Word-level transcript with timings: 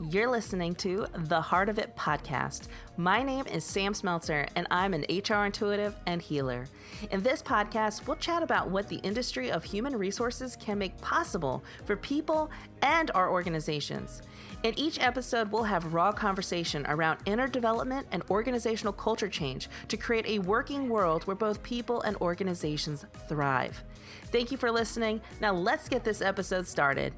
You're 0.00 0.28
listening 0.28 0.74
to 0.76 1.06
the 1.14 1.40
Heart 1.40 1.68
of 1.68 1.78
It 1.78 1.94
podcast. 1.96 2.66
My 2.96 3.22
name 3.22 3.46
is 3.46 3.64
Samm 3.64 3.90
Smeltzer, 3.90 4.48
and 4.56 4.66
I'm 4.68 4.92
an 4.92 5.04
HR 5.08 5.44
intuitive 5.44 5.94
and 6.06 6.20
healer. 6.20 6.66
In 7.12 7.22
this 7.22 7.40
podcast, 7.40 8.04
we'll 8.06 8.16
chat 8.16 8.42
about 8.42 8.68
what 8.68 8.88
the 8.88 8.96
industry 8.96 9.52
of 9.52 9.62
human 9.62 9.96
resources 9.96 10.56
can 10.56 10.78
make 10.78 11.00
possible 11.00 11.62
for 11.84 11.94
people 11.94 12.50
and 12.82 13.12
our 13.14 13.30
organizations. 13.30 14.22
In 14.64 14.76
each 14.76 15.00
episode, 15.00 15.52
we'll 15.52 15.62
have 15.62 15.94
raw 15.94 16.10
conversation 16.10 16.84
around 16.88 17.20
inner 17.26 17.46
development 17.46 18.08
and 18.10 18.24
organizational 18.30 18.92
culture 18.92 19.28
change 19.28 19.68
to 19.86 19.96
create 19.96 20.26
a 20.26 20.40
working 20.40 20.88
world 20.88 21.24
where 21.28 21.36
both 21.36 21.62
people 21.62 22.00
and 22.00 22.16
organizations 22.16 23.06
thrive. 23.28 23.84
Thank 24.32 24.50
you 24.50 24.56
for 24.56 24.72
listening. 24.72 25.20
Now, 25.40 25.52
let's 25.52 25.88
get 25.88 26.02
this 26.02 26.20
episode 26.20 26.66
started. 26.66 27.12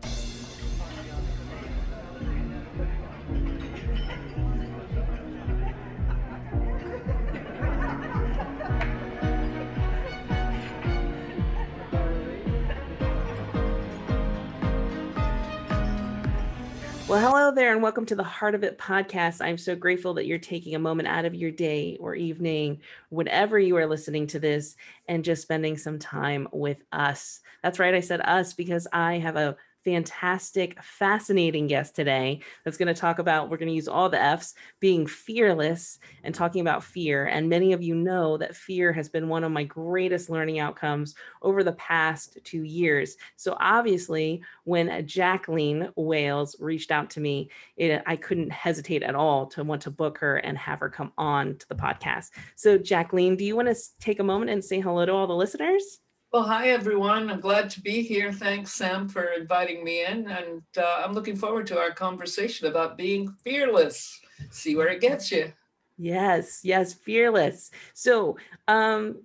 Well, 17.09 17.21
hello 17.21 17.55
there, 17.55 17.73
and 17.73 17.85
welcome 17.85 18.05
to 18.07 18.17
the 18.17 18.25
Heart 18.25 18.57
of 18.57 18.65
It 18.65 18.79
podcast. 18.79 19.41
I'm 19.41 19.59
so 19.59 19.77
grateful 19.77 20.15
that 20.15 20.27
you're 20.27 20.39
taking 20.39 20.75
a 20.75 20.81
moment 20.81 21.07
out 21.07 21.25
of 21.25 21.37
your 21.37 21.53
day 21.53 21.97
or 22.01 22.17
evening, 22.17 22.81
whenever 23.11 23.61
you 23.61 23.77
are 23.77 23.87
listening 23.87 24.27
to 24.27 24.41
this, 24.41 24.75
and 25.07 25.25
just 25.25 25.43
spending 25.43 25.77
some 25.79 26.01
time 26.01 26.49
with 26.51 26.79
us. 26.91 27.43
That's 27.63 27.79
right, 27.79 27.95
I 27.95 28.01
said 28.01 28.23
us 28.23 28.55
because 28.55 28.89
I 28.93 29.19
have 29.19 29.37
a 29.37 29.57
fantastic, 29.87 30.83
fascinating 30.83 31.69
guest 31.69 31.95
today 31.95 32.41
that's 32.65 32.77
going 32.77 32.93
to 32.93 33.01
talk 33.01 33.21
about, 33.21 33.49
we're 33.49 33.57
going 33.57 33.69
to 33.69 33.75
use 33.75 33.87
all 33.87 34.09
the 34.09 34.21
F's, 34.21 34.55
being 34.81 35.07
fearless 35.07 36.01
and 36.25 36.35
talking 36.35 36.61
about 36.61 36.83
fear. 36.83 37.27
And 37.27 37.49
many 37.49 37.73
of 37.73 37.81
you 37.81 37.95
know 37.95 38.37
that 38.37 38.57
fear 38.57 38.93
has 38.93 39.09
been 39.09 39.29
one 39.29 39.45
of 39.45 39.53
my 39.53 39.63
greatest 39.63 40.29
learning 40.29 40.59
outcomes 40.59 41.15
over 41.41 41.63
the 41.63 41.75
past 41.75 42.37
two 42.43 42.65
years. 42.65 43.17
So 43.37 43.57
obviously, 43.61 44.43
when 44.65 45.07
Jacqueline 45.07 45.91
Wales 45.95 46.57
reached 46.59 46.91
out 46.91 47.09
to 47.11 47.21
me, 47.21 47.49
it, 47.77 48.03
I 48.07 48.17
couldn't 48.17 48.51
hesitate 48.51 49.05
at 49.05 49.15
all 49.15 49.47
to 49.47 49.63
want 49.63 49.83
to 49.83 49.93
book 49.93 50.19
her 50.19 50.39
and 50.39 50.59
have 50.59 50.81
her 50.81 50.91
come 50.91 51.13
on 51.17 51.59
to 51.59 51.69
the 51.69 51.77
podcast. 51.77 52.31
So, 52.57 52.77
Jacqueline, 52.77 53.37
do 53.37 53.45
you 53.45 53.55
want 53.55 53.69
to 53.69 53.77
take 54.01 54.19
a 54.19 54.25
moment 54.25 54.51
and 54.51 54.65
say 54.65 54.81
hello 54.81 55.07
to 55.07 55.13
all 55.13 55.29
the 55.29 55.37
listeners? 55.37 56.01
Well, 56.37 56.45
hi, 56.45 56.69
everyone. 56.69 57.31
I'm 57.31 57.41
glad 57.41 57.71
to 57.71 57.81
be 57.81 58.03
here. 58.03 58.31
Thanks, 58.31 58.79
Samm, 58.79 59.11
for 59.11 59.23
inviting 59.23 59.83
me 59.83 60.05
in. 60.05 60.29
And 60.29 60.63
uh, 60.77 61.03
I'm 61.03 61.15
looking 61.15 61.35
forward 61.35 61.67
to 61.69 61.79
our 61.79 61.93
conversation 61.93 62.67
about 62.67 62.99
being 62.99 63.35
fearless. 63.43 64.21
See 64.51 64.77
where 64.77 64.89
it 64.89 65.01
gets 65.01 65.33
you. 65.33 65.51
Yes, 65.97 66.61
yes, 66.63 66.93
fearless. 66.93 67.71
So, 67.95 68.37
um, 68.69 69.23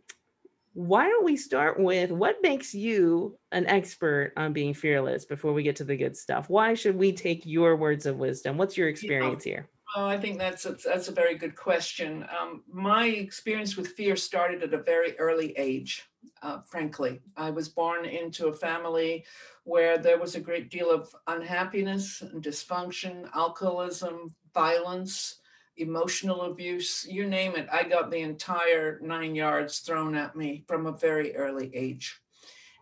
why 0.71 1.09
don't 1.09 1.25
we 1.25 1.35
start 1.35 1.77
with 1.77 2.11
what 2.11 2.37
makes 2.41 2.73
you 2.73 3.37
an 3.51 3.67
expert 3.67 4.31
on 4.37 4.53
being 4.53 4.73
fearless 4.73 5.25
before 5.25 5.51
we 5.51 5.63
get 5.63 5.75
to 5.75 5.83
the 5.83 5.97
good 5.97 6.15
stuff? 6.15 6.49
Why 6.49 6.75
should 6.75 6.95
we 6.95 7.11
take 7.11 7.45
your 7.45 7.75
words 7.75 8.05
of 8.05 8.15
wisdom? 8.15 8.55
What's 8.55 8.77
your 8.77 8.87
experience 8.87 9.43
here? 9.43 9.67
Oh, 9.97 10.05
I 10.05 10.17
think 10.17 10.37
that's 10.37 10.65
a, 10.65 10.77
that's 10.85 11.09
a 11.09 11.11
very 11.11 11.35
good 11.35 11.57
question. 11.57 12.25
Um, 12.39 12.63
my 12.71 13.07
experience 13.07 13.75
with 13.75 13.89
fear 13.97 14.15
started 14.15 14.63
at 14.63 14.73
a 14.73 14.81
very 14.81 15.19
early 15.19 15.51
age. 15.57 16.07
Uh, 16.41 16.59
frankly, 16.61 17.21
I 17.37 17.49
was 17.51 17.69
born 17.69 18.05
into 18.05 18.47
a 18.47 18.53
family 18.53 19.25
where 19.63 19.97
there 19.97 20.19
was 20.19 20.35
a 20.35 20.39
great 20.39 20.69
deal 20.69 20.89
of 20.89 21.13
unhappiness 21.27 22.21
and 22.21 22.43
dysfunction, 22.43 23.29
alcoholism, 23.35 24.33
violence, 24.53 25.39
emotional 25.77 26.43
abuse, 26.43 27.05
you 27.09 27.27
name 27.27 27.55
it. 27.55 27.67
I 27.71 27.83
got 27.83 28.11
the 28.11 28.21
entire 28.21 28.99
nine 29.01 29.35
yards 29.35 29.79
thrown 29.79 30.15
at 30.15 30.35
me 30.35 30.63
from 30.67 30.85
a 30.85 30.97
very 30.97 31.35
early 31.35 31.71
age. 31.75 32.19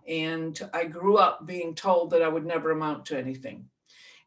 And 0.07 0.59
I 0.73 0.85
grew 0.85 1.17
up 1.17 1.45
being 1.45 1.75
told 1.75 2.11
that 2.11 2.23
I 2.23 2.27
would 2.27 2.45
never 2.45 2.71
amount 2.71 3.05
to 3.07 3.17
anything 3.17 3.65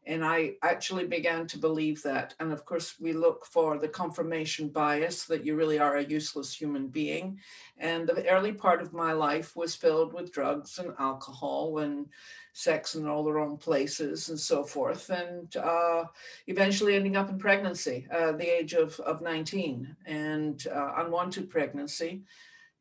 and 0.05 0.23
I 0.23 0.55
actually 0.61 1.05
began 1.05 1.47
to 1.47 1.57
believe 1.57 2.03
that. 2.03 2.35
And 2.39 2.51
of 2.51 2.65
course, 2.65 2.95
we 2.99 3.13
look 3.13 3.45
for 3.45 3.77
the 3.77 3.87
confirmation 3.87 4.67
bias 4.67 5.25
that 5.25 5.45
you 5.45 5.55
really 5.55 5.79
are 5.79 5.97
a 5.97 6.03
useless 6.03 6.53
human 6.53 6.87
being. 6.87 7.39
And 7.77 8.07
the 8.07 8.27
early 8.29 8.51
part 8.51 8.81
of 8.81 8.93
my 8.93 9.13
life 9.13 9.55
was 9.55 9.75
filled 9.75 10.13
with 10.13 10.33
drugs 10.33 10.77
and 10.77 10.93
alcohol 10.99 11.79
and 11.79 12.07
sex 12.51 12.95
in 12.95 13.07
all 13.07 13.23
the 13.23 13.31
wrong 13.31 13.57
places 13.57 14.29
and 14.29 14.39
so 14.39 14.63
forth. 14.63 15.09
And 15.09 15.55
uh, 15.55 16.05
eventually 16.47 16.95
ending 16.95 17.15
up 17.15 17.29
in 17.29 17.39
pregnancy 17.39 18.07
uh, 18.13 18.33
the 18.33 18.57
age 18.59 18.73
of, 18.73 18.99
of 19.01 19.21
19 19.21 19.95
and 20.05 20.67
uh, 20.67 20.93
unwanted 20.97 21.49
pregnancy 21.49 22.23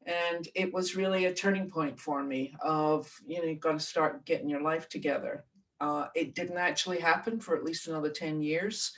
and 0.04 0.48
it 0.54 0.72
was 0.72 0.96
really 0.96 1.26
a 1.26 1.34
turning 1.34 1.70
point 1.70 1.98
for 1.98 2.24
me 2.24 2.54
of 2.60 3.08
you 3.24 3.38
know 3.38 3.44
you've 3.44 3.60
got 3.60 3.72
to 3.72 3.80
start 3.80 4.24
getting 4.24 4.48
your 4.48 4.60
life 4.60 4.88
together 4.88 5.44
uh, 5.82 6.06
it 6.14 6.36
didn't 6.36 6.58
actually 6.58 7.00
happen 7.00 7.40
for 7.40 7.56
at 7.56 7.64
least 7.64 7.88
another 7.88 8.08
10 8.08 8.40
years. 8.40 8.92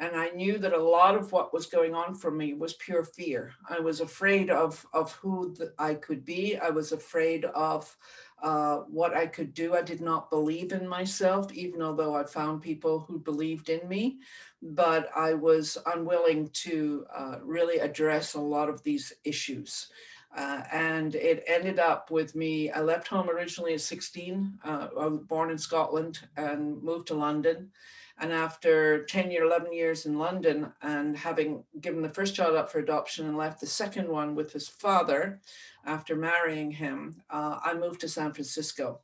And 0.00 0.16
I 0.16 0.30
knew 0.30 0.58
that 0.58 0.72
a 0.72 0.82
lot 0.82 1.14
of 1.14 1.30
what 1.30 1.54
was 1.54 1.66
going 1.66 1.94
on 1.94 2.16
for 2.16 2.32
me 2.32 2.52
was 2.52 2.74
pure 2.74 3.04
fear. 3.04 3.52
I 3.68 3.78
was 3.78 4.00
afraid 4.00 4.50
of, 4.50 4.84
of 4.92 5.12
who 5.12 5.54
I 5.78 5.94
could 5.94 6.24
be. 6.24 6.58
I 6.58 6.70
was 6.70 6.90
afraid 6.90 7.44
of 7.44 7.96
uh, 8.42 8.78
what 8.78 9.16
I 9.16 9.28
could 9.28 9.54
do. 9.54 9.74
I 9.74 9.82
did 9.82 10.00
not 10.00 10.30
believe 10.30 10.72
in 10.72 10.88
myself, 10.88 11.52
even 11.52 11.80
although 11.80 12.16
I 12.16 12.24
found 12.24 12.60
people 12.60 13.04
who 13.06 13.20
believed 13.20 13.68
in 13.68 13.88
me. 13.88 14.18
But 14.60 15.10
I 15.14 15.34
was 15.34 15.78
unwilling 15.86 16.48
to 16.64 17.06
uh, 17.14 17.36
really 17.44 17.78
address 17.78 18.34
a 18.34 18.40
lot 18.40 18.68
of 18.68 18.82
these 18.82 19.12
issues. 19.22 19.88
Uh, 20.36 20.62
and 20.72 21.14
it 21.14 21.44
ended 21.46 21.78
up 21.78 22.10
with 22.10 22.34
me. 22.34 22.70
I 22.70 22.80
left 22.80 23.06
home 23.06 23.30
originally 23.30 23.74
at 23.74 23.80
16. 23.80 24.58
Uh, 24.64 24.88
I 24.98 25.06
was 25.06 25.20
born 25.20 25.50
in 25.50 25.58
Scotland 25.58 26.20
and 26.36 26.82
moved 26.82 27.06
to 27.08 27.14
London. 27.14 27.70
And 28.18 28.32
after 28.32 29.04
10 29.04 29.30
year, 29.30 29.44
11 29.44 29.72
years 29.72 30.06
in 30.06 30.18
London 30.18 30.72
and 30.82 31.16
having 31.16 31.64
given 31.80 32.02
the 32.02 32.08
first 32.08 32.34
child 32.34 32.56
up 32.56 32.70
for 32.70 32.78
adoption 32.78 33.26
and 33.26 33.36
left 33.36 33.60
the 33.60 33.66
second 33.66 34.08
one 34.08 34.34
with 34.34 34.52
his 34.52 34.68
father 34.68 35.40
after 35.84 36.14
marrying 36.14 36.70
him, 36.70 37.22
uh, 37.30 37.58
I 37.64 37.74
moved 37.74 38.00
to 38.00 38.08
San 38.08 38.32
Francisco. 38.32 39.00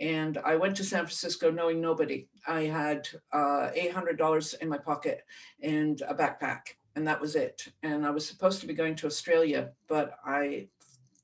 And 0.00 0.38
I 0.38 0.56
went 0.56 0.76
to 0.76 0.84
San 0.84 1.00
Francisco 1.00 1.50
knowing 1.50 1.80
nobody. 1.80 2.28
I 2.46 2.62
had 2.62 3.08
uh, 3.32 3.70
$800 3.76 4.58
in 4.58 4.68
my 4.68 4.78
pocket 4.78 5.24
and 5.62 6.00
a 6.02 6.14
backpack 6.14 6.74
and 6.96 7.06
that 7.06 7.20
was 7.20 7.36
it. 7.36 7.68
And 7.82 8.06
I 8.06 8.10
was 8.10 8.26
supposed 8.26 8.60
to 8.60 8.66
be 8.66 8.74
going 8.74 8.94
to 8.96 9.06
Australia, 9.06 9.70
but 9.88 10.18
I 10.24 10.68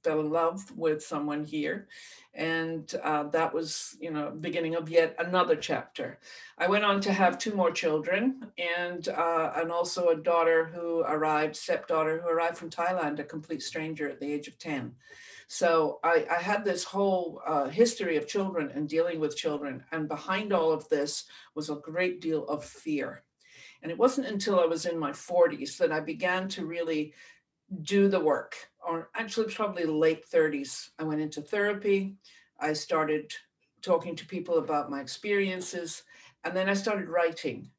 fell 0.02 0.20
in 0.20 0.30
love 0.30 0.70
with 0.76 1.02
someone 1.02 1.44
here. 1.44 1.88
And 2.32 2.92
uh, 3.02 3.24
that 3.24 3.52
was 3.52 3.96
you 4.00 4.10
know 4.10 4.30
beginning 4.30 4.76
of 4.76 4.88
yet 4.88 5.16
another 5.18 5.56
chapter. 5.56 6.18
I 6.58 6.68
went 6.68 6.84
on 6.84 7.00
to 7.02 7.12
have 7.12 7.38
two 7.38 7.54
more 7.54 7.72
children 7.72 8.52
and 8.56 9.08
uh, 9.08 9.52
and 9.56 9.72
also 9.72 10.08
a 10.08 10.16
daughter 10.16 10.66
who 10.66 11.00
arrived 11.00 11.56
stepdaughter 11.56 12.20
who 12.20 12.28
arrived 12.28 12.56
from 12.56 12.70
thailand 12.70 13.18
a 13.18 13.24
complete 13.24 13.62
stranger 13.62 14.08
at 14.08 14.20
the 14.20 14.32
age 14.32 14.48
of 14.48 14.58
10 14.58 14.94
so 15.48 15.98
i, 16.04 16.26
I 16.30 16.40
had 16.40 16.64
this 16.64 16.84
whole 16.84 17.42
uh, 17.46 17.68
history 17.68 18.16
of 18.16 18.28
children 18.28 18.70
and 18.74 18.88
dealing 18.88 19.18
with 19.18 19.36
children 19.36 19.82
and 19.92 20.08
behind 20.08 20.52
all 20.52 20.72
of 20.72 20.88
this 20.88 21.24
was 21.54 21.70
a 21.70 21.76
great 21.76 22.20
deal 22.20 22.46
of 22.46 22.64
fear 22.64 23.22
and 23.82 23.90
it 23.90 23.98
wasn't 23.98 24.26
until 24.26 24.60
I 24.60 24.66
was 24.66 24.86
in 24.86 24.98
my 24.98 25.10
40s 25.12 25.76
that 25.78 25.92
I 25.92 26.00
began 26.00 26.48
to 26.48 26.66
really 26.66 27.14
do 27.82 28.08
the 28.08 28.20
work, 28.20 28.56
or 28.86 29.10
actually, 29.14 29.52
probably 29.52 29.84
late 29.84 30.24
30s. 30.28 30.90
I 30.98 31.04
went 31.04 31.20
into 31.20 31.40
therapy. 31.40 32.16
I 32.58 32.72
started 32.72 33.32
talking 33.82 34.16
to 34.16 34.26
people 34.26 34.58
about 34.58 34.90
my 34.90 35.00
experiences. 35.00 36.02
And 36.44 36.56
then 36.56 36.68
I 36.68 36.74
started 36.74 37.08
writing. 37.08 37.70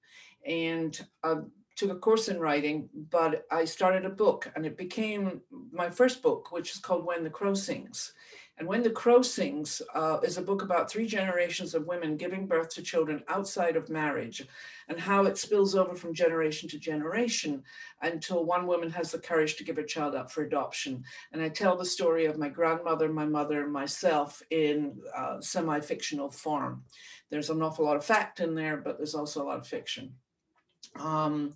And 0.45 1.00
I 1.24 1.36
took 1.75 1.92
a 1.92 1.95
course 1.95 2.27
in 2.30 2.39
writing, 2.39 2.89
but 3.09 3.45
I 3.51 3.65
started 3.65 4.06
a 4.06 4.09
book, 4.09 4.51
and 4.56 4.65
it 4.65 4.77
became 4.77 5.42
my 5.71 5.89
first 5.89 6.21
book, 6.21 6.51
which 6.51 6.71
is 6.71 6.80
called 6.80 7.06
When 7.06 7.24
the 7.24 7.30
Crow 7.30 7.54
Sings. 7.54 8.13
And 8.62 8.68
When 8.68 8.84
the 8.84 8.92
Crow 8.92 9.24
Sings 9.24 9.81
uh, 9.96 10.19
is 10.22 10.38
a 10.38 10.42
book 10.44 10.62
about 10.62 10.88
three 10.88 11.08
generations 11.08 11.74
of 11.74 11.88
women 11.88 12.16
giving 12.16 12.46
birth 12.46 12.69
to 12.75 12.84
children 12.84 13.24
outside 13.28 13.75
of 13.75 13.90
marriage 13.90 14.46
and 14.88 15.00
how 15.00 15.24
it 15.24 15.40
spills 15.40 15.74
over 15.74 15.96
from 15.96 16.13
generation 16.13 16.69
to 16.69 16.78
generation 16.78 17.63
until 18.04 18.46
one 18.46 18.68
woman 18.68 18.92
has 18.92 19.12
the 19.12 19.18
courage 19.18 19.56
to 19.56 19.63
give 19.63 19.78
her 19.78 19.84
child 19.84 20.13
up 20.13 20.30
for 20.30 20.44
adoption. 20.44 21.04
And 21.31 21.42
I 21.42 21.50
tell 21.50 21.75
the 21.75 21.84
story 21.84 22.25
of 22.25 22.38
my 22.38 22.50
grandmother, 22.50 23.12
my 23.12 23.25
mother, 23.25 23.63
and 23.63 23.74
myself 23.74 24.44
in 24.52 24.96
uh, 25.18 25.42
semi 25.42 25.80
fictional 25.80 26.30
form. 26.30 26.84
There's 27.31 27.50
an 27.50 27.64
awful 27.64 27.86
lot 27.86 27.98
of 27.98 28.06
fact 28.06 28.42
in 28.42 28.54
there, 28.54 28.78
but 28.78 28.98
there's 28.98 29.16
also 29.16 29.42
a 29.42 29.48
lot 29.48 29.57
of 29.57 29.66
fiction. 29.66 30.14
Um, 31.00 31.56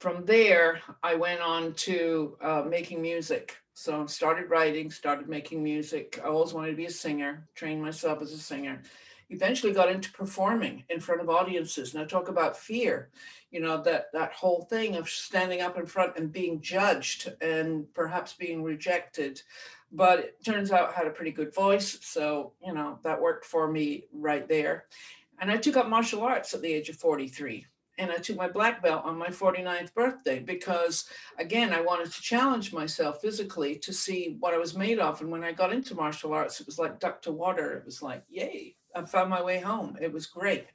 from 0.00 0.26
there, 0.26 0.82
I 1.02 1.14
went 1.14 1.40
on 1.40 1.72
to 1.88 2.36
uh, 2.42 2.64
making 2.68 3.00
music. 3.00 3.56
So 3.74 4.02
I 4.02 4.06
started 4.06 4.50
writing, 4.50 4.90
started 4.90 5.28
making 5.28 5.62
music. 5.62 6.20
I 6.22 6.28
always 6.28 6.52
wanted 6.52 6.70
to 6.70 6.76
be 6.76 6.86
a 6.86 6.90
singer, 6.90 7.48
trained 7.54 7.82
myself 7.82 8.20
as 8.22 8.32
a 8.32 8.38
singer. 8.38 8.82
eventually 9.32 9.72
got 9.72 9.90
into 9.90 10.12
performing 10.12 10.82
in 10.90 10.98
front 11.00 11.20
of 11.20 11.30
audiences. 11.30 11.94
Now 11.94 12.04
talk 12.04 12.28
about 12.28 12.56
fear, 12.56 13.10
you 13.52 13.60
know, 13.60 13.80
that 13.82 14.12
that 14.12 14.32
whole 14.32 14.62
thing 14.62 14.96
of 14.96 15.08
standing 15.08 15.60
up 15.60 15.78
in 15.78 15.86
front 15.86 16.16
and 16.16 16.32
being 16.32 16.60
judged 16.60 17.32
and 17.40 17.92
perhaps 17.94 18.32
being 18.32 18.62
rejected. 18.62 19.40
But 19.92 20.18
it 20.20 20.44
turns 20.44 20.72
out 20.72 20.90
I 20.90 20.92
had 20.92 21.06
a 21.06 21.10
pretty 21.10 21.32
good 21.32 21.54
voice. 21.54 21.98
So, 22.02 22.52
you 22.64 22.74
know, 22.74 22.98
that 23.04 23.20
worked 23.20 23.44
for 23.44 23.70
me 23.70 24.04
right 24.12 24.48
there. 24.48 24.86
And 25.40 25.50
I 25.50 25.56
took 25.56 25.76
up 25.76 25.88
martial 25.88 26.22
arts 26.22 26.52
at 26.52 26.60
the 26.62 26.72
age 26.72 26.88
of 26.88 26.96
43 26.96 27.66
and 28.00 28.10
I 28.10 28.16
took 28.16 28.38
my 28.38 28.48
black 28.48 28.82
belt 28.82 29.04
on 29.04 29.18
my 29.18 29.28
49th 29.28 29.92
birthday 29.92 30.38
because, 30.38 31.04
again, 31.38 31.74
I 31.74 31.82
wanted 31.82 32.10
to 32.10 32.22
challenge 32.22 32.72
myself 32.72 33.20
physically 33.20 33.76
to 33.76 33.92
see 33.92 34.38
what 34.40 34.54
I 34.54 34.58
was 34.58 34.74
made 34.74 34.98
of. 34.98 35.20
And 35.20 35.30
when 35.30 35.44
I 35.44 35.52
got 35.52 35.72
into 35.72 35.94
martial 35.94 36.32
arts, 36.32 36.60
it 36.60 36.66
was 36.66 36.78
like 36.78 36.98
duck 36.98 37.20
to 37.22 37.32
water. 37.32 37.74
It 37.74 37.84
was 37.84 38.00
like, 38.00 38.24
yay, 38.30 38.76
I 38.96 39.02
found 39.02 39.28
my 39.28 39.42
way 39.42 39.60
home. 39.60 39.98
It 40.00 40.12
was 40.12 40.26
great. 40.26 40.66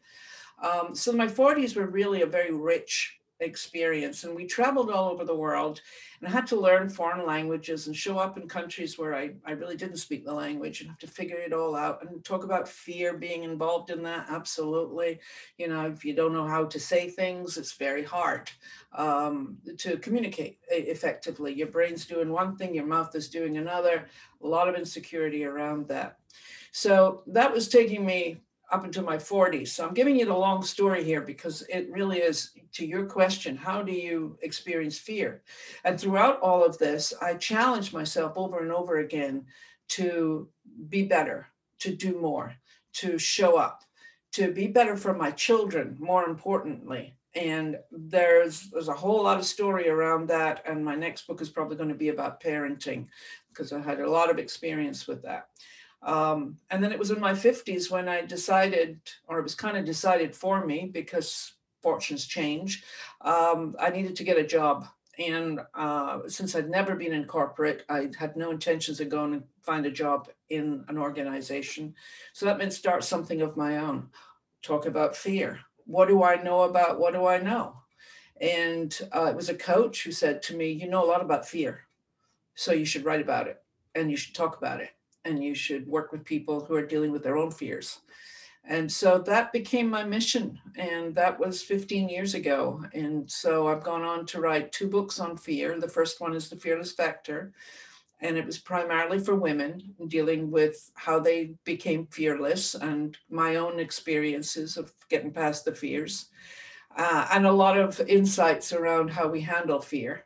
Um, 0.61 0.93
so 0.93 1.11
my 1.11 1.25
40s 1.25 1.75
were 1.75 1.87
really 1.87 2.21
a 2.21 2.27
very 2.27 2.53
rich 2.53 3.17
experience. 3.39 4.23
And 4.23 4.35
we 4.35 4.45
traveled 4.45 4.89
all 4.89 5.09
over 5.09 5.25
the 5.25 5.35
world 5.35 5.81
and 6.19 6.29
I 6.29 6.31
had 6.31 6.47
to 6.47 6.59
learn 6.59 6.89
foreign 6.89 7.25
languages 7.25 7.87
and 7.87 7.95
show 7.95 8.17
up 8.17 8.37
in 8.37 8.47
countries 8.47 8.97
where 8.97 9.13
I, 9.13 9.31
I 9.45 9.51
really 9.51 9.75
didn't 9.75 9.97
speak 9.97 10.25
the 10.25 10.33
language 10.33 10.81
and 10.81 10.89
have 10.89 10.99
to 10.99 11.07
figure 11.07 11.37
it 11.37 11.53
all 11.53 11.75
out 11.75 12.01
and 12.01 12.23
talk 12.23 12.43
about 12.43 12.67
fear 12.67 13.17
being 13.17 13.43
involved 13.43 13.89
in 13.89 14.03
that 14.03 14.27
absolutely. 14.29 15.19
You 15.57 15.67
know 15.67 15.87
if 15.87 16.05
you 16.05 16.15
don't 16.15 16.33
know 16.33 16.47
how 16.47 16.65
to 16.65 16.79
say 16.79 17.09
things 17.09 17.57
it's 17.57 17.73
very 17.73 18.03
hard 18.03 18.49
um, 18.93 19.57
to 19.77 19.97
communicate 19.97 20.59
effectively. 20.69 21.53
Your 21.53 21.67
brain's 21.67 22.05
doing 22.05 22.31
one 22.31 22.55
thing 22.55 22.73
your 22.73 22.85
mouth 22.85 23.15
is 23.15 23.29
doing 23.29 23.57
another. 23.57 24.07
A 24.43 24.47
lot 24.47 24.69
of 24.69 24.75
insecurity 24.75 25.43
around 25.43 25.87
that. 25.89 26.19
So 26.71 27.23
that 27.27 27.53
was 27.53 27.69
taking 27.69 28.05
me 28.05 28.37
up 28.71 28.83
until 28.83 29.03
my 29.03 29.17
40s. 29.17 29.69
So 29.69 29.87
I'm 29.87 29.93
giving 29.93 30.15
you 30.15 30.25
the 30.25 30.33
long 30.33 30.63
story 30.63 31.03
here 31.03 31.21
because 31.21 31.61
it 31.69 31.89
really 31.91 32.19
is 32.19 32.51
to 32.73 32.85
your 32.85 33.05
question 33.05 33.55
how 33.55 33.81
do 33.81 33.91
you 33.91 34.37
experience 34.41 34.97
fear? 34.97 35.43
And 35.83 35.99
throughout 35.99 36.39
all 36.41 36.63
of 36.63 36.77
this, 36.77 37.13
I 37.21 37.35
challenged 37.35 37.93
myself 37.93 38.33
over 38.35 38.59
and 38.59 38.71
over 38.71 38.97
again 38.97 39.45
to 39.89 40.49
be 40.89 41.03
better, 41.03 41.47
to 41.79 41.95
do 41.95 42.19
more, 42.19 42.55
to 42.93 43.17
show 43.17 43.57
up, 43.57 43.83
to 44.33 44.51
be 44.51 44.67
better 44.67 44.97
for 44.97 45.13
my 45.13 45.31
children, 45.31 45.95
more 45.99 46.25
importantly. 46.25 47.15
And 47.35 47.77
there's 47.91 48.69
there's 48.69 48.87
a 48.87 48.93
whole 48.93 49.23
lot 49.23 49.37
of 49.37 49.45
story 49.45 49.89
around 49.89 50.27
that. 50.29 50.63
And 50.65 50.83
my 50.83 50.95
next 50.95 51.27
book 51.27 51.41
is 51.41 51.49
probably 51.49 51.75
going 51.75 51.89
to 51.89 51.95
be 51.95 52.09
about 52.09 52.41
parenting 52.41 53.07
because 53.49 53.73
I 53.73 53.81
had 53.81 53.99
a 53.99 54.09
lot 54.09 54.29
of 54.29 54.39
experience 54.39 55.05
with 55.07 55.21
that. 55.23 55.49
Um, 56.05 56.57
and 56.69 56.83
then 56.83 56.91
it 56.91 56.99
was 56.99 57.09
in 57.09 57.19
my 57.19 57.33
50s 57.33 57.89
when 57.89 58.07
I 58.07 58.21
decided, 58.21 58.99
or 59.27 59.39
it 59.39 59.43
was 59.43 59.55
kind 59.55 59.75
of 59.75 59.85
decided 59.85 60.35
for 60.35 60.65
me 60.65 60.89
because 60.93 61.53
fortunes 61.81 62.27
change, 62.27 62.83
um, 63.21 63.75
I 63.79 63.89
needed 63.89 64.15
to 64.17 64.23
get 64.23 64.37
a 64.37 64.45
job. 64.45 64.87
And 65.17 65.61
uh, 65.73 66.19
since 66.27 66.55
I'd 66.55 66.69
never 66.69 66.95
been 66.95 67.13
in 67.13 67.25
corporate, 67.25 67.85
I 67.89 68.09
had 68.19 68.37
no 68.37 68.51
intentions 68.51 68.99
of 68.99 69.09
going 69.09 69.33
and 69.33 69.43
find 69.63 69.85
a 69.85 69.91
job 69.91 70.29
in 70.49 70.85
an 70.89 70.97
organization. 70.97 71.95
So 72.33 72.45
that 72.45 72.59
meant 72.59 72.73
start 72.73 73.03
something 73.03 73.41
of 73.41 73.57
my 73.57 73.77
own. 73.77 74.09
Talk 74.61 74.85
about 74.85 75.15
fear. 75.15 75.59
What 75.85 76.07
do 76.07 76.23
I 76.23 76.41
know 76.41 76.61
about 76.61 76.99
what 76.99 77.13
do 77.13 77.25
I 77.25 77.39
know? 77.39 77.77
And 78.41 78.95
uh, 79.15 79.25
it 79.25 79.35
was 79.35 79.49
a 79.49 79.55
coach 79.55 80.03
who 80.03 80.11
said 80.11 80.43
to 80.43 80.55
me, 80.55 80.71
You 80.71 80.87
know 80.87 81.03
a 81.03 81.07
lot 81.07 81.21
about 81.21 81.47
fear. 81.47 81.81
So 82.55 82.73
you 82.73 82.85
should 82.85 83.05
write 83.05 83.21
about 83.21 83.47
it 83.47 83.63
and 83.95 84.11
you 84.11 84.17
should 84.17 84.35
talk 84.35 84.57
about 84.57 84.81
it 84.81 84.89
and 85.25 85.43
you 85.43 85.53
should 85.53 85.87
work 85.87 86.11
with 86.11 86.23
people 86.23 86.63
who 86.63 86.75
are 86.75 86.85
dealing 86.85 87.11
with 87.11 87.23
their 87.23 87.37
own 87.37 87.51
fears. 87.51 87.99
And 88.67 88.91
so 88.91 89.19
that 89.19 89.53
became 89.53 89.89
my 89.89 90.03
mission. 90.03 90.59
And 90.75 91.13
that 91.15 91.39
was 91.39 91.61
15 91.61 92.09
years 92.09 92.33
ago. 92.33 92.83
And 92.93 93.29
so 93.29 93.67
I've 93.67 93.83
gone 93.83 94.01
on 94.01 94.25
to 94.27 94.41
write 94.41 94.71
two 94.71 94.87
books 94.87 95.19
on 95.19 95.37
fear. 95.37 95.79
The 95.79 95.87
first 95.87 96.19
one 96.19 96.35
is 96.35 96.49
The 96.49 96.55
Fearless 96.55 96.93
Factor. 96.93 97.53
And 98.21 98.37
it 98.37 98.45
was 98.45 98.57
primarily 98.57 99.19
for 99.19 99.35
women, 99.35 99.93
dealing 100.07 100.49
with 100.49 100.89
how 100.95 101.19
they 101.19 101.51
became 101.63 102.07
fearless 102.07 102.73
and 102.73 103.15
my 103.29 103.57
own 103.57 103.79
experiences 103.79 104.77
of 104.77 104.91
getting 105.09 105.31
past 105.31 105.65
the 105.65 105.75
fears, 105.75 106.29
uh, 106.95 107.27
and 107.33 107.45
a 107.45 107.51
lot 107.51 107.77
of 107.77 107.99
insights 108.07 108.71
around 108.71 109.09
how 109.09 109.27
we 109.27 109.41
handle 109.41 109.81
fear. 109.81 110.25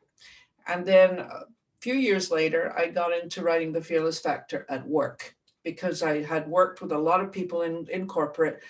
And 0.68 0.86
then 0.86 1.20
uh, 1.20 1.46
few 1.82 1.96
years 1.96 2.30
later, 2.30 2.74
I 2.78 2.88
got 2.88 3.14
into 3.14 3.42
writing 3.42 3.72
The 3.72 3.82
Fearless 3.82 4.20
Factor 4.20 4.66
at 4.70 4.88
work 4.88 5.36
because 5.64 6.04
I 6.04 6.24
had 6.24 6.48
worked 6.48 6.82
with 6.82 6.92
a 6.92 6.98
lot 6.98 7.22
of 7.22 7.32
people 7.32 7.62
in, 7.64 7.88
in 7.92 8.08
corporate, 8.08 8.62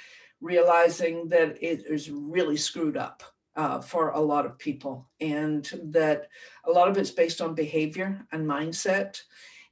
realizing 0.42 1.28
that 1.30 1.58
it 1.62 1.86
is 1.88 2.10
really 2.10 2.58
screwed 2.58 2.98
up 2.98 3.24
uh, 3.56 3.82
for 3.82 4.10
a 4.10 4.20
lot 4.20 4.46
of 4.46 4.58
people 4.58 5.10
and 5.20 5.70
that 5.86 6.28
a 6.66 6.72
lot 6.72 6.88
of 6.88 6.98
it's 6.98 7.12
based 7.12 7.42
on 7.42 7.54
behavior 7.56 8.26
and 8.32 8.48
mindset. 8.48 9.22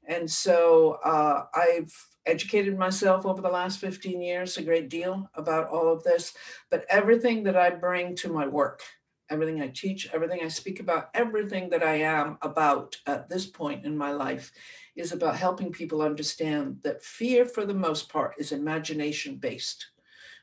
And 0.07 0.29
so 0.29 0.99
uh, 1.03 1.45
I've 1.53 1.93
educated 2.25 2.77
myself 2.77 3.25
over 3.25 3.41
the 3.41 3.49
last 3.49 3.79
15 3.79 4.21
years 4.21 4.57
a 4.57 4.61
great 4.61 4.89
deal 4.89 5.29
about 5.35 5.69
all 5.69 5.91
of 5.91 6.03
this, 6.03 6.33
but 6.69 6.85
everything 6.89 7.43
that 7.43 7.55
I 7.55 7.69
bring 7.69 8.15
to 8.17 8.31
my 8.31 8.47
work 8.47 8.81
everything 9.29 9.61
I 9.61 9.67
teach, 9.67 10.09
everything 10.13 10.39
I 10.43 10.47
speak 10.47 10.79
about, 10.79 11.09
everything 11.13 11.69
that 11.69 11.83
I 11.83 12.01
am 12.01 12.37
about 12.41 12.95
at 13.05 13.29
this 13.29 13.45
point 13.45 13.85
in 13.85 13.97
my 13.97 14.11
life 14.11 14.51
is 14.95 15.11
about 15.11 15.35
helping 15.35 15.71
people 15.71 16.01
understand 16.01 16.77
that 16.83 17.03
fear, 17.03 17.45
for 17.45 17.65
the 17.65 17.73
most 17.73 18.09
part, 18.09 18.35
is 18.37 18.51
imagination 18.51 19.35
based. 19.35 19.87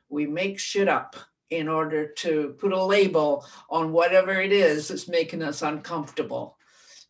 We 0.09 0.27
make 0.27 0.59
shit 0.59 0.87
up 0.87 1.15
in 1.49 1.67
order 1.67 2.07
to 2.07 2.55
put 2.59 2.71
a 2.71 2.83
label 2.83 3.45
on 3.69 3.91
whatever 3.91 4.33
it 4.41 4.51
is 4.51 4.87
that's 4.87 5.07
making 5.07 5.43
us 5.43 5.61
uncomfortable. 5.61 6.57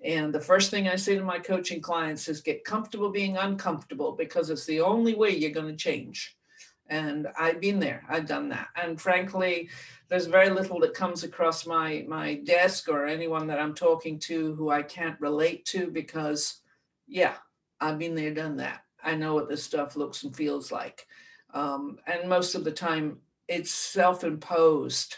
And 0.04 0.34
the 0.34 0.42
first 0.42 0.72
thing 0.72 0.88
I 0.88 0.98
say 0.98 1.16
to 1.16 1.24
my 1.24 1.40
coaching 1.40 1.82
clients 1.82 2.28
is 2.28 2.42
get 2.42 2.64
comfortable 2.64 3.12
being 3.12 3.38
uncomfortable 3.38 4.12
because 4.12 4.50
it's 4.50 4.66
the 4.66 4.82
only 4.82 5.16
way 5.16 5.36
you're 5.36 5.52
going 5.52 5.68
to 5.68 5.76
change. 5.76 6.38
And 6.88 7.28
I've 7.40 7.60
been 7.60 7.80
there, 7.80 8.04
I've 8.08 8.28
done 8.28 8.50
that. 8.50 8.68
And 8.76 9.02
frankly, 9.02 9.70
there's 10.08 10.28
very 10.28 10.50
little 10.50 10.80
that 10.82 10.94
comes 10.94 11.24
across 11.24 11.66
my 11.66 12.06
my 12.08 12.36
desk 12.36 12.90
or 12.90 13.08
anyone 13.08 13.48
that 13.48 13.60
I'm 13.60 13.74
talking 13.74 14.20
to 14.20 14.54
who 14.56 14.70
I 14.70 14.84
can't 14.84 15.20
relate 15.20 15.66
to 15.66 15.90
because 15.90 16.62
yeah, 17.08 17.36
I've 17.80 18.00
been 18.00 18.16
there, 18.16 18.34
done 18.34 18.58
that. 18.58 18.82
I 19.04 19.16
know 19.16 19.34
what 19.34 19.50
this 19.50 19.64
stuff 19.64 19.96
looks 19.96 20.24
and 20.24 20.36
feels 20.36 20.72
like. 20.72 21.08
Um, 21.54 21.98
and 22.08 22.30
most 22.30 22.56
of 22.56 22.64
the 22.64 22.72
time 22.72 23.20
it's 23.48 23.72
self-imposed. 23.72 25.18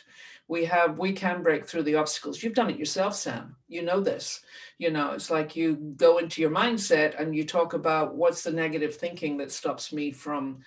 We 0.50 0.64
have 0.66 0.98
we 0.98 1.12
can 1.12 1.44
break 1.44 1.66
through 1.66 1.84
the 1.84 1.96
obstacles. 1.96 2.42
You've 2.42 2.54
done 2.54 2.70
it 2.70 2.80
yourself, 2.80 3.14
Samm. 3.14 3.56
You 3.68 3.82
know 3.82 4.00
this. 4.00 4.42
You 4.78 4.92
know, 4.92 5.12
it's 5.12 5.30
like 5.30 5.58
you 5.58 5.76
go 5.98 6.20
into 6.20 6.42
your 6.42 6.52
mindset 6.52 7.20
and 7.20 7.36
you 7.36 7.44
talk 7.44 7.74
about 7.74 8.16
what's 8.16 8.44
the 8.44 8.52
negative 8.52 8.96
thinking 8.96 9.38
that 9.38 9.52
stops 9.52 9.92
me 9.92 10.12
from 10.12 10.60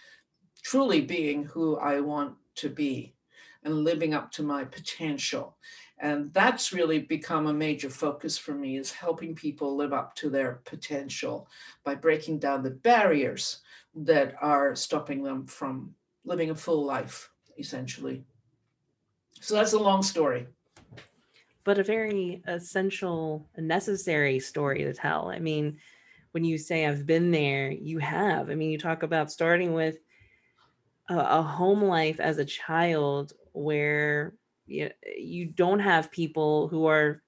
truly 0.61 1.01
being 1.01 1.45
who 1.45 1.77
I 1.77 2.01
want 2.01 2.35
to 2.57 2.69
be 2.69 3.15
and 3.65 3.85
living 3.85 4.15
up 4.15 4.31
to 4.33 4.43
my 4.43 4.65
potential. 4.65 5.57
And 5.99 6.33
that's 6.33 6.73
really 6.73 7.01
become 7.01 7.47
a 7.47 7.53
major 7.53 7.91
focus 7.91 8.39
for 8.39 8.55
me 8.55 8.79
is 8.79 8.91
helping 8.91 9.35
people 9.35 9.77
live 9.77 9.93
up 9.93 10.15
to 10.17 10.31
their 10.31 10.61
potential 10.65 11.47
by 11.85 11.95
breaking 11.95 12.39
down 12.39 12.63
the 12.63 12.71
barriers 12.71 13.61
that 13.95 14.35
are 14.41 14.75
stopping 14.75 15.23
them 15.23 15.47
from 15.47 15.95
living 16.25 16.51
a 16.51 16.55
full 16.55 16.85
life, 16.85 17.31
essentially. 17.59 18.25
So 19.41 19.55
that's 19.55 19.75
a 19.75 19.79
long 19.79 20.03
story. 20.03 20.47
But 21.65 21.79
a 21.79 21.85
very 21.85 22.43
essential 22.47 23.47
and 23.57 23.69
necessary 23.69 24.41
story 24.41 24.85
to 24.85 24.95
tell. 24.95 25.29
I 25.29 25.39
mean, 25.39 25.79
when 26.33 26.45
you 26.45 26.57
say 26.57 26.87
I've 26.87 27.07
been 27.07 27.31
there, 27.31 27.71
you 27.71 27.99
have. 27.99 28.49
I 28.49 28.55
mean, 28.55 28.71
you 28.71 28.79
talk 28.79 29.03
about 29.03 29.31
starting 29.31 29.75
with 29.75 29.99
a, 31.11 31.19
a 31.19 31.43
home 31.43 31.83
life 31.83 32.21
as 32.21 32.39
a 32.39 32.45
child 32.45 33.33
where 33.53 34.35
you, 34.67 34.91
you 35.19 35.47
don't 35.47 35.81
have 35.81 36.11
people 36.11 36.69
who 36.69 36.87
are 36.87 37.23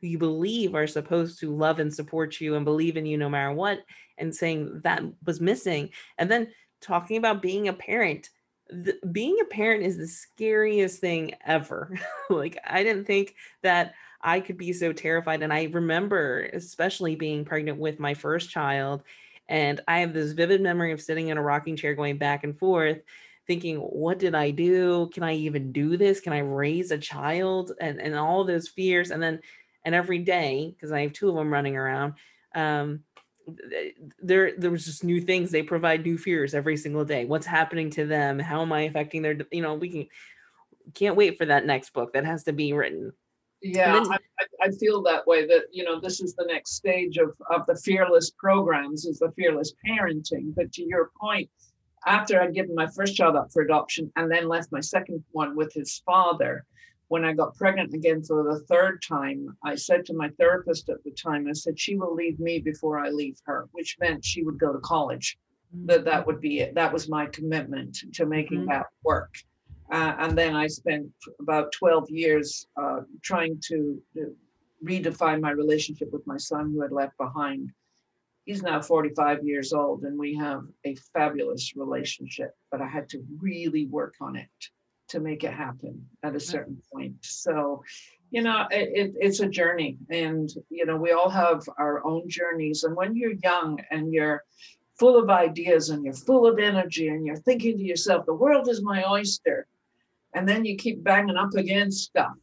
who 0.00 0.06
you 0.06 0.18
believe 0.18 0.74
are 0.74 0.86
supposed 0.86 1.40
to 1.40 1.54
love 1.54 1.80
and 1.80 1.92
support 1.92 2.40
you 2.40 2.54
and 2.54 2.64
believe 2.64 2.96
in 2.96 3.06
you 3.06 3.18
no 3.18 3.28
matter 3.28 3.52
what 3.52 3.80
and 4.18 4.34
saying 4.34 4.80
that 4.84 5.02
was 5.24 5.40
missing. 5.40 5.90
And 6.18 6.30
then 6.30 6.48
talking 6.80 7.16
about 7.16 7.42
being 7.42 7.68
a 7.68 7.72
parent 7.72 8.30
the, 8.68 8.98
being 9.12 9.36
a 9.40 9.44
parent 9.44 9.84
is 9.84 9.96
the 9.96 10.08
scariest 10.08 11.00
thing 11.00 11.34
ever. 11.44 11.98
Like 12.30 12.58
i 12.66 12.82
didn't 12.82 13.04
think 13.04 13.36
that 13.62 13.94
i 14.20 14.40
could 14.40 14.58
be 14.58 14.72
so 14.72 14.92
terrified. 14.92 15.42
And 15.42 15.52
i 15.52 15.64
remember 15.72 16.50
especially 16.52 17.14
being 17.16 17.44
pregnant 17.44 17.78
with 17.78 18.00
my 18.00 18.14
first 18.14 18.50
child 18.50 19.02
and 19.48 19.80
i 19.88 20.00
have 20.00 20.12
this 20.12 20.32
vivid 20.32 20.60
memory 20.60 20.92
of 20.92 21.00
sitting 21.00 21.28
in 21.28 21.38
a 21.38 21.42
rocking 21.42 21.76
chair 21.76 21.94
going 21.94 22.18
back 22.18 22.44
and 22.44 22.58
forth 22.58 23.00
thinking, 23.46 23.76
what 23.76 24.18
did 24.18 24.34
I 24.34 24.50
do? 24.50 25.08
Can 25.14 25.22
I 25.22 25.34
even 25.34 25.72
do 25.72 25.96
this? 25.96 26.20
Can 26.20 26.32
I 26.32 26.40
raise 26.40 26.90
a 26.90 26.98
child? 26.98 27.72
And 27.80 28.00
and 28.00 28.14
all 28.14 28.44
those 28.44 28.68
fears. 28.68 29.10
And 29.10 29.22
then 29.22 29.40
and 29.84 29.94
every 29.94 30.18
day, 30.18 30.74
because 30.74 30.92
I 30.92 31.02
have 31.02 31.12
two 31.12 31.28
of 31.28 31.36
them 31.36 31.52
running 31.52 31.76
around, 31.76 32.14
um, 32.54 33.04
there 34.20 34.58
there 34.58 34.70
was 34.70 34.84
just 34.84 35.04
new 35.04 35.20
things 35.20 35.50
they 35.50 35.62
provide 35.62 36.04
new 36.04 36.18
fears 36.18 36.52
every 36.52 36.76
single 36.76 37.04
day 37.04 37.24
what's 37.26 37.46
happening 37.46 37.90
to 37.90 38.04
them 38.04 38.40
how 38.40 38.60
am 38.60 38.72
i 38.72 38.80
affecting 38.80 39.22
their 39.22 39.38
you 39.52 39.62
know 39.62 39.74
we 39.74 39.88
can 39.88 40.08
can't 40.94 41.14
wait 41.14 41.38
for 41.38 41.46
that 41.46 41.64
next 41.64 41.92
book 41.92 42.12
that 42.12 42.24
has 42.24 42.42
to 42.42 42.52
be 42.52 42.72
written 42.72 43.12
yeah 43.62 44.04
I, 44.10 44.18
I 44.62 44.70
feel 44.70 45.02
that 45.02 45.26
way 45.26 45.46
that 45.46 45.64
you 45.72 45.84
know 45.84 46.00
this 46.00 46.20
is 46.20 46.34
the 46.34 46.44
next 46.46 46.74
stage 46.74 47.16
of 47.16 47.34
of 47.50 47.66
the 47.66 47.76
fearless 47.76 48.30
programs 48.30 49.06
is 49.06 49.18
the 49.18 49.32
fearless 49.36 49.72
parenting 49.86 50.54
but 50.54 50.72
to 50.72 50.82
your 50.82 51.10
point 51.20 51.48
after 52.06 52.40
i'd 52.40 52.54
given 52.54 52.74
my 52.74 52.86
first 52.88 53.16
child 53.16 53.36
up 53.36 53.48
for 53.52 53.62
adoption 53.62 54.12
and 54.16 54.30
then 54.30 54.48
left 54.48 54.72
my 54.72 54.80
second 54.80 55.24
one 55.32 55.56
with 55.56 55.72
his 55.72 56.02
father 56.04 56.64
when 57.08 57.24
I 57.24 57.32
got 57.32 57.54
pregnant 57.54 57.94
again 57.94 58.22
for 58.22 58.42
the 58.42 58.60
third 58.66 59.02
time, 59.02 59.56
I 59.64 59.76
said 59.76 60.04
to 60.06 60.14
my 60.14 60.28
therapist 60.38 60.88
at 60.88 61.02
the 61.04 61.12
time, 61.12 61.46
I 61.48 61.52
said, 61.52 61.78
she 61.78 61.96
will 61.96 62.14
leave 62.14 62.40
me 62.40 62.58
before 62.58 62.98
I 62.98 63.10
leave 63.10 63.38
her, 63.44 63.68
which 63.72 63.96
meant 64.00 64.24
she 64.24 64.42
would 64.42 64.58
go 64.58 64.72
to 64.72 64.80
college. 64.80 65.38
Mm-hmm. 65.74 65.86
That 65.86 66.04
that 66.04 66.26
would 66.26 66.40
be 66.40 66.60
it. 66.60 66.74
That 66.74 66.92
was 66.92 67.08
my 67.08 67.26
commitment 67.26 67.98
to 68.14 68.26
making 68.26 68.60
mm-hmm. 68.60 68.70
that 68.70 68.86
work. 69.04 69.34
Uh, 69.90 70.14
and 70.18 70.36
then 70.36 70.54
I 70.56 70.66
spent 70.66 71.06
about 71.40 71.72
12 71.72 72.10
years 72.10 72.66
uh, 72.76 73.00
trying 73.22 73.60
to 73.68 74.00
redefine 74.84 75.40
my 75.40 75.50
relationship 75.50 76.12
with 76.12 76.26
my 76.26 76.36
son 76.36 76.72
who 76.72 76.82
had 76.82 76.92
left 76.92 77.16
behind. 77.18 77.70
He's 78.44 78.62
now 78.62 78.80
45 78.80 79.44
years 79.44 79.72
old 79.72 80.04
and 80.04 80.18
we 80.18 80.34
have 80.36 80.62
a 80.84 80.94
fabulous 81.12 81.74
relationship, 81.76 82.54
but 82.70 82.80
I 82.80 82.86
had 82.86 83.08
to 83.10 83.24
really 83.40 83.86
work 83.86 84.14
on 84.20 84.36
it 84.36 84.48
to 85.08 85.20
make 85.20 85.44
it 85.44 85.52
happen 85.52 86.06
at 86.22 86.34
a 86.34 86.40
certain 86.40 86.80
point. 86.92 87.14
So, 87.20 87.82
you 88.30 88.42
know, 88.42 88.66
it, 88.70 89.14
it's 89.18 89.40
a 89.40 89.48
journey, 89.48 89.98
and 90.10 90.50
you 90.68 90.84
know, 90.84 90.96
we 90.96 91.12
all 91.12 91.28
have 91.28 91.62
our 91.78 92.04
own 92.04 92.28
journeys. 92.28 92.82
And 92.82 92.96
when 92.96 93.14
you're 93.14 93.34
young 93.42 93.78
and 93.90 94.12
you're 94.12 94.42
full 94.98 95.16
of 95.16 95.30
ideas 95.30 95.90
and 95.90 96.04
you're 96.04 96.14
full 96.14 96.46
of 96.46 96.58
energy 96.58 97.08
and 97.08 97.24
you're 97.24 97.36
thinking 97.36 97.76
to 97.78 97.84
yourself, 97.84 98.26
the 98.26 98.34
world 98.34 98.68
is 98.68 98.82
my 98.82 99.04
oyster, 99.08 99.66
and 100.36 100.46
then 100.46 100.66
you 100.66 100.76
keep 100.76 101.02
banging 101.02 101.36
up 101.36 101.54
against 101.54 102.04
stuff, 102.04 102.34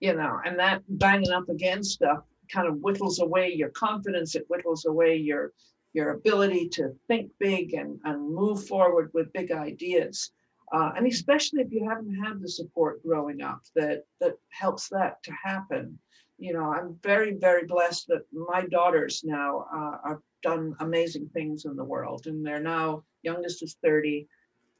you 0.00 0.14
know, 0.14 0.40
and 0.44 0.58
that 0.58 0.82
banging 0.88 1.32
up 1.32 1.50
against 1.50 1.90
stuff 1.90 2.24
kind 2.50 2.66
of 2.66 2.78
whittles 2.78 3.20
away 3.20 3.52
your 3.52 3.68
confidence. 3.68 4.34
It 4.34 4.46
whittles 4.48 4.86
away 4.86 5.16
your 5.16 5.52
your 5.92 6.12
ability 6.12 6.70
to 6.70 6.94
think 7.06 7.30
big 7.38 7.74
and, 7.74 8.00
and 8.04 8.34
move 8.34 8.66
forward 8.66 9.10
with 9.12 9.32
big 9.34 9.52
ideas. 9.52 10.32
Uh, 10.72 10.92
and 10.96 11.06
especially 11.06 11.60
if 11.60 11.70
you 11.70 11.86
haven't 11.86 12.14
had 12.14 12.40
the 12.40 12.48
support 12.48 13.02
growing 13.02 13.42
up 13.42 13.60
that 13.76 14.04
that 14.20 14.32
helps 14.48 14.88
that 14.88 15.22
to 15.22 15.30
happen 15.44 15.98
you 16.38 16.54
know 16.54 16.72
i'm 16.72 16.98
very 17.02 17.34
very 17.34 17.66
blessed 17.66 18.06
that 18.08 18.22
my 18.32 18.64
daughters 18.70 19.20
now 19.22 19.66
uh, 19.70 20.08
have 20.08 20.18
done 20.42 20.74
amazing 20.80 21.28
things 21.34 21.66
in 21.66 21.76
the 21.76 21.84
world 21.84 22.26
and 22.26 22.44
they're 22.44 22.58
now 22.58 23.04
youngest 23.22 23.62
is 23.62 23.76
30 23.84 24.26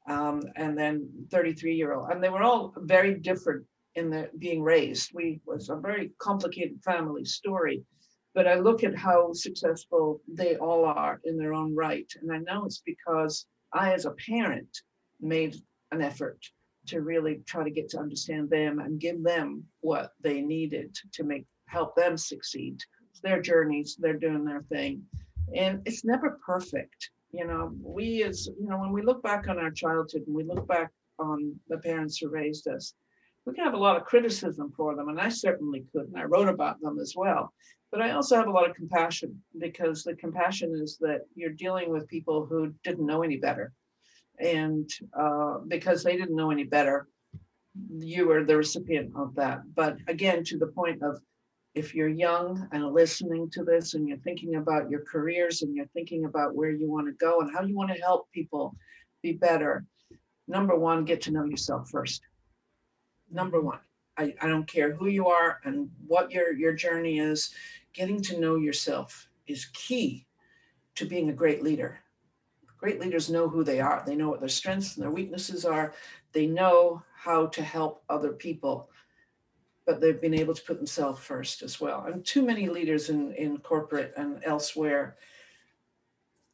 um, 0.09 0.43
and 0.57 0.77
then 0.77 1.09
33 1.31 1.75
year 1.75 1.93
old 1.93 2.11
and 2.11 2.23
they 2.23 2.29
were 2.29 2.43
all 2.43 2.75
very 2.79 3.15
different 3.15 3.65
in 3.95 4.11
the 4.11 4.31
being 4.39 4.63
raised 4.63 5.11
we 5.15 5.41
was 5.47 5.69
a 5.69 5.77
very 5.77 6.11
complicated 6.19 6.81
family 6.83 7.25
story 7.25 7.83
but 8.35 8.49
i 8.49 8.55
look 8.55 8.83
at 8.83 8.97
how 8.97 9.33
successful 9.33 10.21
they 10.27 10.57
all 10.57 10.85
are 10.85 11.21
in 11.25 11.37
their 11.37 11.55
own 11.55 11.75
right 11.75 12.11
and 12.21 12.33
i 12.33 12.39
know 12.39 12.65
it's 12.65 12.83
because 12.85 13.47
i 13.73 13.93
as 13.93 14.07
a 14.07 14.15
parent 14.27 14.81
made 15.21 15.57
an 15.93 16.01
effort 16.01 16.39
to 16.87 17.01
really 17.01 17.41
try 17.47 17.63
to 17.63 17.71
get 17.71 17.89
to 17.89 17.99
understand 17.99 18.51
them 18.51 18.81
and 18.81 18.99
give 18.99 19.23
them 19.23 19.63
what 19.81 20.13
they 20.21 20.41
needed 20.41 20.97
to 21.13 21.23
make 21.23 21.47
help 21.73 21.97
them 21.97 22.17
succeed. 22.17 22.79
It's 23.11 23.21
their 23.21 23.41
journeys, 23.41 23.97
they're 23.99 24.19
doing 24.19 24.45
their 24.45 24.63
thing. 24.63 25.03
And 25.57 25.81
it's 25.87 26.05
never 26.05 26.39
perfect. 26.45 27.11
You 27.33 27.47
know, 27.47 27.73
we 27.83 28.23
as 28.25 28.47
you 28.47 28.69
know, 28.69 28.79
when 28.79 28.93
we 28.93 29.03
look 29.03 29.23
back 29.23 29.49
on 29.49 29.59
our 29.59 29.71
childhood 29.71 30.25
and 30.27 30.37
we 30.37 30.45
look 30.45 30.67
back 30.69 30.91
on 31.19 31.55
the 31.69 31.79
parents 31.79 32.19
who 32.19 32.29
raised 32.29 32.69
us, 32.69 32.95
we 33.47 33.55
can 33.55 33.65
have 33.65 33.75
a 33.75 33.79
lot 33.79 33.97
of 33.97 34.05
criticism 34.05 34.73
for 34.77 34.95
them, 34.95 35.09
and 35.09 35.21
I 35.21 35.29
certainly 35.29 35.85
could, 35.93 36.09
and 36.09 36.19
I 36.19 36.25
wrote 36.25 36.49
about 36.49 36.81
them 36.81 36.99
as 37.01 37.15
well. 37.17 37.53
But 37.91 38.03
I 38.03 38.13
also 38.13 38.37
have 38.37 38.49
a 38.49 38.53
lot 38.53 38.69
of 38.69 38.77
compassion 38.77 39.43
because 39.59 40.03
the 40.03 40.15
compassion 40.15 40.75
is 40.75 40.99
that 41.01 41.23
you're 41.35 41.51
dealing 41.51 41.91
with 41.91 42.09
people 42.09 42.47
who 42.47 42.73
didn't 42.85 43.07
know 43.07 43.23
any 43.23 43.37
better 43.37 43.73
and 44.39 44.91
uh, 45.19 45.59
because 45.69 46.03
they 46.03 46.17
didn't 46.17 46.37
know 46.37 46.51
any 46.51 46.65
better, 46.65 47.07
you 47.91 48.27
were 48.27 48.45
the 48.45 48.57
recipient 48.57 49.13
of 49.17 49.35
that. 49.37 49.61
But 49.75 49.97
again, 50.09 50.45
to 50.45 50.59
the 50.59 50.67
point 50.67 51.03
of 51.03 51.21
if 51.75 51.95
you're 51.95 52.09
young 52.09 52.69
and 52.73 52.93
listening 52.93 53.49
to 53.51 53.65
this 53.65 53.95
and 53.95 54.07
you're 54.07 54.19
thinking 54.19 54.57
about 54.57 54.91
your 54.91 55.05
careers 55.05 55.63
and 55.63 55.75
you're 55.75 55.87
thinking 55.95 56.25
about 56.25 56.55
where 56.55 56.71
you 56.71 56.91
want 56.91 57.07
to 57.07 57.13
go 57.13 57.41
and 57.41 57.53
how 57.53 57.63
you 57.63 57.75
want 57.75 57.91
to 57.91 58.01
help 58.01 58.31
people 58.33 58.77
be 59.23 59.33
better, 59.33 59.85
number 60.47 60.77
one, 60.77 61.05
get 61.05 61.23
to 61.23 61.31
know 61.31 61.45
yourself 61.45 61.89
first. 61.89 62.23
Number 63.31 63.61
one, 63.61 63.81
I, 64.19 64.35
I 64.41 64.49
don't 64.49 64.69
care 64.69 64.93
who 64.93 65.09
you 65.09 65.29
are 65.29 65.61
and 65.65 65.89
what 66.07 66.31
your, 66.31 66.53
your 66.53 66.75
journey 66.75 67.19
is, 67.19 67.55
getting 67.95 68.21
to 68.23 68.39
know 68.39 68.57
yourself 68.57 69.29
is 69.47 69.67
key 69.73 70.27
to 70.97 71.07
being 71.07 71.31
a 71.31 71.35
great 71.35 71.63
leader 71.63 72.03
great 72.83 73.01
leaders 73.01 73.31
know 73.31 73.49
who 73.49 73.63
they 73.63 73.81
are. 73.81 74.03
They 74.05 74.17
know 74.17 74.29
what 74.29 74.41
their 74.41 74.49
strengths 74.49 74.97
and 74.97 75.05
their 75.05 75.13
weaknesses 75.13 75.65
are. 75.65 75.95
They 76.33 76.47
know 76.47 77.03
how 77.15 77.47
to 77.47 77.63
help 77.63 78.03
other 78.11 78.33
people, 78.33 78.91
but 79.87 80.01
they've 80.01 80.21
been 80.21 80.35
able 80.35 80.55
to 80.55 80.63
put 80.63 80.79
themselves 80.79 81.21
first 81.21 81.63
as 81.63 81.81
well. 81.81 82.05
And 82.05 82.25
too 82.25 82.43
many 82.43 82.69
leaders 82.69 83.11
in, 83.11 83.33
in 83.35 83.59
corporate 83.59 84.13
and 84.17 84.41
elsewhere, 84.45 85.17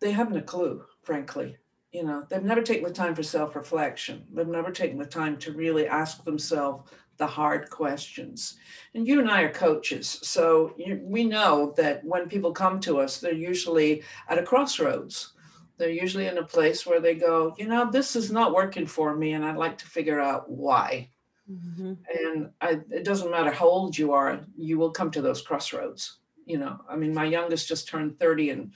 they 0.00 0.12
haven't 0.12 0.38
a 0.38 0.42
clue, 0.42 0.84
frankly. 1.02 1.56
You 1.92 2.04
know, 2.04 2.26
they've 2.28 2.42
never 2.42 2.62
taken 2.62 2.84
the 2.84 2.92
time 2.92 3.14
for 3.14 3.22
self-reflection. 3.22 4.26
They've 4.32 4.46
never 4.46 4.70
taken 4.70 4.98
the 4.98 5.06
time 5.06 5.38
to 5.38 5.52
really 5.52 5.86
ask 5.86 6.24
themselves 6.24 6.90
the 7.16 7.26
hard 7.26 7.68
questions. 7.70 8.58
And 8.94 9.06
you 9.08 9.20
and 9.20 9.30
I 9.30 9.42
are 9.42 9.52
coaches, 9.52 10.20
so 10.22 10.74
you, 10.76 11.00
we 11.02 11.24
know 11.24 11.74
that 11.76 12.04
when 12.04 12.28
people 12.28 12.52
come 12.52 12.78
to 12.80 12.98
us, 13.00 13.18
they're 13.18 13.32
usually 13.32 14.02
at 14.28 14.38
a 14.38 14.42
crossroads 14.42 15.32
they're 15.78 15.90
usually 15.90 16.26
in 16.26 16.38
a 16.38 16.44
place 16.44 16.84
where 16.84 17.00
they 17.00 17.14
go, 17.14 17.54
you 17.56 17.68
know, 17.68 17.90
this 17.90 18.16
is 18.16 18.30
not 18.30 18.52
working 18.52 18.86
for 18.86 19.14
me, 19.14 19.32
and 19.32 19.44
I'd 19.44 19.56
like 19.56 19.78
to 19.78 19.86
figure 19.86 20.20
out 20.20 20.50
why. 20.50 21.08
Mm-hmm. 21.50 21.94
And 22.26 22.50
I, 22.60 22.80
it 22.90 23.04
doesn't 23.04 23.30
matter 23.30 23.50
how 23.50 23.66
old 23.66 23.96
you 23.96 24.12
are, 24.12 24.40
you 24.56 24.78
will 24.78 24.90
come 24.90 25.10
to 25.12 25.22
those 25.22 25.42
crossroads. 25.42 26.18
You 26.44 26.58
know, 26.58 26.80
I 26.88 26.96
mean, 26.96 27.12
my 27.12 27.24
youngest 27.24 27.68
just 27.68 27.88
turned 27.88 28.18
30, 28.18 28.50
and 28.50 28.72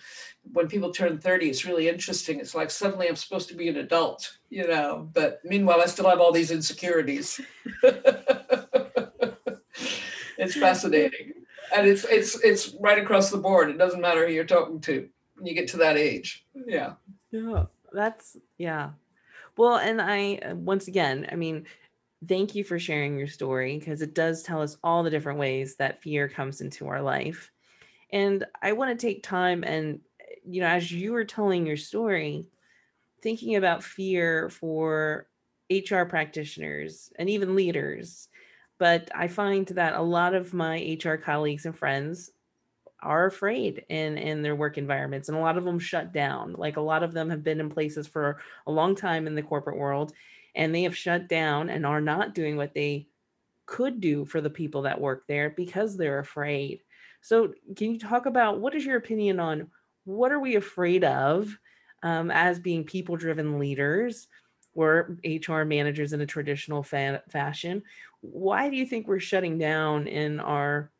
when 0.52 0.68
people 0.68 0.92
turn 0.92 1.18
30, 1.18 1.48
it's 1.48 1.64
really 1.64 1.88
interesting. 1.88 2.38
It's 2.38 2.54
like 2.54 2.70
suddenly 2.70 3.08
I'm 3.08 3.16
supposed 3.16 3.48
to 3.48 3.54
be 3.54 3.68
an 3.68 3.78
adult, 3.78 4.36
you 4.50 4.68
know, 4.68 5.08
but 5.14 5.40
meanwhile, 5.42 5.80
I 5.80 5.86
still 5.86 6.08
have 6.10 6.20
all 6.20 6.32
these 6.32 6.50
insecurities. 6.50 7.40
it's 10.36 10.54
fascinating. 10.56 11.32
And 11.74 11.86
it's 11.86 12.04
it's 12.04 12.38
it's 12.44 12.74
right 12.78 12.98
across 12.98 13.30
the 13.30 13.38
board. 13.38 13.70
It 13.70 13.78
doesn't 13.78 14.02
matter 14.02 14.26
who 14.26 14.34
you're 14.34 14.44
talking 14.44 14.80
to 14.82 15.08
when 15.36 15.46
you 15.46 15.54
get 15.54 15.68
to 15.68 15.78
that 15.78 15.96
age. 15.96 16.44
Yeah. 16.54 16.94
Yeah. 17.30 17.64
That's 17.90 18.36
yeah. 18.58 18.90
Well, 19.56 19.76
and 19.76 20.00
I 20.00 20.52
once 20.54 20.88
again, 20.88 21.26
I 21.32 21.36
mean, 21.36 21.64
thank 22.28 22.54
you 22.54 22.64
for 22.64 22.78
sharing 22.78 23.18
your 23.18 23.26
story 23.26 23.78
because 23.78 24.02
it 24.02 24.14
does 24.14 24.42
tell 24.42 24.62
us 24.62 24.76
all 24.82 25.02
the 25.02 25.10
different 25.10 25.38
ways 25.38 25.76
that 25.76 26.02
fear 26.02 26.28
comes 26.28 26.60
into 26.60 26.86
our 26.88 27.02
life. 27.02 27.50
And 28.12 28.44
I 28.62 28.72
want 28.72 28.98
to 28.98 29.06
take 29.06 29.22
time 29.22 29.64
and 29.64 30.00
you 30.44 30.60
know, 30.60 30.66
as 30.66 30.90
you 30.90 31.12
were 31.12 31.24
telling 31.24 31.66
your 31.66 31.76
story, 31.76 32.48
thinking 33.22 33.56
about 33.56 33.84
fear 33.84 34.48
for 34.50 35.28
HR 35.70 36.02
practitioners 36.02 37.12
and 37.18 37.30
even 37.30 37.54
leaders. 37.54 38.28
But 38.78 39.10
I 39.14 39.28
find 39.28 39.66
that 39.68 39.94
a 39.94 40.02
lot 40.02 40.34
of 40.34 40.52
my 40.52 40.98
HR 41.02 41.14
colleagues 41.14 41.66
and 41.66 41.76
friends 41.76 42.32
are 43.00 43.26
afraid 43.26 43.84
in 43.88 44.16
in 44.16 44.42
their 44.42 44.54
work 44.54 44.78
environments 44.78 45.28
and 45.28 45.36
a 45.36 45.40
lot 45.40 45.58
of 45.58 45.64
them 45.64 45.78
shut 45.78 46.12
down 46.12 46.54
like 46.56 46.76
a 46.76 46.80
lot 46.80 47.02
of 47.02 47.12
them 47.12 47.28
have 47.28 47.42
been 47.42 47.58
in 47.58 47.68
places 47.68 48.06
for 48.06 48.40
a 48.68 48.70
long 48.70 48.94
time 48.94 49.26
in 49.26 49.34
the 49.34 49.42
corporate 49.42 49.76
world 49.76 50.12
and 50.54 50.74
they 50.74 50.82
have 50.82 50.96
shut 50.96 51.28
down 51.28 51.68
and 51.70 51.86
are 51.86 52.00
not 52.00 52.34
doing 52.34 52.56
what 52.56 52.74
they 52.74 53.06
could 53.66 54.00
do 54.00 54.24
for 54.24 54.40
the 54.40 54.50
people 54.50 54.82
that 54.82 55.00
work 55.00 55.24
there 55.26 55.50
because 55.50 55.96
they're 55.96 56.18
afraid 56.18 56.80
so 57.20 57.52
can 57.76 57.92
you 57.92 57.98
talk 57.98 58.26
about 58.26 58.60
what 58.60 58.74
is 58.74 58.84
your 58.84 58.96
opinion 58.96 59.38
on 59.38 59.70
what 60.04 60.32
are 60.32 60.40
we 60.40 60.56
afraid 60.56 61.04
of 61.04 61.56
um, 62.02 62.30
as 62.30 62.58
being 62.58 62.84
people 62.84 63.16
driven 63.16 63.58
leaders 63.58 64.28
or 64.74 65.16
hr 65.46 65.62
managers 65.62 66.12
in 66.12 66.20
a 66.20 66.26
traditional 66.26 66.82
fa- 66.82 67.22
fashion 67.30 67.82
why 68.20 68.68
do 68.68 68.76
you 68.76 68.84
think 68.84 69.06
we're 69.06 69.20
shutting 69.20 69.58
down 69.58 70.06
in 70.06 70.40
our 70.40 70.90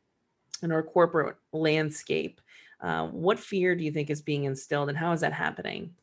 in 0.62 0.72
our 0.72 0.82
corporate 0.82 1.36
landscape. 1.52 2.40
Uh, 2.80 3.06
what 3.08 3.38
fear 3.38 3.76
do 3.76 3.84
you 3.84 3.92
think 3.92 4.10
is 4.10 4.22
being 4.22 4.44
instilled, 4.44 4.88
and 4.88 4.98
how 4.98 5.12
is 5.12 5.20
that 5.20 5.32
happening? 5.32 5.94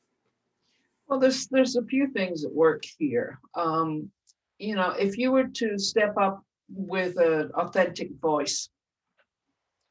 Well, 1.10 1.20
there's 1.20 1.48
there's 1.48 1.76
a 1.76 1.84
few 1.86 2.08
things 2.08 2.44
that 2.44 2.54
work 2.54 2.84
here. 3.00 3.40
Um, 3.56 4.12
you 4.60 4.76
know, 4.76 4.92
if 4.92 5.18
you 5.18 5.32
were 5.32 5.48
to 5.48 5.80
step 5.80 6.16
up 6.22 6.44
with 6.72 7.18
an 7.18 7.50
authentic 7.56 8.12
voice 8.22 8.70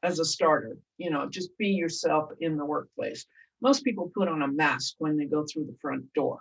as 0.01 0.19
a 0.19 0.25
starter, 0.25 0.77
you 0.97 1.09
know, 1.09 1.27
just 1.29 1.57
be 1.57 1.67
yourself 1.67 2.29
in 2.39 2.55
the 2.55 2.65
workplace. 2.65 3.25
most 3.61 3.83
people 3.83 4.09
put 4.15 4.29
on 4.29 4.43
a 4.43 4.47
mask 4.47 4.95
when 4.99 5.17
they 5.17 5.25
go 5.25 5.43
through 5.43 5.65
the 5.65 5.75
front 5.81 6.05
door. 6.13 6.39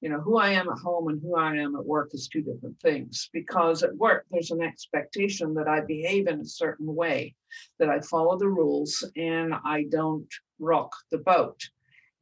You 0.00 0.10
know, 0.10 0.20
who 0.20 0.38
I 0.38 0.50
am 0.50 0.68
at 0.68 0.78
home 0.78 1.08
and 1.08 1.20
who 1.20 1.34
I 1.36 1.56
am 1.56 1.74
at 1.74 1.84
work 1.84 2.10
is 2.12 2.28
two 2.28 2.42
different 2.42 2.80
things 2.80 3.28
because 3.32 3.82
at 3.82 3.96
work, 3.96 4.26
there's 4.30 4.52
an 4.52 4.62
expectation 4.62 5.54
that 5.54 5.66
I 5.66 5.80
behave 5.80 6.28
in 6.28 6.40
a 6.40 6.44
certain 6.44 6.94
way, 6.94 7.34
that 7.80 7.88
I 7.88 7.98
follow 8.00 8.38
the 8.38 8.48
rules 8.48 9.04
and 9.16 9.54
I 9.64 9.86
don't 9.90 10.32
rock 10.60 10.92
the 11.10 11.18
boat. 11.18 11.60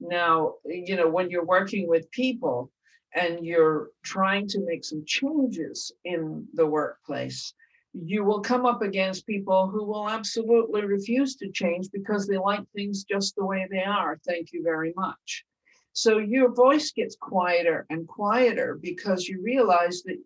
Now, 0.00 0.55
you 0.64 0.97
know, 0.97 1.09
when 1.09 1.31
you're 1.31 1.45
working 1.45 1.88
with 1.88 2.11
people 2.11 2.71
and 3.14 3.45
you're 3.45 3.90
trying 4.05 4.47
to 4.49 4.64
make 4.64 4.85
some 4.85 5.05
changes 5.07 5.93
in 6.05 6.47
the 6.55 6.67
workplace, 6.67 7.55
you 7.95 8.23
will 8.23 8.40
come 8.40 8.67
up 8.67 8.83
against 8.83 9.26
people 9.26 9.69
who 9.69 9.85
will 9.85 10.09
absolutely 10.09 10.85
refuse 10.85 11.37
to 11.37 11.50
change 11.50 11.88
because 11.93 12.26
they 12.26 12.37
like 12.37 12.64
things 12.75 13.05
just 13.05 13.35
the 13.35 13.45
way 13.45 13.67
they 13.71 13.83
are. 13.83 14.21
Thank 14.26 14.52
you 14.52 14.62
very 14.62 14.93
much. 14.95 15.45
So 15.93 16.19
your 16.19 16.52
voice 16.52 16.93
gets 16.93 17.17
quieter 17.17 17.87
and 17.90 18.07
quieter 18.07 18.78
because 18.81 19.26
you 19.26 19.43
realize 19.43 20.02
that 20.05 20.19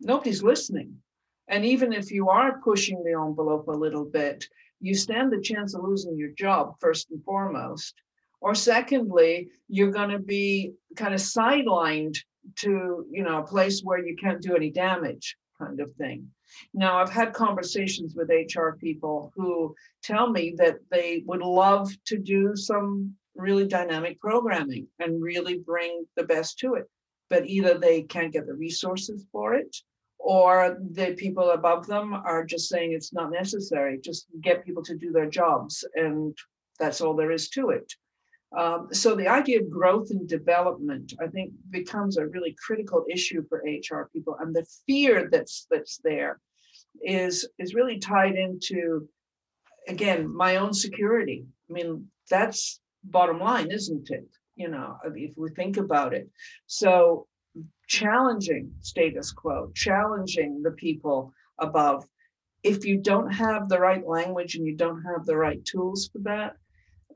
nobody's 0.00 0.42
listening. 0.42 0.96
And 1.48 1.64
even 1.64 1.92
if 1.92 2.10
you 2.10 2.28
are 2.28 2.60
pushing 2.60 3.04
the 3.04 3.12
envelope 3.12 3.68
a 3.68 3.72
little 3.72 4.04
bit, 4.04 4.48
you 4.80 4.94
stand 4.94 5.30
the 5.30 5.40
chance 5.40 5.74
of 5.74 5.84
losing 5.84 6.16
your 6.16 6.30
job 6.30 6.74
first 6.80 7.10
and 7.10 7.22
foremost. 7.24 7.94
Or 8.42 8.56
secondly, 8.56 9.48
you're 9.68 9.92
going 9.92 10.10
to 10.10 10.18
be 10.18 10.72
kind 10.96 11.14
of 11.14 11.20
sidelined 11.20 12.16
to, 12.56 13.06
you 13.08 13.22
know, 13.22 13.38
a 13.38 13.46
place 13.46 13.82
where 13.82 14.04
you 14.04 14.16
can't 14.16 14.42
do 14.42 14.56
any 14.56 14.68
damage 14.68 15.36
kind 15.60 15.78
of 15.78 15.94
thing. 15.94 16.28
Now, 16.74 16.98
I've 16.98 17.08
had 17.12 17.32
conversations 17.32 18.14
with 18.16 18.28
HR 18.28 18.70
people 18.72 19.32
who 19.36 19.74
tell 20.02 20.28
me 20.28 20.54
that 20.58 20.78
they 20.90 21.22
would 21.24 21.40
love 21.40 21.88
to 22.06 22.18
do 22.18 22.56
some 22.56 23.14
really 23.36 23.66
dynamic 23.66 24.20
programming 24.20 24.88
and 24.98 25.22
really 25.22 25.58
bring 25.58 26.04
the 26.16 26.24
best 26.24 26.58
to 26.58 26.74
it. 26.74 26.90
But 27.30 27.46
either 27.46 27.78
they 27.78 28.02
can't 28.02 28.32
get 28.32 28.46
the 28.46 28.54
resources 28.54 29.24
for 29.30 29.54
it, 29.54 29.74
or 30.18 30.78
the 30.90 31.14
people 31.14 31.50
above 31.50 31.86
them 31.86 32.12
are 32.12 32.44
just 32.44 32.68
saying 32.68 32.92
it's 32.92 33.12
not 33.12 33.30
necessary. 33.30 34.00
Just 34.02 34.26
get 34.40 34.64
people 34.64 34.82
to 34.82 34.96
do 34.96 35.12
their 35.12 35.30
jobs, 35.30 35.84
and 35.94 36.36
that's 36.80 37.00
all 37.00 37.14
there 37.14 37.30
is 37.30 37.48
to 37.50 37.70
it. 37.70 37.90
Um, 38.56 38.88
so 38.92 39.14
the 39.14 39.28
idea 39.28 39.60
of 39.60 39.70
growth 39.70 40.10
and 40.10 40.28
development, 40.28 41.14
I 41.20 41.26
think, 41.28 41.52
becomes 41.70 42.16
a 42.16 42.26
really 42.26 42.54
critical 42.64 43.04
issue 43.10 43.42
for 43.48 43.64
HR 43.64 44.10
people, 44.12 44.36
and 44.40 44.54
the 44.54 44.66
fear 44.86 45.28
that's 45.30 45.66
that's 45.70 45.98
there 46.04 46.40
is 47.02 47.48
is 47.58 47.74
really 47.74 47.98
tied 47.98 48.36
into, 48.36 49.08
again, 49.88 50.34
my 50.34 50.56
own 50.56 50.74
security. 50.74 51.46
I 51.70 51.72
mean, 51.72 52.06
that's 52.28 52.80
bottom 53.04 53.40
line, 53.40 53.70
isn't 53.70 54.10
it? 54.10 54.28
You 54.56 54.68
know, 54.68 54.98
if 55.14 55.32
we 55.36 55.50
think 55.50 55.78
about 55.78 56.12
it. 56.12 56.28
So 56.66 57.26
challenging 57.88 58.72
status 58.80 59.32
quo, 59.32 59.70
challenging 59.74 60.62
the 60.62 60.70
people 60.72 61.32
above. 61.58 62.04
If 62.62 62.84
you 62.84 62.98
don't 62.98 63.30
have 63.30 63.68
the 63.68 63.80
right 63.80 64.06
language 64.06 64.54
and 64.54 64.66
you 64.66 64.76
don't 64.76 65.02
have 65.02 65.26
the 65.26 65.36
right 65.36 65.64
tools 65.64 66.08
for 66.12 66.20
that, 66.20 66.56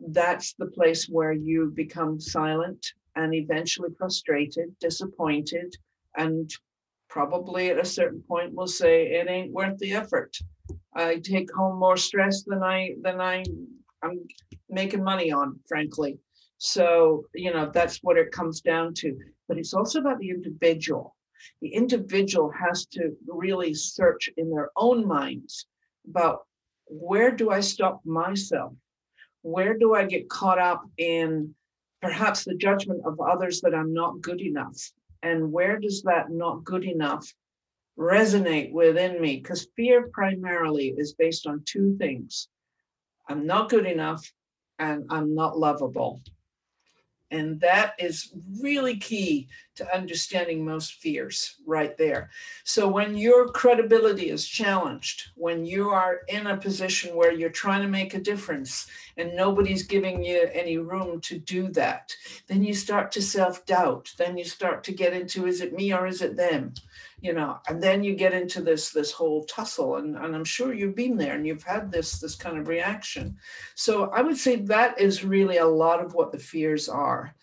that's 0.09 0.55
the 0.55 0.67
place 0.67 1.09
where 1.09 1.33
you 1.33 1.73
become 1.75 2.21
silent 2.21 2.93
and 3.15 3.35
eventually 3.35 3.91
frustrated, 3.99 4.75
disappointed, 4.81 5.75
and 6.17 6.51
probably 7.09 7.71
at 7.71 7.79
a 7.79 7.85
certain 7.85 8.23
point 8.29 8.55
will 8.55 8.67
say 8.67 9.07
it 9.07 9.29
ain't 9.29 9.53
worth 9.53 9.79
the 9.79 9.93
effort. 9.93 10.37
I 10.95 11.17
take 11.17 11.53
home 11.53 11.79
more 11.79 11.97
stress 11.97 12.43
than 12.43 12.63
I 12.63 12.97
than 13.03 13.21
I 13.21 13.45
I'm 14.03 14.27
making 14.69 15.03
money 15.03 15.31
on, 15.33 15.59
frankly. 15.67 16.19
So, 16.59 17.25
you 17.35 17.53
know, 17.53 17.71
that's 17.73 17.99
what 18.03 18.17
it 18.17 18.33
comes 18.33 18.61
down 18.61 18.95
to. 18.95 19.17
But 19.49 19.59
it's 19.59 19.75
also 19.75 20.01
about 20.01 20.19
the 20.19 20.31
individual. 20.31 21.15
The 21.61 21.69
individual 21.69 22.51
has 22.51 22.87
to 22.87 23.15
really 23.29 23.75
search 23.75 24.29
in 24.37 24.51
their 24.51 24.71
own 24.77 25.07
minds 25.07 25.67
about 26.09 26.47
where 26.87 27.31
do 27.31 27.51
I 27.51 27.61
stop 27.61 28.01
myself? 28.05 28.73
Where 29.47 29.79
do 29.79 29.95
I 29.95 30.05
get 30.05 30.29
caught 30.29 30.59
up 30.59 30.83
in 30.99 31.55
perhaps 32.03 32.45
the 32.45 32.57
judgment 32.57 33.03
of 33.07 33.21
others 33.21 33.61
that 33.61 33.77
I'm 33.77 33.95
not 33.95 34.21
good 34.21 34.41
enough? 34.41 34.77
And 35.23 35.53
where 35.53 35.79
does 35.79 36.03
that 36.03 36.31
not 36.31 36.65
good 36.65 36.85
enough 36.85 37.33
resonate 37.97 38.73
within 38.73 39.21
me? 39.21 39.37
Because 39.37 39.69
fear 39.77 40.09
primarily 40.13 40.95
is 40.97 41.15
based 41.15 41.47
on 41.47 41.63
two 41.65 41.97
things 41.97 42.49
I'm 43.29 43.47
not 43.47 43.71
good 43.71 43.87
enough 43.87 44.23
and 44.81 45.05
I'm 45.11 45.35
not 45.35 45.59
lovable. 45.59 46.21
And 47.31 47.61
that 47.61 47.95
is 47.99 48.33
really 48.61 48.97
key 48.97 49.49
to 49.77 49.95
understanding 49.95 50.65
most 50.65 50.95
fears 50.95 51.57
right 51.67 51.97
there. 51.99 52.31
So, 52.65 52.89
when 52.89 53.17
your 53.17 53.49
credibility 53.49 54.31
is 54.31 54.47
challenged, 54.47 55.31
when 55.35 55.65
you 55.65 55.91
are 55.91 56.21
in 56.29 56.47
a 56.47 56.57
position 56.57 57.17
where 57.17 57.33
you're 57.33 57.51
trying 57.51 57.83
to 57.83 57.89
make 57.89 58.15
a 58.15 58.21
difference 58.21 58.87
and 59.17 59.35
nobody's 59.35 59.83
giving 59.83 60.25
you 60.25 60.49
any 60.53 60.79
room 60.79 61.21
to 61.23 61.39
do 61.39 61.69
that, 61.73 62.15
then 62.47 62.63
you 62.63 62.75
start 62.75 63.11
to 63.13 63.23
self 63.23 63.67
doubt. 63.67 64.13
Then 64.17 64.39
you 64.39 64.45
start 64.45 64.85
to 64.85 64.93
get 64.93 65.13
into 65.13 65.47
is 65.47 65.61
it 65.61 65.75
me 65.75 65.93
or 65.93 66.07
is 66.07 66.23
it 66.23 66.37
them? 66.37 66.75
You 67.21 67.33
know 67.33 67.59
and 67.69 67.83
then 67.83 68.05
you 68.05 68.15
get 68.15 68.33
into 68.33 68.61
this 68.61 68.91
this 68.91 69.11
whole 69.11 69.45
tussle 69.45 69.97
and, 69.97 70.17
and 70.17 70.35
i'm 70.35 70.45
sure 70.45 70.75
you've 70.75 70.95
been 70.95 71.17
there 71.17 71.35
and 71.35 71.47
you've 71.47 71.63
had 71.63 71.91
this 71.91 72.21
this 72.21 72.35
kind 72.35 72.59
of 72.59 72.69
reaction. 72.69 73.37
So 73.75 74.11
i 74.11 74.21
would 74.21 74.37
say 74.37 74.57
that 74.57 75.01
is 75.01 75.25
really 75.25 75.59
a 75.59 75.67
lot 75.67 76.05
of 76.05 76.15
what 76.15 76.33
the 76.33 76.39
fears 76.39 76.89
are 76.89 77.35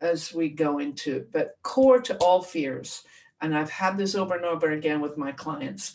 as 0.00 0.32
we 0.32 0.48
go 0.48 0.78
into 0.78 1.26
but 1.32 1.58
core 1.62 2.00
to 2.00 2.16
all 2.18 2.40
fears 2.40 3.02
and 3.40 3.56
i've 3.56 3.70
had 3.70 3.98
this 3.98 4.14
over 4.14 4.36
and 4.36 4.44
over 4.44 4.70
again 4.70 5.00
with 5.00 5.16
my 5.18 5.32
clients 5.32 5.94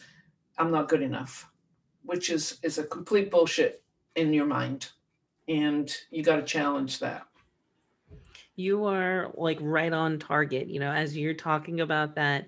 i'm 0.58 0.72
not 0.72 0.90
good 0.90 1.02
enough 1.02 1.50
which 2.04 2.30
is 2.30 2.60
is 2.64 2.78
a 2.78 2.84
complete 2.84 3.32
bullshit 3.32 3.82
in 4.16 4.34
your 4.34 4.46
mind 4.46 4.90
and 5.48 5.96
you 6.12 6.24
got 6.24 6.38
to 6.38 6.44
challenge 6.44 7.00
that. 7.00 7.24
You 8.56 8.86
are 8.86 9.32
like 9.34 9.58
right 9.62 9.92
on 9.92 10.20
target 10.20 10.68
you 10.68 10.80
know 10.80 10.92
as 10.92 11.18
you're 11.18 11.34
talking 11.34 11.82
about 11.82 12.16
that 12.16 12.46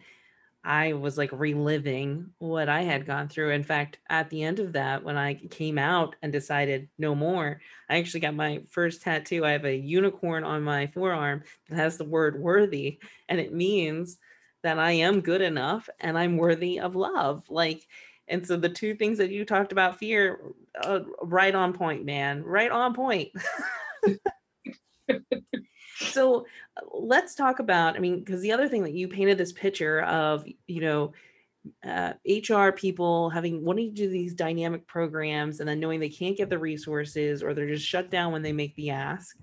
I 0.65 0.93
was 0.93 1.17
like 1.17 1.32
reliving 1.32 2.32
what 2.39 2.69
I 2.69 2.82
had 2.82 3.06
gone 3.06 3.30
through. 3.30 3.51
In 3.51 3.63
fact, 3.63 3.99
at 4.10 4.30
the 4.30 4.43
end 4.43 4.60
of 4.60 4.73
that, 4.73 5.04
when 5.04 5.17
I 5.17 5.36
came 5.36 5.78
out 5.78 6.15
and 6.21 6.32
decided 6.32 6.89
no 6.97 7.15
more, 7.15 7.62
I 7.89 7.97
actually 7.97 8.21
got 8.21 8.36
my 8.36 8.63
first 8.69 9.01
tattoo. 9.04 9.45
I 9.45 9.51
have 9.51 9.65
a 9.65 9.75
unicorn 9.75 10.43
on 10.43 10.63
my 10.63 10.88
forearm 10.88 11.43
that 11.69 11.75
has 11.78 11.97
the 11.97 12.06
word 12.06 12.39
worthy, 12.41 12.99
and 13.30 13.39
it 13.39 13.54
means 13.54 14.17
that 14.63 14.80
I 14.80 14.93
am 14.93 15.21
good 15.21 15.41
enough 15.41 15.88
and 15.99 16.17
I'm 16.17 16.38
worthy 16.38 16.80
of 16.80 16.95
love. 16.95 17.43
Like, 17.49 17.88
and 18.28 18.45
so 18.45 18.58
the 18.58 18.69
two 18.69 18.95
things 18.95 19.19
that 19.19 19.30
you 19.30 19.45
talked 19.45 19.71
about 19.71 19.99
fear, 19.99 20.39
uh, 20.84 21.01
right 21.21 21.54
on 21.54 21.73
point, 21.73 22.06
man, 22.06 22.43
right 22.43 22.71
on 22.71 22.95
point. 22.95 23.32
so 25.96 26.46
uh, 26.78 26.82
let's 26.94 27.36
talk 27.36 27.60
about 27.60 27.96
i 27.96 28.00
mean 28.00 28.20
because 28.20 28.42
the 28.42 28.52
other 28.52 28.68
thing 28.68 28.84
that 28.84 28.94
you 28.94 29.08
painted 29.08 29.38
this 29.38 29.54
picture 29.54 30.02
of 30.02 30.46
you 30.68 30.82
know 30.82 31.14
uh, 31.84 32.14
hr 32.48 32.72
people 32.72 33.30
having 33.30 33.64
wanting 33.64 33.90
to 33.90 33.96
do 33.96 34.10
these 34.10 34.34
dynamic 34.34 34.86
programs 34.88 35.60
and 35.60 35.70
then 35.70 35.80
knowing 35.80 36.00
they 36.00 36.10
can't 36.10 36.38
get 36.38 36.50
the 36.50 36.58
resources 36.58 37.42
or 37.42 37.54
they're 37.54 37.68
just 37.68 37.86
shut 37.86 38.10
down 38.10 38.32
when 38.32 38.42
they 38.42 38.54
make 38.54 38.76
the 38.76 38.90
ask. 38.92 39.36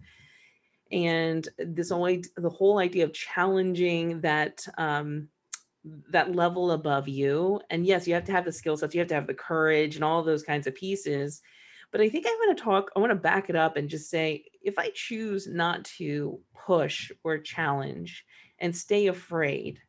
And 0.91 1.49
this 1.59 1.91
only 1.91 2.25
the 2.37 2.51
whole 2.51 2.79
idea 2.79 3.05
of 3.05 3.15
challenging 3.15 4.21
that 4.21 4.67
um, 4.77 5.29
that 6.11 6.37
level 6.37 6.73
above 6.73 7.09
you. 7.09 7.61
And 7.71 7.87
yes 7.87 8.07
you 8.07 8.15
have 8.15 8.25
to 8.25 8.33
have 8.33 8.45
the 8.45 8.53
skill 8.53 8.77
sets 8.77 8.95
you 8.95 9.01
have 9.01 9.09
to 9.09 9.15
have 9.15 9.27
the 9.27 9.35
courage 9.35 9.97
and 9.97 10.05
all 10.05 10.23
those 10.23 10.43
kinds 10.43 10.67
of 10.67 10.75
pieces. 10.75 11.43
But 11.91 12.01
I 12.01 12.09
think 12.09 12.27
I 12.27 12.31
want 12.31 12.57
to 12.57 12.65
talk, 12.65 12.91
I 12.95 13.01
want 13.01 13.11
to 13.11 13.17
back 13.17 13.51
it 13.51 13.57
up 13.57 13.77
and 13.77 13.89
just 13.89 14.09
say 14.09 14.45
if 14.65 14.79
I 14.79 14.91
choose 14.95 15.47
not 15.47 15.85
to 15.97 16.41
push 16.55 17.11
or 17.25 17.39
challenge 17.39 18.25
and 18.59 18.75
stay 18.75 19.09
afraid, 19.09 19.81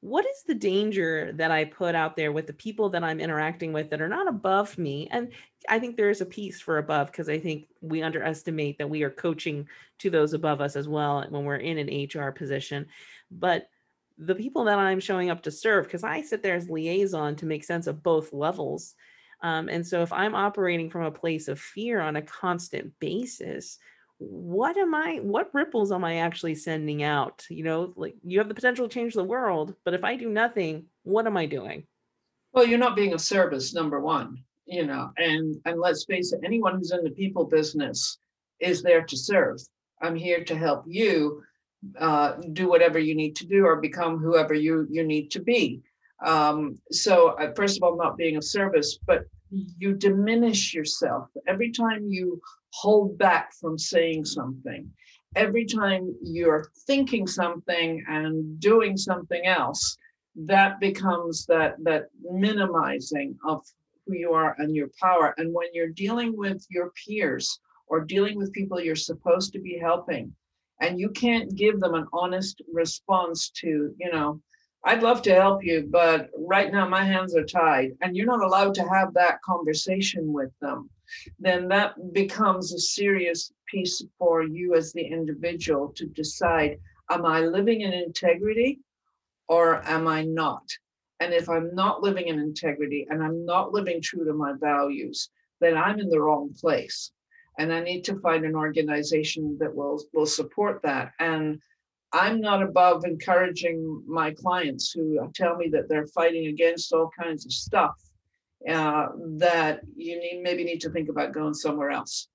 what 0.00 0.24
is 0.24 0.44
the 0.46 0.54
danger 0.54 1.32
that 1.34 1.50
I 1.50 1.64
put 1.64 1.94
out 1.94 2.16
there 2.16 2.30
with 2.30 2.46
the 2.46 2.52
people 2.52 2.88
that 2.90 3.02
I'm 3.02 3.18
interacting 3.18 3.72
with 3.72 3.90
that 3.90 4.00
are 4.00 4.08
not 4.08 4.28
above 4.28 4.78
me? 4.78 5.08
And 5.10 5.32
I 5.68 5.78
think 5.78 5.96
there 5.96 6.10
is 6.10 6.20
a 6.20 6.26
piece 6.26 6.60
for 6.60 6.78
above 6.78 7.08
because 7.08 7.28
I 7.28 7.38
think 7.38 7.66
we 7.80 8.02
underestimate 8.02 8.78
that 8.78 8.90
we 8.90 9.02
are 9.02 9.10
coaching 9.10 9.66
to 9.98 10.10
those 10.10 10.34
above 10.34 10.60
us 10.60 10.76
as 10.76 10.88
well 10.88 11.24
when 11.28 11.44
we're 11.44 11.56
in 11.56 11.78
an 11.78 12.08
HR 12.22 12.30
position. 12.30 12.86
But 13.30 13.68
the 14.18 14.36
people 14.36 14.64
that 14.64 14.78
I'm 14.78 15.00
showing 15.00 15.30
up 15.30 15.42
to 15.42 15.50
serve, 15.50 15.86
because 15.86 16.04
I 16.04 16.22
sit 16.22 16.42
there 16.42 16.54
as 16.54 16.70
liaison 16.70 17.34
to 17.36 17.46
make 17.46 17.64
sense 17.64 17.86
of 17.88 18.02
both 18.02 18.32
levels 18.32 18.94
um, 19.40 19.68
and 19.68 19.86
so 19.86 20.02
if 20.02 20.12
I'm 20.12 20.34
operating 20.34 20.90
from 20.90 21.04
a 21.04 21.10
place 21.10 21.48
of 21.48 21.60
fear 21.60 22.00
on 22.00 22.16
a 22.16 22.22
constant 22.22 22.98
basis, 22.98 23.78
what 24.18 24.76
am 24.76 24.94
I, 24.94 25.16
what 25.22 25.54
ripples 25.54 25.92
am 25.92 26.04
I 26.04 26.16
actually 26.16 26.56
sending 26.56 27.02
out? 27.02 27.44
You 27.48 27.64
know, 27.64 27.92
like 27.96 28.14
you 28.24 28.38
have 28.38 28.48
the 28.48 28.54
potential 28.54 28.88
to 28.88 28.94
change 28.94 29.14
the 29.14 29.24
world, 29.24 29.74
but 29.84 29.94
if 29.94 30.04
I 30.04 30.16
do 30.16 30.28
nothing, 30.28 30.86
what 31.04 31.26
am 31.26 31.36
I 31.36 31.46
doing? 31.46 31.84
Well, 32.52 32.66
you're 32.66 32.78
not 32.78 32.96
being 32.96 33.12
of 33.12 33.20
service, 33.20 33.74
number 33.74 34.00
one, 34.00 34.38
you 34.66 34.84
know, 34.86 35.10
and 35.16 35.56
and 35.64 35.78
let's 35.80 36.04
face 36.04 36.32
it, 36.32 36.40
anyone 36.44 36.76
who's 36.76 36.92
in 36.92 37.04
the 37.04 37.10
people 37.10 37.44
business 37.44 38.18
is 38.58 38.82
there 38.82 39.02
to 39.02 39.16
serve. 39.16 39.58
I'm 40.02 40.16
here 40.16 40.42
to 40.44 40.56
help 40.56 40.84
you 40.86 41.42
uh, 41.98 42.34
do 42.52 42.68
whatever 42.68 42.98
you 42.98 43.14
need 43.14 43.36
to 43.36 43.46
do 43.46 43.64
or 43.64 43.76
become 43.76 44.18
whoever 44.18 44.54
you 44.54 44.86
you 44.90 45.04
need 45.04 45.30
to 45.32 45.40
be. 45.40 45.82
Um, 46.24 46.78
so 46.90 47.28
uh, 47.38 47.52
first 47.54 47.76
of 47.76 47.82
all, 47.84 47.96
not 47.96 48.16
being 48.16 48.36
of 48.36 48.44
service, 48.44 48.98
but 49.06 49.26
you 49.50 49.94
diminish 49.94 50.74
yourself 50.74 51.28
every 51.46 51.70
time 51.70 52.06
you 52.08 52.40
hold 52.72 53.18
back 53.18 53.52
from 53.54 53.78
saying 53.78 54.24
something. 54.24 54.90
Every 55.36 55.66
time 55.66 56.14
you're 56.22 56.70
thinking 56.86 57.26
something 57.26 58.04
and 58.08 58.58
doing 58.60 58.96
something 58.96 59.44
else, 59.46 59.96
that 60.36 60.78
becomes 60.80 61.46
that 61.46 61.74
that 61.82 62.06
minimizing 62.22 63.36
of 63.46 63.64
who 64.06 64.14
you 64.14 64.32
are 64.32 64.54
and 64.58 64.74
your 64.74 64.88
power. 65.00 65.34
And 65.36 65.52
when 65.52 65.68
you're 65.72 65.88
dealing 65.88 66.36
with 66.36 66.64
your 66.70 66.92
peers 66.92 67.60
or 67.88 68.04
dealing 68.04 68.36
with 68.38 68.52
people 68.52 68.80
you're 68.80 68.96
supposed 68.96 69.52
to 69.52 69.60
be 69.60 69.78
helping, 69.78 70.34
and 70.80 70.98
you 70.98 71.10
can't 71.10 71.54
give 71.54 71.80
them 71.80 71.94
an 71.94 72.06
honest 72.12 72.62
response 72.72 73.50
to, 73.60 73.94
you 73.98 74.12
know, 74.12 74.40
I'd 74.84 75.02
love 75.02 75.22
to 75.22 75.34
help 75.34 75.64
you, 75.64 75.88
but 75.90 76.30
right 76.38 76.72
now 76.72 76.88
my 76.88 77.04
hands 77.04 77.34
are 77.34 77.44
tied, 77.44 77.90
and 78.00 78.16
you're 78.16 78.26
not 78.26 78.44
allowed 78.44 78.74
to 78.74 78.88
have 78.88 79.12
that 79.14 79.42
conversation 79.42 80.32
with 80.32 80.52
them, 80.60 80.88
then 81.38 81.68
that 81.68 82.12
becomes 82.12 82.72
a 82.72 82.78
serious 82.78 83.52
piece 83.66 84.02
for 84.18 84.42
you 84.42 84.74
as 84.74 84.92
the 84.92 85.04
individual 85.04 85.92
to 85.96 86.06
decide 86.06 86.78
am 87.10 87.24
I 87.24 87.40
living 87.40 87.80
in 87.80 87.92
integrity 87.92 88.80
or 89.48 89.82
am 89.88 90.06
I 90.06 90.24
not? 90.24 90.68
And 91.20 91.32
if 91.32 91.48
I'm 91.48 91.74
not 91.74 92.02
living 92.02 92.28
in 92.28 92.38
integrity 92.38 93.06
and 93.10 93.22
I'm 93.22 93.44
not 93.44 93.72
living 93.72 94.00
true 94.00 94.24
to 94.24 94.34
my 94.34 94.52
values, 94.60 95.30
then 95.60 95.76
I'm 95.76 95.98
in 95.98 96.10
the 96.10 96.20
wrong 96.20 96.54
place. 96.60 97.10
And 97.58 97.72
I 97.72 97.80
need 97.80 98.04
to 98.04 98.20
find 98.20 98.44
an 98.44 98.54
organization 98.54 99.56
that 99.58 99.74
will, 99.74 100.00
will 100.12 100.26
support 100.26 100.80
that. 100.82 101.12
And 101.18 101.60
I'm 102.12 102.40
not 102.40 102.62
above 102.62 103.04
encouraging 103.04 104.04
my 104.06 104.30
clients 104.30 104.92
who 104.92 105.18
tell 105.34 105.56
me 105.56 105.68
that 105.70 105.88
they're 105.88 106.06
fighting 106.06 106.46
against 106.46 106.92
all 106.92 107.10
kinds 107.18 107.44
of 107.44 107.52
stuff 107.52 107.96
uh, 108.68 109.06
that 109.36 109.80
you 109.96 110.18
need 110.18 110.40
maybe 110.42 110.64
need 110.64 110.80
to 110.80 110.90
think 110.90 111.08
about 111.08 111.32
going 111.32 111.54
somewhere 111.54 111.90
else 111.90 112.28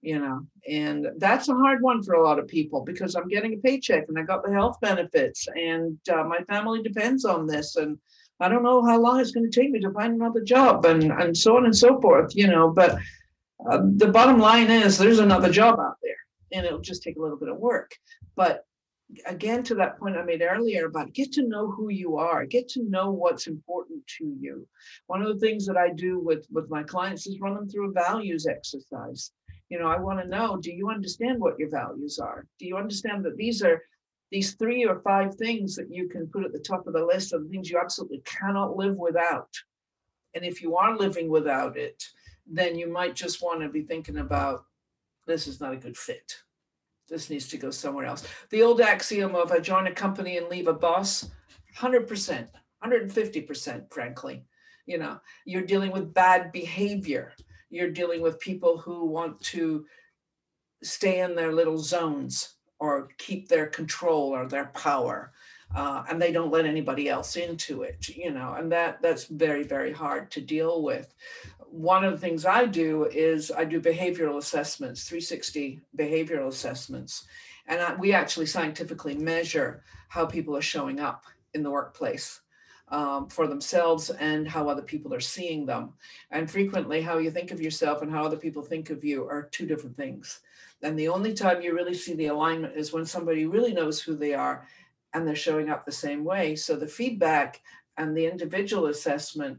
you 0.00 0.18
know? 0.18 0.46
And 0.68 1.08
that's 1.16 1.48
a 1.48 1.54
hard 1.54 1.82
one 1.82 2.02
for 2.02 2.14
a 2.14 2.22
lot 2.22 2.38
of 2.38 2.46
people 2.46 2.82
because 2.84 3.16
i'm 3.16 3.28
getting 3.28 3.54
a 3.54 3.56
paycheck 3.56 4.04
and 4.08 4.18
i 4.18 4.22
got 4.22 4.44
the 4.44 4.52
health 4.52 4.78
benefits 4.80 5.48
and 5.56 5.98
uh, 6.12 6.24
my 6.24 6.38
family 6.48 6.82
depends 6.82 7.24
on 7.24 7.46
this 7.46 7.76
and 7.76 7.98
i 8.40 8.48
don't 8.48 8.62
know 8.62 8.84
how 8.84 8.98
long 8.98 9.18
it's 9.18 9.32
going 9.32 9.50
to 9.50 9.60
take 9.60 9.70
me 9.70 9.80
to 9.80 9.90
find 9.92 10.14
another 10.14 10.42
job 10.42 10.84
and 10.84 11.10
and 11.10 11.36
so 11.36 11.56
on 11.56 11.64
and 11.64 11.76
so 11.76 12.00
forth 12.00 12.34
you 12.36 12.46
know? 12.46 12.70
But 12.70 12.98
uh, 13.68 13.80
the 13.96 14.08
bottom 14.08 14.38
line 14.38 14.70
is 14.70 14.96
there's 14.96 15.18
another 15.18 15.50
job 15.50 15.80
out 15.80 15.96
there 16.02 16.14
and 16.52 16.64
it'll 16.64 16.80
just 16.80 17.02
take 17.02 17.16
a 17.16 17.20
little 17.20 17.36
bit 17.36 17.48
of 17.48 17.58
work. 17.58 17.92
But 18.36 18.64
again 19.26 19.62
to 19.62 19.74
that 19.74 19.98
point 19.98 20.16
i 20.16 20.22
made 20.22 20.42
earlier 20.42 20.86
about 20.86 21.14
get 21.14 21.32
to 21.32 21.48
know 21.48 21.70
who 21.70 21.88
you 21.88 22.16
are 22.16 22.44
get 22.44 22.68
to 22.68 22.82
know 22.84 23.10
what's 23.10 23.46
important 23.46 24.06
to 24.06 24.36
you. 24.38 24.66
One 25.06 25.22
of 25.22 25.28
the 25.28 25.40
things 25.40 25.66
that 25.66 25.76
i 25.76 25.90
do 25.90 26.18
with 26.18 26.46
with 26.50 26.68
my 26.68 26.82
clients 26.82 27.26
is 27.26 27.40
run 27.40 27.54
them 27.54 27.68
through 27.68 27.90
a 27.90 27.92
values 27.92 28.46
exercise. 28.46 29.32
You 29.70 29.78
know 29.78 29.88
i 29.88 29.98
want 29.98 30.20
to 30.20 30.28
know 30.28 30.58
do 30.58 30.72
you 30.72 30.90
understand 30.90 31.40
what 31.40 31.58
your 31.58 31.70
values 31.70 32.18
are? 32.18 32.46
Do 32.58 32.66
you 32.66 32.76
understand 32.76 33.24
that 33.24 33.36
these 33.36 33.62
are 33.62 33.82
these 34.30 34.54
three 34.54 34.84
or 34.84 35.00
five 35.00 35.34
things 35.36 35.74
that 35.76 35.90
you 35.90 36.06
can 36.08 36.26
put 36.26 36.44
at 36.44 36.52
the 36.52 36.58
top 36.58 36.86
of 36.86 36.92
the 36.92 37.04
list 37.04 37.32
of 37.32 37.48
things 37.48 37.70
you 37.70 37.78
absolutely 37.78 38.22
cannot 38.26 38.76
live 38.76 38.96
without? 38.96 39.48
And 40.34 40.44
if 40.44 40.60
you 40.60 40.76
are 40.76 40.96
living 40.96 41.30
without 41.30 41.78
it 41.78 42.02
then 42.50 42.78
you 42.78 42.90
might 42.90 43.14
just 43.14 43.42
want 43.42 43.60
to 43.60 43.68
be 43.68 43.82
thinking 43.82 44.18
about 44.18 44.64
this 45.26 45.46
is 45.46 45.60
not 45.60 45.74
a 45.74 45.76
good 45.76 45.96
fit 45.96 46.42
this 47.08 47.30
needs 47.30 47.48
to 47.48 47.56
go 47.56 47.70
somewhere 47.70 48.06
else. 48.06 48.26
The 48.50 48.62
old 48.62 48.80
axiom 48.80 49.34
of 49.34 49.52
i 49.52 49.58
join 49.58 49.86
a 49.86 49.92
company 49.92 50.36
and 50.38 50.48
leave 50.48 50.68
a 50.68 50.74
boss 50.74 51.30
100% 51.76 52.48
150% 52.84 53.92
frankly. 53.92 54.44
You 54.86 54.98
know 54.98 55.20
you're 55.44 55.62
dealing 55.62 55.92
with 55.92 56.14
bad 56.14 56.52
behavior. 56.52 57.32
You're 57.70 57.90
dealing 57.90 58.22
with 58.22 58.40
people 58.40 58.78
who 58.78 59.06
want 59.06 59.40
to 59.52 59.84
stay 60.82 61.20
in 61.20 61.34
their 61.34 61.52
little 61.52 61.78
zones 61.78 62.54
or 62.80 63.08
keep 63.18 63.48
their 63.48 63.66
control 63.66 64.34
or 64.34 64.46
their 64.46 64.66
power 64.66 65.32
uh, 65.74 66.04
and 66.08 66.20
they 66.20 66.32
don't 66.32 66.52
let 66.52 66.64
anybody 66.64 67.08
else 67.08 67.36
into 67.36 67.82
it 67.82 68.08
you 68.08 68.30
know 68.30 68.54
and 68.54 68.70
that 68.72 69.00
that's 69.02 69.24
very 69.24 69.62
very 69.62 69.92
hard 69.92 70.30
to 70.30 70.40
deal 70.40 70.82
with 70.82 71.14
one 71.70 72.04
of 72.04 72.12
the 72.12 72.18
things 72.18 72.44
i 72.44 72.64
do 72.64 73.04
is 73.06 73.50
i 73.52 73.64
do 73.64 73.80
behavioral 73.80 74.38
assessments 74.38 75.04
360 75.04 75.80
behavioral 75.96 76.48
assessments 76.48 77.26
and 77.68 77.82
I, 77.82 77.94
we 77.94 78.12
actually 78.12 78.46
scientifically 78.46 79.14
measure 79.14 79.84
how 80.08 80.26
people 80.26 80.56
are 80.56 80.62
showing 80.62 81.00
up 81.00 81.24
in 81.54 81.62
the 81.62 81.70
workplace 81.70 82.40
um, 82.88 83.28
for 83.28 83.46
themselves 83.46 84.10
and 84.10 84.48
how 84.48 84.68
other 84.68 84.82
people 84.82 85.12
are 85.14 85.20
seeing 85.20 85.66
them. 85.66 85.92
And 86.30 86.50
frequently, 86.50 87.02
how 87.02 87.18
you 87.18 87.30
think 87.30 87.50
of 87.50 87.60
yourself 87.60 88.00
and 88.00 88.10
how 88.10 88.24
other 88.24 88.38
people 88.38 88.62
think 88.62 88.88
of 88.90 89.04
you 89.04 89.26
are 89.28 89.48
two 89.52 89.66
different 89.66 89.96
things. 89.96 90.40
And 90.82 90.98
the 90.98 91.08
only 91.08 91.34
time 91.34 91.60
you 91.60 91.74
really 91.74 91.94
see 91.94 92.14
the 92.14 92.26
alignment 92.26 92.76
is 92.76 92.92
when 92.92 93.04
somebody 93.04 93.46
really 93.46 93.74
knows 93.74 94.00
who 94.00 94.16
they 94.16 94.32
are 94.32 94.66
and 95.12 95.26
they're 95.26 95.36
showing 95.36 95.68
up 95.68 95.84
the 95.84 95.92
same 95.92 96.24
way. 96.24 96.56
So 96.56 96.76
the 96.76 96.86
feedback 96.86 97.60
and 97.96 98.16
the 98.16 98.26
individual 98.26 98.86
assessment, 98.86 99.58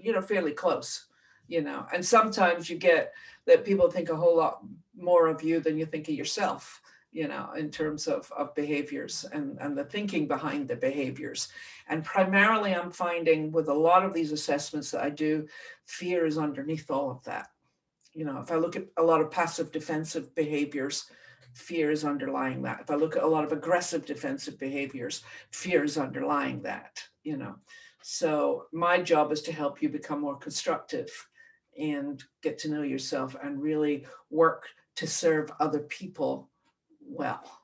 you 0.00 0.12
know, 0.12 0.20
fairly 0.20 0.52
close, 0.52 1.06
you 1.48 1.62
know. 1.62 1.86
And 1.92 2.04
sometimes 2.04 2.68
you 2.68 2.76
get 2.76 3.12
that 3.46 3.64
people 3.64 3.90
think 3.90 4.08
a 4.08 4.16
whole 4.16 4.36
lot 4.36 4.60
more 4.96 5.26
of 5.28 5.42
you 5.42 5.60
than 5.60 5.78
you 5.78 5.86
think 5.86 6.08
of 6.08 6.14
yourself 6.14 6.80
you 7.14 7.28
know, 7.28 7.52
in 7.56 7.70
terms 7.70 8.08
of, 8.08 8.30
of 8.36 8.52
behaviors 8.56 9.24
and, 9.32 9.56
and 9.60 9.78
the 9.78 9.84
thinking 9.84 10.26
behind 10.26 10.66
the 10.66 10.74
behaviors. 10.74 11.48
And 11.88 12.04
primarily, 12.04 12.74
I'm 12.74 12.90
finding 12.90 13.52
with 13.52 13.68
a 13.68 13.74
lot 13.74 14.04
of 14.04 14.12
these 14.12 14.32
assessments 14.32 14.90
that 14.90 15.04
I 15.04 15.10
do, 15.10 15.46
fear 15.86 16.26
is 16.26 16.38
underneath 16.38 16.90
all 16.90 17.12
of 17.12 17.22
that. 17.22 17.50
You 18.14 18.24
know, 18.24 18.40
if 18.40 18.50
I 18.50 18.56
look 18.56 18.74
at 18.74 18.86
a 18.96 19.02
lot 19.02 19.20
of 19.20 19.30
passive 19.30 19.70
defensive 19.70 20.34
behaviors, 20.34 21.04
fear 21.54 21.92
is 21.92 22.04
underlying 22.04 22.62
that. 22.62 22.80
If 22.80 22.90
I 22.90 22.96
look 22.96 23.16
at 23.16 23.22
a 23.22 23.28
lot 23.28 23.44
of 23.44 23.52
aggressive 23.52 24.04
defensive 24.04 24.58
behaviors, 24.58 25.22
fear 25.52 25.84
is 25.84 25.96
underlying 25.96 26.62
that, 26.62 27.00
you 27.22 27.36
know. 27.36 27.54
So 28.02 28.64
my 28.72 29.00
job 29.00 29.30
is 29.30 29.40
to 29.42 29.52
help 29.52 29.80
you 29.80 29.88
become 29.88 30.20
more 30.20 30.36
constructive 30.36 31.10
and 31.78 32.22
get 32.42 32.58
to 32.58 32.70
know 32.70 32.82
yourself 32.82 33.36
and 33.42 33.62
really 33.62 34.06
work 34.30 34.66
to 34.96 35.06
serve 35.06 35.50
other 35.60 35.80
people 35.80 36.48
well 37.00 37.60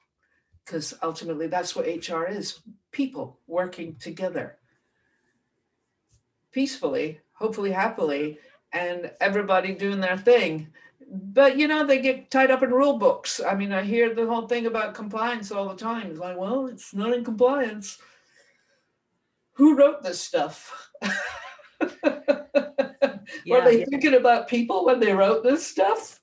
because 0.65 0.95
ultimately 1.03 1.47
that's 1.47 1.75
what 1.75 1.87
HR 1.87 2.25
is 2.25 2.61
people 2.93 3.39
working 3.47 3.97
together 3.97 4.57
peacefully, 6.53 7.21
hopefully 7.33 7.71
happily, 7.73 8.39
and 8.73 9.11
everybody 9.21 9.75
doing 9.75 10.01
their 10.01 10.17
thing. 10.17 10.69
But 11.11 11.57
you 11.57 11.67
know, 11.67 11.85
they 11.85 12.01
get 12.01 12.31
tied 12.31 12.51
up 12.51 12.63
in 12.63 12.71
rule 12.71 12.99
books. 12.99 13.41
I 13.45 13.55
mean, 13.55 13.73
I 13.73 13.83
hear 13.83 14.15
the 14.15 14.27
whole 14.27 14.47
thing 14.47 14.67
about 14.67 14.95
compliance 14.95 15.51
all 15.51 15.69
the 15.69 15.77
time. 15.77 16.09
It's 16.11 16.21
like, 16.21 16.37
well, 16.37 16.67
it's 16.67 16.95
not 16.95 17.13
in 17.13 17.25
compliance. 17.25 17.99
Who 19.55 19.77
wrote 19.77 20.03
this 20.03 20.21
stuff? 20.21 20.91
Yeah, 23.45 23.59
Were 23.59 23.65
they 23.65 23.81
yeah. 23.81 23.87
thinking 23.91 24.15
about 24.15 24.49
people 24.49 24.85
when 24.85 25.01
they 25.01 25.13
wrote 25.13 25.43
this 25.43 25.67
stuff? 25.67 26.21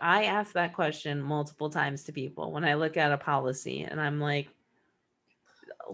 I 0.00 0.24
ask 0.24 0.52
that 0.52 0.74
question 0.74 1.20
multiple 1.20 1.70
times 1.70 2.04
to 2.04 2.12
people 2.12 2.52
when 2.52 2.64
I 2.64 2.74
look 2.74 2.96
at 2.96 3.12
a 3.12 3.18
policy 3.18 3.82
and 3.82 4.00
I'm 4.00 4.20
like, 4.20 4.48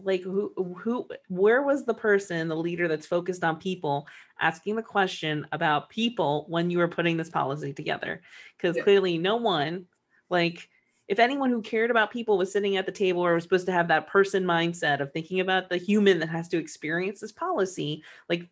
like 0.02 0.22
who 0.22 0.52
who 0.78 1.08
where 1.28 1.62
was 1.62 1.84
the 1.84 1.94
person 1.94 2.48
the 2.48 2.56
leader 2.56 2.88
that's 2.88 3.06
focused 3.06 3.44
on 3.44 3.56
people 3.56 4.06
asking 4.40 4.76
the 4.76 4.82
question 4.82 5.46
about 5.52 5.90
people 5.90 6.46
when 6.48 6.70
you 6.70 6.78
were 6.78 6.88
putting 6.88 7.16
this 7.16 7.30
policy 7.30 7.72
together 7.72 8.20
because 8.56 8.76
yeah. 8.76 8.82
clearly 8.82 9.18
no 9.18 9.36
one 9.36 9.86
like 10.28 10.68
if 11.08 11.18
anyone 11.18 11.50
who 11.50 11.60
cared 11.60 11.90
about 11.90 12.12
people 12.12 12.38
was 12.38 12.52
sitting 12.52 12.76
at 12.76 12.86
the 12.86 12.92
table 12.92 13.20
or 13.20 13.34
was 13.34 13.42
supposed 13.42 13.66
to 13.66 13.72
have 13.72 13.88
that 13.88 14.06
person 14.06 14.44
mindset 14.44 15.00
of 15.00 15.12
thinking 15.12 15.40
about 15.40 15.68
the 15.68 15.76
human 15.76 16.20
that 16.20 16.28
has 16.28 16.46
to 16.48 16.58
experience 16.58 17.20
this 17.20 17.32
policy 17.32 18.02
like 18.28 18.48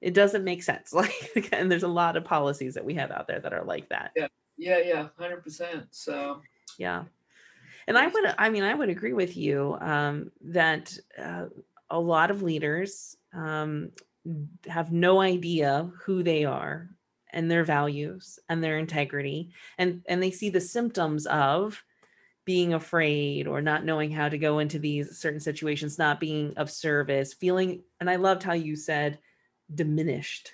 it 0.00 0.14
doesn't 0.14 0.44
make 0.44 0.62
sense. 0.62 0.92
Like 0.94 1.48
and 1.52 1.70
there's 1.70 1.82
a 1.82 1.88
lot 1.88 2.16
of 2.16 2.24
policies 2.24 2.74
that 2.74 2.84
we 2.84 2.94
have 2.94 3.10
out 3.10 3.26
there 3.26 3.40
that 3.40 3.52
are 3.52 3.64
like 3.64 3.88
that. 3.88 4.12
Yeah 4.16 4.28
yeah 4.58 4.78
yeah 4.78 5.08
100% 5.18 5.86
so. 5.90 6.42
Yeah. 6.78 7.04
And 7.86 7.96
i 7.96 8.06
would 8.06 8.34
i 8.36 8.50
mean 8.50 8.64
i 8.64 8.74
would 8.74 8.90
agree 8.90 9.14
with 9.14 9.36
you 9.36 9.78
um, 9.80 10.30
that 10.42 10.96
uh, 11.16 11.46
a 11.88 11.98
lot 11.98 12.30
of 12.30 12.42
leaders 12.42 13.16
um, 13.32 13.90
have 14.66 14.92
no 14.92 15.20
idea 15.20 15.90
who 16.04 16.22
they 16.22 16.44
are 16.44 16.90
and 17.32 17.50
their 17.50 17.64
values 17.64 18.38
and 18.48 18.62
their 18.62 18.78
integrity 18.78 19.52
and 19.78 20.02
and 20.06 20.22
they 20.22 20.30
see 20.30 20.50
the 20.50 20.60
symptoms 20.60 21.26
of 21.26 21.82
being 22.44 22.74
afraid 22.74 23.46
or 23.46 23.60
not 23.60 23.84
knowing 23.84 24.10
how 24.10 24.28
to 24.28 24.38
go 24.38 24.58
into 24.58 24.78
these 24.78 25.18
certain 25.18 25.40
situations 25.40 25.98
not 25.98 26.20
being 26.20 26.52
of 26.56 26.70
service 26.70 27.32
feeling 27.32 27.82
and 28.00 28.10
i 28.10 28.16
loved 28.16 28.42
how 28.42 28.54
you 28.54 28.76
said 28.76 29.18
diminished 29.74 30.52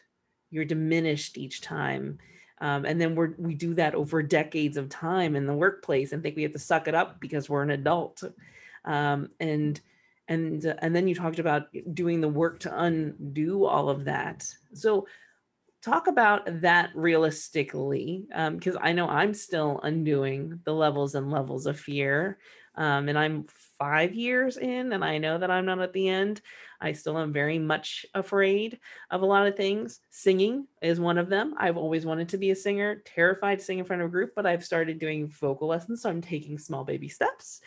you're 0.51 0.65
diminished 0.65 1.37
each 1.37 1.61
time 1.61 2.19
Um, 2.61 2.85
and 2.85 3.01
then 3.01 3.15
we're, 3.15 3.35
we 3.37 3.55
do 3.55 3.75
that 3.75 3.95
over 3.95 4.23
decades 4.23 4.77
of 4.77 4.89
time 4.89 5.37
in 5.37 5.47
the 5.47 5.53
workplace 5.53 6.13
and 6.13 6.23
think 6.23 6.37
we 6.37 6.45
have 6.45 6.53
to 6.53 6.59
suck 6.59 6.87
it 6.89 6.95
up 6.95 7.21
because 7.21 7.51
we're 7.51 7.63
an 7.63 7.71
adult. 7.71 8.23
Um, 8.85 9.31
and 9.41 9.81
and 10.29 10.65
and 10.79 10.97
then 10.97 11.07
you 11.07 11.15
talked 11.15 11.39
about 11.39 11.67
doing 11.93 12.21
the 12.21 12.29
work 12.29 12.61
to 12.61 12.83
undo 12.83 13.67
all 13.67 13.91
of 13.91 14.05
that. 14.05 14.47
So 14.73 15.07
talk 15.83 16.07
about 16.07 16.63
that 16.63 16.91
realistically 16.95 18.25
because 18.29 18.77
um, 18.77 18.83
i 18.83 18.91
know 18.91 19.07
i'm 19.07 19.35
still 19.35 19.81
undoing 19.83 20.59
the 20.65 20.73
levels 20.73 21.15
and 21.15 21.31
levels 21.31 21.67
of 21.67 21.79
fear 21.79 22.39
um, 22.77 23.11
and 23.11 23.19
i'm 23.19 23.45
five 23.79 24.15
years 24.15 24.57
in 24.57 24.93
and 24.93 25.05
i 25.05 25.19
know 25.19 25.39
that 25.39 25.51
i'm 25.51 25.65
not 25.65 25.81
at 25.81 25.93
the 25.93 26.09
end 26.09 26.41
i 26.81 26.93
still 26.93 27.19
am 27.19 27.33
very 27.33 27.59
much 27.59 28.07
afraid 28.15 28.79
of 29.11 29.23
a 29.23 29.27
lot 29.27 29.47
of 29.47 29.57
things 29.57 30.01
singing 30.11 30.67
is 30.83 31.01
one 31.01 31.19
of 31.19 31.29
them 31.29 31.55
i've 31.59 31.77
always 31.77 32.07
wanted 32.07 32.29
to 32.29 32.39
be 32.39 32.51
a 32.51 32.57
singer 32.57 33.03
terrified 33.05 33.59
to 33.59 33.65
sing 33.65 33.79
in 33.79 33.85
front 33.85 34.03
of 34.03 34.09
a 34.09 34.11
group 34.11 34.33
but 34.37 34.47
i've 34.47 34.65
started 34.65 34.99
doing 34.99 35.27
vocal 35.27 35.69
lessons 35.69 36.03
so 36.03 36.11
i'm 36.11 36.21
taking 36.21 36.59
small 36.59 36.85
baby 36.85 37.09
steps 37.09 37.61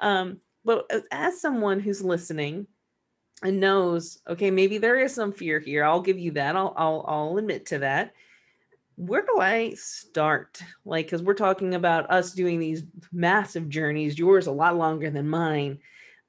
um, 0.00 0.38
but 0.64 0.90
as 1.10 1.40
someone 1.40 1.80
who's 1.80 2.02
listening 2.02 2.66
and 3.42 3.60
knows, 3.60 4.20
okay, 4.28 4.50
maybe 4.50 4.78
there 4.78 4.98
is 4.98 5.14
some 5.14 5.32
fear 5.32 5.60
here. 5.60 5.84
I'll 5.84 6.02
give 6.02 6.18
you 6.18 6.32
that. 6.32 6.56
I'll 6.56 6.72
I'll 6.76 7.04
I'll 7.06 7.38
admit 7.38 7.66
to 7.66 7.78
that. 7.78 8.14
Where 8.98 9.24
do 9.24 9.38
I 9.40 9.74
start? 9.74 10.60
Like, 10.84 11.06
because 11.06 11.22
we're 11.22 11.34
talking 11.34 11.76
about 11.76 12.10
us 12.10 12.32
doing 12.32 12.58
these 12.58 12.82
massive 13.12 13.68
journeys, 13.68 14.18
yours 14.18 14.48
a 14.48 14.52
lot 14.52 14.76
longer 14.76 15.08
than 15.08 15.28
mine. 15.28 15.78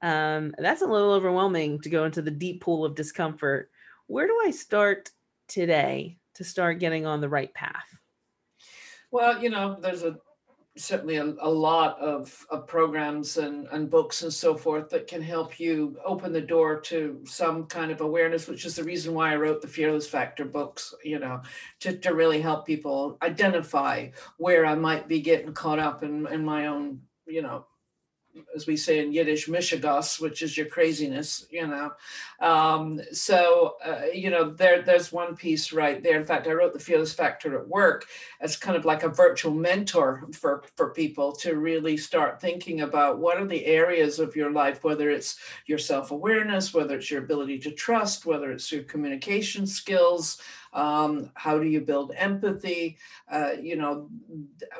Um, 0.02 0.54
that's 0.56 0.80
a 0.80 0.86
little 0.86 1.10
overwhelming 1.12 1.80
to 1.80 1.90
go 1.90 2.04
into 2.04 2.22
the 2.22 2.30
deep 2.30 2.62
pool 2.62 2.84
of 2.84 2.94
discomfort. 2.94 3.70
Where 4.06 4.28
do 4.28 4.40
I 4.46 4.52
start 4.52 5.10
today 5.48 6.18
to 6.34 6.44
start 6.44 6.78
getting 6.78 7.06
on 7.06 7.20
the 7.20 7.28
right 7.28 7.52
path? 7.52 7.98
Well, 9.10 9.42
you 9.42 9.50
know, 9.50 9.76
there's 9.80 10.04
a 10.04 10.16
certainly 10.84 11.16
a, 11.16 11.34
a 11.40 11.50
lot 11.50 11.98
of, 12.00 12.46
of 12.50 12.66
programs 12.66 13.36
and, 13.36 13.66
and 13.72 13.90
books 13.90 14.22
and 14.22 14.32
so 14.32 14.54
forth 14.56 14.88
that 14.90 15.06
can 15.06 15.22
help 15.22 15.60
you 15.60 15.98
open 16.04 16.32
the 16.32 16.40
door 16.40 16.80
to 16.80 17.20
some 17.24 17.66
kind 17.66 17.90
of 17.90 18.00
awareness, 18.00 18.48
which 18.48 18.64
is 18.64 18.76
the 18.76 18.84
reason 18.84 19.14
why 19.14 19.32
I 19.32 19.36
wrote 19.36 19.62
the 19.62 19.68
Fearless 19.68 20.08
Factor 20.08 20.44
books, 20.44 20.94
you 21.04 21.18
know, 21.18 21.42
to, 21.80 21.96
to 21.98 22.14
really 22.14 22.40
help 22.40 22.66
people 22.66 23.18
identify 23.22 24.08
where 24.38 24.66
I 24.66 24.74
might 24.74 25.08
be 25.08 25.20
getting 25.20 25.52
caught 25.52 25.78
up 25.78 26.02
in, 26.02 26.26
in 26.28 26.44
my 26.44 26.66
own, 26.66 27.00
you 27.26 27.42
know, 27.42 27.66
as 28.54 28.66
we 28.66 28.76
say 28.76 29.00
in 29.00 29.12
Yiddish, 29.12 29.48
mishigas, 29.48 30.20
which 30.20 30.42
is 30.42 30.56
your 30.56 30.66
craziness, 30.66 31.46
you 31.50 31.66
know. 31.66 31.92
Um, 32.40 33.00
so, 33.12 33.76
uh, 33.84 34.06
you 34.12 34.30
know, 34.30 34.50
there, 34.50 34.82
there's 34.82 35.12
one 35.12 35.36
piece 35.36 35.72
right 35.72 36.02
there. 36.02 36.18
In 36.18 36.24
fact, 36.24 36.46
I 36.46 36.52
wrote 36.52 36.72
the 36.72 36.78
Fearless 36.78 37.12
Factor 37.12 37.58
at 37.58 37.68
work 37.68 38.06
as 38.40 38.56
kind 38.56 38.76
of 38.76 38.84
like 38.84 39.02
a 39.02 39.08
virtual 39.08 39.52
mentor 39.52 40.26
for, 40.32 40.64
for 40.76 40.90
people 40.90 41.32
to 41.32 41.56
really 41.56 41.96
start 41.96 42.40
thinking 42.40 42.82
about 42.82 43.18
what 43.18 43.38
are 43.38 43.46
the 43.46 43.66
areas 43.66 44.18
of 44.18 44.36
your 44.36 44.50
life, 44.50 44.84
whether 44.84 45.10
it's 45.10 45.36
your 45.66 45.78
self-awareness, 45.78 46.72
whether 46.72 46.96
it's 46.96 47.10
your 47.10 47.22
ability 47.22 47.58
to 47.58 47.72
trust, 47.72 48.26
whether 48.26 48.50
it's 48.52 48.70
your 48.70 48.84
communication 48.84 49.66
skills, 49.66 50.40
um, 50.72 51.30
how 51.34 51.58
do 51.58 51.66
you 51.66 51.80
build 51.80 52.12
empathy? 52.16 52.98
Uh, 53.30 53.52
you 53.60 53.76
know 53.76 54.08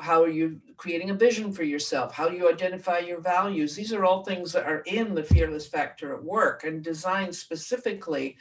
how 0.01 0.23
are 0.23 0.29
you 0.29 0.61
creating 0.77 1.11
a 1.11 1.15
vision 1.15 1.53
for 1.53 1.65
yourself? 1.65 2.13
How 2.13 2.29
do 2.29 2.37
you 2.37 2.49
identify 2.49 2.99
your 2.99 3.21
values? 3.21 3.75
These 3.75 3.93
are 3.93 4.05
all 4.05 4.23
things 4.23 4.53
that 4.53 4.65
are 4.65 4.81
in 4.81 5.15
the 5.15 5.25
fearless 5.25 5.67
factor 5.67 6.15
at 6.15 6.23
work 6.23 6.65
and 6.65 6.83
designed 6.83 7.35
specifically 7.35 8.37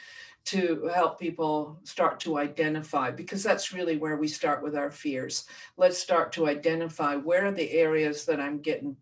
to 0.46 0.90
help 0.94 1.20
people 1.20 1.80
start 1.84 2.20
to 2.22 2.38
identify 2.38 3.12
because 3.12 3.44
that's 3.44 3.74
really 3.74 3.98
where 3.98 4.18
we 4.18 4.28
start 4.28 4.64
with 4.64 4.76
our 4.76 4.90
fears. 4.90 5.46
Let's 5.78 5.98
start 5.98 6.32
to 6.34 6.48
identify 6.48 7.16
where 7.16 7.46
are 7.46 7.52
the 7.52 7.72
areas 7.72 8.26
that 8.26 8.40
i'm 8.40 8.60
getting 8.60 8.96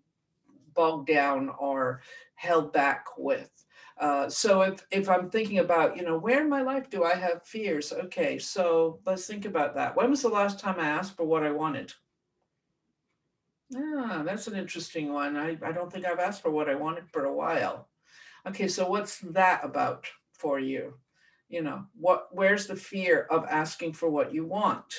bogged 0.73 1.07
down 1.07 1.49
or 1.57 2.01
held 2.35 2.71
back 2.71 3.05
with 3.17 3.49
uh, 3.99 4.29
so 4.29 4.61
if, 4.61 4.85
if 4.91 5.09
I'm 5.09 5.29
thinking 5.29 5.59
about, 5.59 5.97
you 5.97 6.03
know, 6.03 6.17
where 6.17 6.41
in 6.41 6.49
my 6.49 6.61
life 6.61 6.89
do 6.89 7.03
I 7.03 7.15
have 7.15 7.43
fears? 7.43 7.91
Okay, 7.91 8.37
so 8.39 8.99
let's 9.05 9.25
think 9.25 9.45
about 9.45 9.75
that. 9.75 9.95
When 9.95 10.09
was 10.09 10.21
the 10.21 10.29
last 10.29 10.59
time 10.59 10.79
I 10.79 10.87
asked 10.87 11.15
for 11.15 11.25
what 11.25 11.43
I 11.43 11.51
wanted? 11.51 11.93
Ah, 13.75 14.23
that's 14.25 14.47
an 14.47 14.55
interesting 14.55 15.11
one. 15.11 15.35
I, 15.35 15.57
I 15.61 15.71
don't 15.71 15.91
think 15.91 16.05
I've 16.05 16.19
asked 16.19 16.41
for 16.41 16.51
what 16.51 16.69
I 16.69 16.75
wanted 16.75 17.09
for 17.09 17.25
a 17.25 17.33
while. 17.33 17.89
Okay, 18.47 18.67
so 18.67 18.89
what's 18.89 19.19
that 19.19 19.63
about 19.63 20.07
for 20.31 20.59
you? 20.59 20.93
You 21.49 21.61
know, 21.63 21.85
what 21.93 22.27
where's 22.31 22.67
the 22.67 22.75
fear 22.75 23.27
of 23.29 23.45
asking 23.45 23.93
for 23.93 24.09
what 24.09 24.33
you 24.33 24.45
want? 24.45 24.93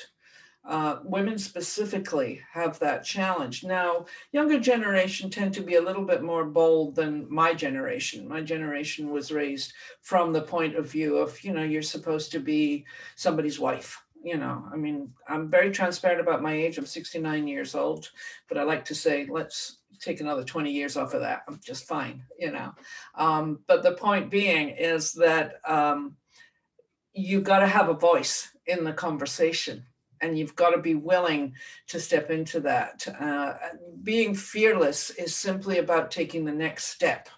Uh, 0.69 0.99
women 1.03 1.35
specifically 1.39 2.39
have 2.53 2.77
that 2.77 3.03
challenge. 3.03 3.63
Now, 3.63 4.05
younger 4.31 4.59
generation 4.59 5.31
tend 5.31 5.51
to 5.55 5.61
be 5.61 5.75
a 5.75 5.81
little 5.81 6.05
bit 6.05 6.21
more 6.21 6.45
bold 6.45 6.93
than 6.95 7.25
my 7.27 7.55
generation. 7.55 8.27
My 8.27 8.41
generation 8.41 9.09
was 9.09 9.31
raised 9.31 9.73
from 10.01 10.31
the 10.31 10.43
point 10.43 10.75
of 10.75 10.89
view 10.89 11.17
of, 11.17 11.43
you 11.43 11.53
know, 11.53 11.63
you're 11.63 11.81
supposed 11.81 12.31
to 12.33 12.39
be 12.39 12.85
somebody's 13.15 13.59
wife. 13.59 13.99
You 14.23 14.37
know, 14.37 14.63
I 14.71 14.75
mean, 14.75 15.11
I'm 15.27 15.49
very 15.49 15.71
transparent 15.71 16.21
about 16.21 16.43
my 16.43 16.53
age. 16.53 16.77
I'm 16.77 16.85
69 16.85 17.47
years 17.47 17.73
old, 17.73 18.11
but 18.47 18.59
I 18.59 18.63
like 18.63 18.85
to 18.85 18.95
say, 18.95 19.25
let's 19.27 19.79
take 19.99 20.21
another 20.21 20.43
20 20.43 20.71
years 20.71 20.97
off 20.97 21.15
of 21.15 21.21
that. 21.21 21.43
I'm 21.47 21.59
just 21.65 21.87
fine, 21.87 22.21
you 22.37 22.51
know. 22.51 22.75
Um, 23.15 23.61
but 23.65 23.81
the 23.81 23.93
point 23.93 24.29
being 24.29 24.69
is 24.69 25.13
that 25.13 25.61
um, 25.65 26.15
you've 27.13 27.43
got 27.43 27.59
to 27.59 27.67
have 27.67 27.89
a 27.89 27.93
voice 27.95 28.49
in 28.67 28.83
the 28.83 28.93
conversation 28.93 29.83
and 30.21 30.37
you've 30.37 30.55
got 30.55 30.71
to 30.71 30.81
be 30.81 30.95
willing 30.95 31.53
to 31.87 31.99
step 31.99 32.29
into 32.29 32.59
that. 32.61 33.07
Uh, 33.19 33.53
being 34.03 34.35
fearless 34.35 35.09
is 35.11 35.35
simply 35.35 35.77
about 35.79 36.11
taking 36.11 36.45
the 36.45 36.51
next 36.51 36.85
step. 36.85 37.29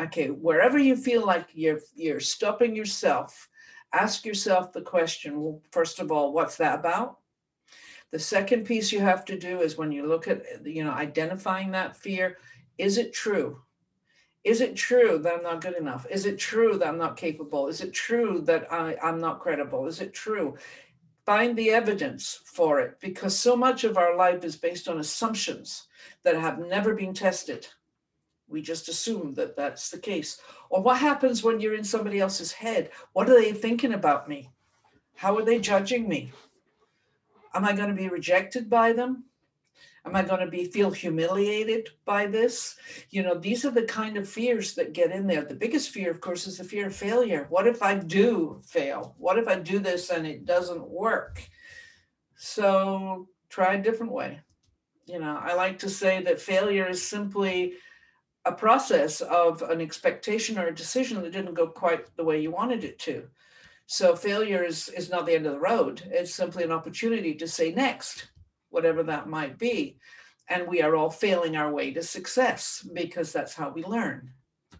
Okay, 0.00 0.28
wherever 0.28 0.78
you 0.78 0.96
feel 0.96 1.24
like 1.26 1.46
you're 1.52 1.80
you're 1.94 2.20
stopping 2.20 2.74
yourself, 2.74 3.48
ask 3.92 4.24
yourself 4.24 4.72
the 4.72 4.80
question. 4.80 5.40
Well, 5.40 5.60
first 5.72 6.00
of 6.00 6.10
all, 6.10 6.32
what's 6.32 6.56
that 6.56 6.78
about? 6.78 7.18
The 8.10 8.18
second 8.18 8.64
piece 8.64 8.92
you 8.92 9.00
have 9.00 9.24
to 9.26 9.38
do 9.38 9.60
is 9.60 9.76
when 9.76 9.92
you 9.92 10.06
look 10.06 10.26
at 10.26 10.66
you 10.66 10.84
know 10.84 10.92
identifying 10.92 11.72
that 11.72 11.96
fear, 11.96 12.38
is 12.78 12.98
it 12.98 13.12
true? 13.12 13.60
Is 14.42 14.62
it 14.62 14.74
true 14.74 15.18
that 15.18 15.34
I'm 15.34 15.42
not 15.42 15.60
good 15.60 15.76
enough? 15.76 16.06
Is 16.10 16.24
it 16.24 16.38
true 16.38 16.78
that 16.78 16.88
I'm 16.88 16.98
not 16.98 17.18
capable? 17.18 17.68
Is 17.68 17.82
it 17.82 17.92
true 17.92 18.40
that 18.46 18.72
I, 18.72 18.96
I'm 19.02 19.20
not 19.20 19.40
credible? 19.40 19.86
Is 19.86 20.00
it 20.00 20.14
true? 20.14 20.56
Find 21.24 21.56
the 21.56 21.70
evidence 21.70 22.40
for 22.44 22.80
it 22.80 22.98
because 23.00 23.38
so 23.38 23.56
much 23.56 23.84
of 23.84 23.96
our 23.96 24.16
life 24.16 24.44
is 24.44 24.56
based 24.56 24.88
on 24.88 24.98
assumptions 24.98 25.86
that 26.22 26.36
have 26.36 26.58
never 26.58 26.94
been 26.94 27.14
tested. 27.14 27.66
We 28.48 28.62
just 28.62 28.88
assume 28.88 29.34
that 29.34 29.56
that's 29.56 29.90
the 29.90 29.98
case. 29.98 30.40
Or 30.70 30.82
what 30.82 30.98
happens 30.98 31.42
when 31.42 31.60
you're 31.60 31.74
in 31.74 31.84
somebody 31.84 32.20
else's 32.20 32.52
head? 32.52 32.90
What 33.12 33.30
are 33.30 33.40
they 33.40 33.52
thinking 33.52 33.92
about 33.92 34.28
me? 34.28 34.50
How 35.14 35.36
are 35.36 35.44
they 35.44 35.60
judging 35.60 36.08
me? 36.08 36.32
Am 37.54 37.64
I 37.64 37.74
going 37.74 37.88
to 37.88 37.94
be 37.94 38.08
rejected 38.08 38.68
by 38.68 38.92
them? 38.92 39.24
Am 40.06 40.16
I 40.16 40.22
going 40.22 40.40
to 40.40 40.46
be 40.46 40.64
feel 40.64 40.90
humiliated 40.90 41.90
by 42.06 42.26
this? 42.26 42.76
You 43.10 43.22
know, 43.22 43.34
these 43.34 43.64
are 43.64 43.70
the 43.70 43.82
kind 43.82 44.16
of 44.16 44.28
fears 44.28 44.74
that 44.74 44.94
get 44.94 45.10
in 45.10 45.26
there. 45.26 45.44
The 45.44 45.54
biggest 45.54 45.90
fear, 45.90 46.10
of 46.10 46.20
course, 46.20 46.46
is 46.46 46.58
the 46.58 46.64
fear 46.64 46.86
of 46.86 46.96
failure. 46.96 47.46
What 47.50 47.66
if 47.66 47.82
I 47.82 47.96
do 47.96 48.62
fail? 48.64 49.14
What 49.18 49.38
if 49.38 49.46
I 49.46 49.56
do 49.56 49.78
this 49.78 50.10
and 50.10 50.26
it 50.26 50.46
doesn't 50.46 50.88
work? 50.88 51.42
So 52.36 53.28
try 53.50 53.74
a 53.74 53.82
different 53.82 54.12
way. 54.12 54.40
You 55.04 55.18
know, 55.18 55.38
I 55.42 55.54
like 55.54 55.78
to 55.80 55.90
say 55.90 56.22
that 56.22 56.40
failure 56.40 56.88
is 56.88 57.06
simply 57.06 57.74
a 58.46 58.52
process 58.52 59.20
of 59.20 59.60
an 59.62 59.82
expectation 59.82 60.58
or 60.58 60.68
a 60.68 60.74
decision 60.74 61.20
that 61.20 61.32
didn't 61.32 61.54
go 61.54 61.66
quite 61.66 62.16
the 62.16 62.24
way 62.24 62.40
you 62.40 62.50
wanted 62.50 62.84
it 62.84 62.98
to. 63.00 63.28
So 63.86 64.16
failure 64.16 64.64
is, 64.64 64.88
is 64.88 65.10
not 65.10 65.26
the 65.26 65.34
end 65.34 65.46
of 65.46 65.52
the 65.52 65.60
road. 65.60 66.02
It's 66.06 66.34
simply 66.34 66.64
an 66.64 66.72
opportunity 66.72 67.34
to 67.34 67.46
say 67.46 67.72
next 67.72 68.29
whatever 68.70 69.02
that 69.02 69.28
might 69.28 69.58
be. 69.58 69.98
And 70.48 70.66
we 70.66 70.82
are 70.82 70.96
all 70.96 71.10
failing 71.10 71.56
our 71.56 71.72
way 71.72 71.92
to 71.92 72.02
success 72.02 72.86
because 72.92 73.32
that's 73.32 73.54
how 73.54 73.70
we 73.70 73.84
learn 73.84 74.32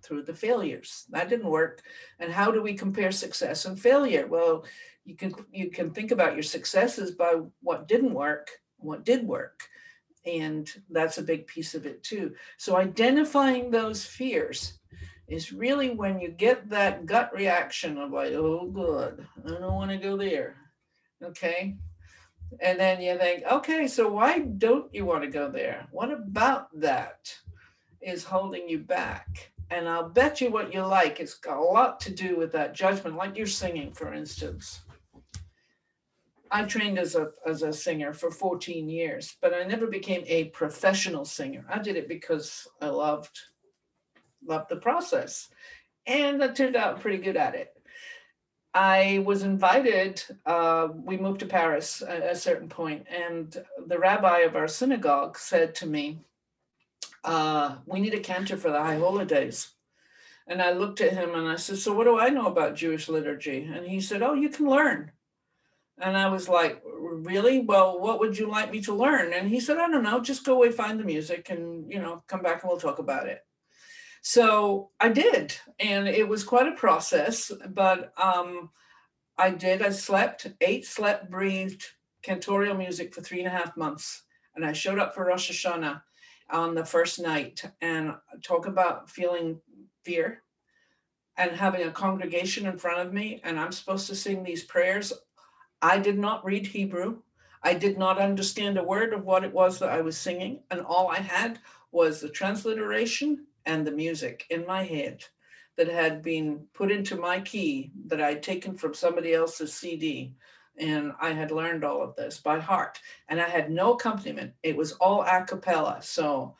through 0.03 0.23
the 0.23 0.35
failures. 0.35 1.05
That 1.11 1.29
didn't 1.29 1.49
work. 1.49 1.83
And 2.19 2.33
how 2.33 2.51
do 2.51 2.63
we 2.63 2.75
compare 2.75 3.13
success 3.13 3.67
and 3.67 3.79
failure? 3.79 4.27
Well, 4.27 4.65
you 5.05 5.17
can 5.17 5.35
you 5.53 5.71
can 5.71 5.91
think 5.91 6.11
about 6.11 6.35
your 6.35 6.43
successes 6.43 7.13
by 7.13 7.41
what 7.63 7.89
didn't 7.89 8.15
work, 8.15 8.51
what 8.79 9.05
did 9.05 9.27
work. 9.27 9.61
And 10.27 10.71
that's 10.91 11.19
a 11.19 11.23
big 11.23 11.47
piece 11.47 11.75
of 11.75 11.87
it 11.87 12.03
too. 12.03 12.35
So 12.59 12.77
identifying 12.77 13.71
those 13.71 14.05
fears 14.05 14.79
is 15.29 15.53
really 15.53 15.91
when 15.91 16.21
you 16.21 16.29
get 16.29 16.69
that 16.69 17.07
gut 17.07 17.33
reaction 17.33 17.97
of 17.97 18.11
like, 18.11 18.33
oh 18.33 18.67
good, 18.67 19.27
I 19.47 19.51
don't 19.51 19.75
want 19.75 19.91
to 19.93 19.97
go 19.97 20.17
there. 20.17 20.57
Okay. 21.23 21.77
And 22.59 22.81
then 22.81 23.01
you 23.01 23.17
think, 23.17 23.45
okay, 23.51 23.87
so 23.87 24.11
why 24.11 24.41
don't 24.41 24.93
you 24.93 25.05
want 25.05 25.23
to 25.23 25.31
go 25.31 25.51
there? 25.51 25.87
What 25.93 26.11
about 26.11 26.69
that 26.81 27.35
is 28.01 28.25
holding 28.25 28.69
you 28.69 28.79
back? 28.79 29.53
And 29.71 29.89
I'll 29.89 30.09
bet 30.09 30.41
you 30.41 30.51
what 30.51 30.75
you 30.75 30.83
like, 30.83 31.21
it's 31.21 31.35
got 31.35 31.59
a 31.59 31.63
lot 31.63 32.01
to 32.01 32.13
do 32.13 32.37
with 32.37 32.51
that 32.53 32.75
judgment, 32.75 33.17
like 33.17 33.37
you're 33.37 33.47
singing, 33.47 33.93
for 33.93 34.13
instance. 34.13 34.81
I 36.51 36.65
trained 36.65 36.99
as 36.99 37.15
a 37.15 37.31
as 37.47 37.63
a 37.63 37.73
singer 37.73 38.13
for 38.13 38.31
14 38.31 38.89
years, 38.89 39.37
but 39.41 39.55
I 39.55 39.63
never 39.63 39.87
became 39.87 40.25
a 40.27 40.47
professional 40.47 41.25
singer. 41.25 41.65
I 41.69 41.79
did 41.79 41.97
it 41.97 42.09
because 42.09 42.67
I 42.81 42.89
loved 42.89 43.39
loved 44.45 44.69
the 44.69 44.77
process, 44.77 45.51
and 46.07 46.43
I 46.43 46.49
turned 46.49 46.75
out 46.75 47.01
pretty 47.01 47.19
good 47.19 47.37
at 47.37 47.55
it. 47.55 47.80
I 48.73 49.23
was 49.27 49.43
invited. 49.43 50.23
Uh, 50.47 50.89
we 50.95 51.17
moved 51.17 51.41
to 51.41 51.47
Paris 51.47 52.03
at 52.03 52.23
a 52.23 52.37
certain 52.37 52.69
point, 52.69 53.07
and 53.09 53.57
the 53.87 53.99
rabbi 53.99 54.39
of 54.41 54.57
our 54.57 54.69
synagogue 54.69 55.39
said 55.39 55.75
to 55.77 55.87
me, 55.87 56.21
uh, 57.25 57.77
"We 57.87 58.01
need 58.01 58.15
a 58.15 58.21
cantor 58.21 58.57
for 58.57 58.71
the 58.71 58.83
high 58.83 58.99
holidays." 58.99 59.75
And 60.47 60.63
I 60.63 60.73
looked 60.73 61.01
at 61.01 61.13
him 61.13 61.35
and 61.35 61.49
I 61.49 61.57
said, 61.57 61.79
"So 61.79 61.93
what 61.93 62.05
do 62.05 62.19
I 62.19 62.31
know 62.31 62.47
about 62.47 62.77
Jewish 62.77 63.09
liturgy?" 63.09 63.65
And 63.65 63.87
he 63.87 64.01
said, 64.01 64.23
"Oh, 64.23 64.35
you 64.35 64.49
can 64.49 64.69
learn." 64.69 65.13
And 66.01 66.17
I 66.17 66.29
was 66.29 66.49
like, 66.49 66.83
really? 66.85 67.61
Well, 67.61 68.01
what 68.01 68.21
would 68.21 68.39
you 68.39 68.49
like 68.49 68.71
me 68.71 68.81
to 68.83 68.95
learn? 68.95 69.33
And 69.33 69.49
he 69.49 69.61
said, 69.61 69.77
I 69.77 69.89
don't 69.89 70.03
know, 70.03 70.21
just 70.21 70.45
go 70.45 70.55
away, 70.55 70.71
find 70.71 70.99
the 70.99 71.05
music 71.05 71.51
and, 71.51 71.91
you 71.93 72.01
know, 72.01 72.23
come 72.27 72.43
back 72.43 72.63
and 72.63 72.71
we'll 72.71 72.81
talk 72.81 72.99
about 72.99 73.29
it. 73.29 73.45
So 74.23 74.91
I 75.01 75.09
did. 75.09 75.55
And 75.79 76.07
it 76.07 76.29
was 76.29 76.45
quite 76.45 76.67
a 76.67 76.77
process, 76.77 77.51
but 77.71 78.13
um, 78.23 78.71
I 79.39 79.51
did. 79.51 79.83
I 79.83 79.91
slept, 79.91 80.47
ate, 80.61 80.85
slept, 80.85 81.31
breathed 81.31 81.85
cantorial 82.23 82.77
music 82.77 83.15
for 83.15 83.23
three 83.23 83.39
and 83.39 83.49
a 83.49 83.51
half 83.51 83.77
months. 83.77 84.23
And 84.55 84.65
I 84.65 84.73
showed 84.73 84.99
up 84.99 85.15
for 85.15 85.25
Rosh 85.25 85.51
Hashanah 85.51 86.03
on 86.51 86.75
the 86.75 86.85
first 86.85 87.21
night 87.21 87.63
and 87.81 88.15
talk 88.43 88.67
about 88.67 89.09
feeling 89.09 89.61
fear 90.05 90.43
and 91.37 91.53
having 91.53 91.87
a 91.87 91.93
congregation 91.93 92.67
in 92.67 92.77
front 92.77 93.01
of 93.01 93.15
me. 93.15 93.41
And 93.45 93.59
I'm 93.59 93.73
supposed 93.73 94.07
to 94.09 94.15
sing 94.15 94.43
these 94.43 94.65
prayers 94.65 95.13
I 95.83 95.99
did 95.99 96.19
not 96.19 96.45
read 96.45 96.67
Hebrew. 96.67 97.23
I 97.63 97.75
did 97.75 97.99
not 97.99 98.19
understand 98.19 98.79
a 98.79 98.85
word 98.85 99.13
of 99.13 99.25
what 99.25 99.45
it 99.45 99.53
was 99.53 99.79
that 99.79 99.91
I 99.91 100.01
was 100.01 100.17
singing. 100.17 100.63
And 100.71 100.81
all 100.83 101.09
I 101.09 101.21
had 101.21 101.59
was 101.91 102.21
the 102.21 102.29
transliteration 102.29 103.47
and 103.67 103.87
the 103.87 103.93
music 103.93 104.47
in 104.51 104.67
my 104.67 104.83
head 104.83 105.25
that 105.77 105.89
had 105.89 106.23
been 106.23 106.67
put 106.75 106.91
into 106.91 107.17
my 107.17 107.41
key 107.41 107.91
that 108.07 108.21
I'd 108.21 108.43
taken 108.43 108.77
from 108.77 108.95
somebody 108.95 109.33
else's 109.33 109.73
CD. 109.73 110.35
And 110.79 111.13
I 111.21 111.33
had 111.33 111.51
learned 111.51 111.85
all 111.85 112.03
of 112.03 112.17
this 112.17 112.39
by 112.39 112.59
heart. 112.59 112.99
And 113.29 113.41
I 113.41 113.49
had 113.49 113.71
no 113.71 113.95
accompaniment. 113.95 114.53
It 114.63 114.77
was 114.77 114.93
all 114.93 115.23
a 115.23 115.45
cappella. 115.45 115.99
So 116.03 116.57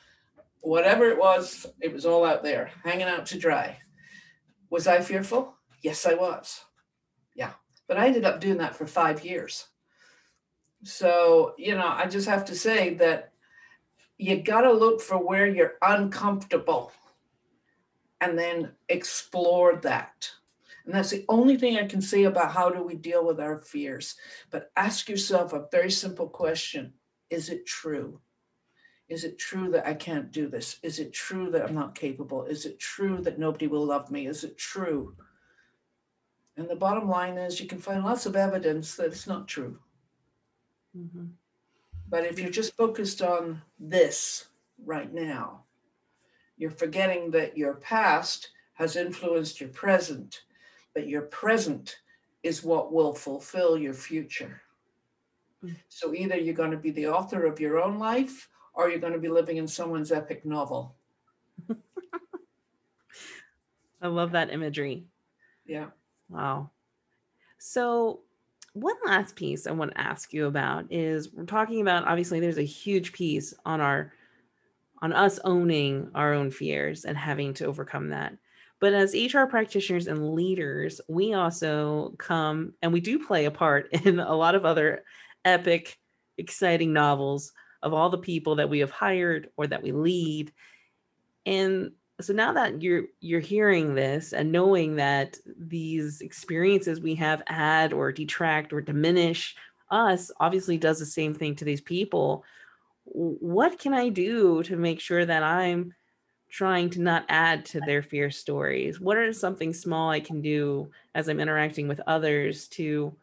whatever 0.61 1.09
it 1.09 1.19
was, 1.19 1.67
it 1.81 1.93
was 1.93 2.07
all 2.07 2.25
out 2.25 2.43
there, 2.43 2.71
hanging 2.85 3.09
out 3.09 3.27
to 3.27 3.39
dry. 3.39 3.79
Was 4.69 4.87
I 4.87 5.01
fearful? 5.01 5.55
Yes, 5.83 6.07
I 6.07 6.15
was. 6.15 6.65
Yeah. 7.35 7.53
But 7.89 7.97
I 7.97 8.07
ended 8.07 8.25
up 8.25 8.41
doing 8.41 8.59
that 8.59 8.77
for 8.77 8.87
five 8.87 9.25
years. 9.25 9.67
So, 10.85 11.55
you 11.59 11.75
know, 11.75 11.89
I 11.89 12.07
just 12.07 12.29
have 12.29 12.45
to 12.47 12.55
say 12.55 12.95
that 12.95 13.33
you 14.21 14.43
got 14.43 14.63
to 14.63 14.73
look 14.73 15.01
for 15.01 15.17
where 15.17 15.47
you're 15.47 15.79
uncomfortable 15.81 16.93
and 18.21 18.39
then 18.39 18.73
explore 18.91 19.77
that. 19.77 20.31
And 20.85 20.95
that's 20.95 21.11
the 21.11 21.25
only 21.29 21.57
thing 21.57 21.79
I 21.79 21.87
can 21.87 22.03
say 22.03 22.25
about 22.25 22.53
how 22.53 22.69
do 22.69 22.83
we 22.83 22.97
deal 22.97 23.25
with 23.27 23.41
our 23.41 23.59
fears. 23.59 24.17
But 24.51 24.71
ask 24.77 25.09
yourself 25.09 25.53
a 25.53 25.69
very 25.73 25.91
simple 25.91 26.29
question 26.29 26.93
Is 27.31 27.49
it 27.49 27.65
true? 27.65 28.21
Is 29.09 29.25
it 29.25 29.39
true 29.39 29.71
that 29.71 29.87
I 29.87 29.95
can't 29.95 30.31
do 30.31 30.49
this? 30.49 30.79
Is 30.83 30.99
it 30.99 31.13
true 31.13 31.51
that 31.51 31.65
I'm 31.65 31.75
not 31.75 31.95
capable? 31.95 32.45
Is 32.45 32.67
it 32.67 32.79
true 32.79 33.23
that 33.23 33.39
nobody 33.39 33.67
will 33.67 33.85
love 33.85 34.11
me? 34.11 34.27
Is 34.27 34.45
it 34.45 34.59
true? 34.59 35.17
And 36.57 36.69
the 36.69 36.77
bottom 36.77 37.09
line 37.09 37.39
is 37.39 37.59
you 37.59 37.67
can 37.67 37.79
find 37.79 38.05
lots 38.05 38.27
of 38.27 38.37
evidence 38.37 38.97
that 38.97 39.07
it's 39.07 39.27
not 39.27 39.49
true. 39.49 39.79
Mm-hmm. 40.97 41.27
But 42.11 42.27
if 42.27 42.39
you're 42.39 42.51
just 42.51 42.77
focused 42.77 43.23
on 43.23 43.63
this 43.79 44.49
right 44.85 45.13
now, 45.13 45.63
you're 46.57 46.71
forgetting 46.71 47.31
that 47.31 47.57
your 47.57 47.75
past 47.75 48.51
has 48.75 48.97
influenced 48.97 49.61
your 49.61 49.71
present, 49.71 50.43
but 50.93 51.07
your 51.07 51.23
present 51.23 52.01
is 52.43 52.65
what 52.65 52.93
will 52.93 53.15
fulfill 53.15 53.79
your 53.79 53.95
future. 53.95 54.61
Mm. 55.65 55.77
So 55.89 56.13
either 56.15 56.37
you're 56.37 56.55
going 56.55 56.73
to 56.73 56.77
be 56.77 56.91
the 56.91 57.09
author 57.09 57.47
of 57.47 57.61
your 57.61 57.81
own 57.81 57.99
life 57.99 58.49
or 58.75 58.91
you're 58.91 58.99
going 58.99 59.13
to 59.13 59.19
be 59.19 59.29
living 59.29 59.59
in 59.59 59.69
someone's 59.69 60.13
epic 60.13 60.45
novel. 60.45 60.97
I 64.03 64.09
love 64.09 64.33
that 64.33 64.51
imagery. 64.51 65.05
Yeah. 65.67 65.87
Wow. 66.29 66.71
So, 67.59 68.21
one 68.73 68.97
last 69.05 69.37
piece 69.37 69.67
I 69.67 69.73
want 69.73 69.93
to 69.93 70.01
ask 70.01 70.33
you 70.33 70.47
about 70.47 70.87
is 70.91 71.33
we're 71.33 71.45
talking 71.45 71.81
about 71.81 72.07
obviously 72.07 72.41
there's 72.41 72.59
a 72.59 72.63
huge 72.63 73.13
piece 73.13 73.53
on 73.65 73.81
our 73.81 74.13
on 75.03 75.13
us 75.13 75.39
owning 75.45 76.11
our 76.15 76.35
own 76.35 76.51
fears 76.51 77.05
and 77.05 77.17
having 77.17 77.55
to 77.55 77.65
overcome 77.65 78.11
that. 78.11 78.37
But 78.81 78.93
as 78.93 79.15
HR 79.15 79.45
practitioners 79.45 80.07
and 80.07 80.35
leaders, 80.35 81.01
we 81.09 81.35
also 81.35 82.15
come 82.19 82.75
and 82.83 82.93
we 82.93 83.01
do 83.01 83.19
play 83.19 83.47
a 83.47 83.51
part 83.51 83.89
in 83.93 84.21
a 84.21 84.35
lot 84.35 84.55
of 84.55 84.65
other 84.65 85.05
epic, 85.45 85.99
exciting 86.39 86.93
novels 86.93 87.53
of 87.83 87.95
all 87.95 88.11
the 88.11 88.19
people 88.19 88.57
that 88.57 88.69
we 88.69 88.79
have 88.81 88.91
hired 88.91 89.49
or 89.57 89.67
that 89.67 89.83
we 89.83 89.93
lead. 89.93 90.53
And 91.47 91.93
so 92.21 92.33
now 92.33 92.53
that 92.53 92.83
you're 92.83 93.05
you're 93.21 93.41
hearing 93.41 93.95
this 93.95 94.33
and 94.33 94.53
knowing 94.53 94.97
that 94.97 95.37
these 95.59 96.21
experiences 96.21 97.01
we 97.01 97.15
have 97.15 97.43
add 97.49 97.93
or 97.93 98.13
detract 98.13 98.73
or 98.73 98.81
diminish 98.81 99.57
us 99.91 100.31
obviously 100.41 100.79
does 100.79 100.99
the 100.99 101.07
same 101.07 101.35
thing 101.35 101.55
to 101.55 101.65
these 101.65 101.81
people 101.81 102.45
what 103.05 103.79
can 103.79 103.95
i 103.95 104.09
do 104.09 104.63
to 104.63 104.77
make 104.77 105.01
sure 105.01 105.25
that 105.25 105.43
i'm 105.43 105.93
trying 106.51 106.91
to 106.91 107.01
not 107.01 107.25
add 107.29 107.65
to 107.65 107.81
their 107.87 108.03
fear 108.03 108.29
stories? 108.29 109.01
What 109.01 109.17
are 109.17 109.33
something 109.33 109.73
small 109.73 110.11
i 110.11 110.21
can 110.21 110.43
do 110.43 110.91
as 111.15 111.29
i'm 111.29 111.41
interacting 111.41 111.89
with 111.89 112.01
others 112.07 112.67
to 112.69 113.15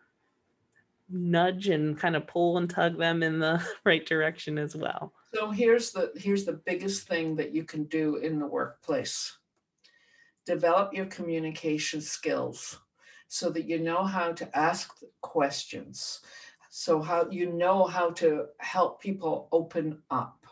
nudge 1.09 1.69
and 1.69 1.97
kind 1.97 2.15
of 2.15 2.27
pull 2.27 2.57
and 2.57 2.69
tug 2.69 2.97
them 2.97 3.23
in 3.23 3.39
the 3.39 3.63
right 3.85 4.05
direction 4.05 4.57
as 4.57 4.75
well 4.75 5.13
so 5.37 5.51
here's 5.51 5.91
the 5.91 6.11
here's 6.15 6.45
the 6.45 6.61
biggest 6.65 7.07
thing 7.07 7.35
that 7.35 7.53
you 7.53 7.63
can 7.63 7.83
do 7.83 8.15
in 8.15 8.39
the 8.39 8.47
workplace. 8.47 9.37
Develop 10.47 10.95
your 10.95 11.05
communication 11.05 12.01
skills 12.01 12.79
so 13.27 13.51
that 13.51 13.65
you 13.65 13.77
know 13.77 14.03
how 14.03 14.31
to 14.31 14.57
ask 14.57 14.95
questions. 15.21 16.21
So 16.71 17.03
how 17.03 17.27
you 17.29 17.53
know 17.53 17.85
how 17.85 18.09
to 18.11 18.45
help 18.57 18.99
people 18.99 19.47
open 19.51 20.01
up. 20.09 20.47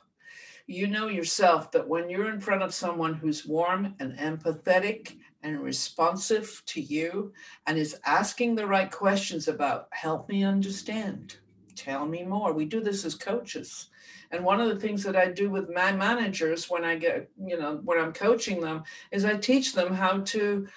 You 0.68 0.86
know 0.86 1.08
yourself 1.08 1.72
that 1.72 1.88
when 1.88 2.08
you're 2.08 2.32
in 2.32 2.40
front 2.40 2.62
of 2.62 2.72
someone 2.72 3.16
who's 3.16 3.44
warm 3.44 3.96
and 4.00 4.16
empathetic 4.20 5.18
and 5.42 5.64
responsive 5.64 6.62
to 6.68 6.80
you 6.80 7.34
and 7.66 7.80
is 7.80 8.00
asking 8.06 8.54
the 8.54 8.68
right 8.68 8.92
questions 8.92 9.48
about 9.48 9.88
help 9.94 10.30
me 10.30 10.44
understand, 10.44 11.38
tell 11.76 12.06
me 12.06 12.22
more. 12.22 12.54
We 12.54 12.66
do 12.66 12.82
this 12.82 13.04
as 13.04 13.16
coaches 13.16 13.90
and 14.36 14.44
one 14.44 14.60
of 14.60 14.68
the 14.68 14.80
things 14.80 15.02
that 15.04 15.16
I 15.16 15.32
do 15.32 15.50
with 15.50 15.74
my 15.74 15.94
managers 15.94 16.70
when 16.70 16.84
I 16.84 16.98
get, 16.98 17.30
you 17.42 17.58
know, 17.58 17.80
when 17.86 17.98
I'm 17.98 18.12
coaching 18.12 18.60
them 18.60 18.84
is 19.12 19.24
I 19.24 19.38
teach 19.38 19.74
them 19.74 19.94
how 19.94 20.20
to 20.20 20.68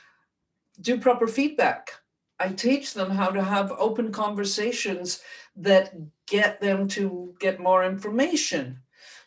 do 0.81 0.99
proper 0.99 1.27
feedback. 1.27 1.91
I 2.39 2.51
teach 2.51 2.95
them 2.95 3.11
how 3.11 3.31
to 3.31 3.43
have 3.43 3.73
open 3.73 4.13
conversations 4.13 5.23
that 5.57 5.93
get 6.29 6.61
them 6.61 6.87
to 6.89 7.35
get 7.41 7.59
more 7.59 7.85
information. 7.85 8.79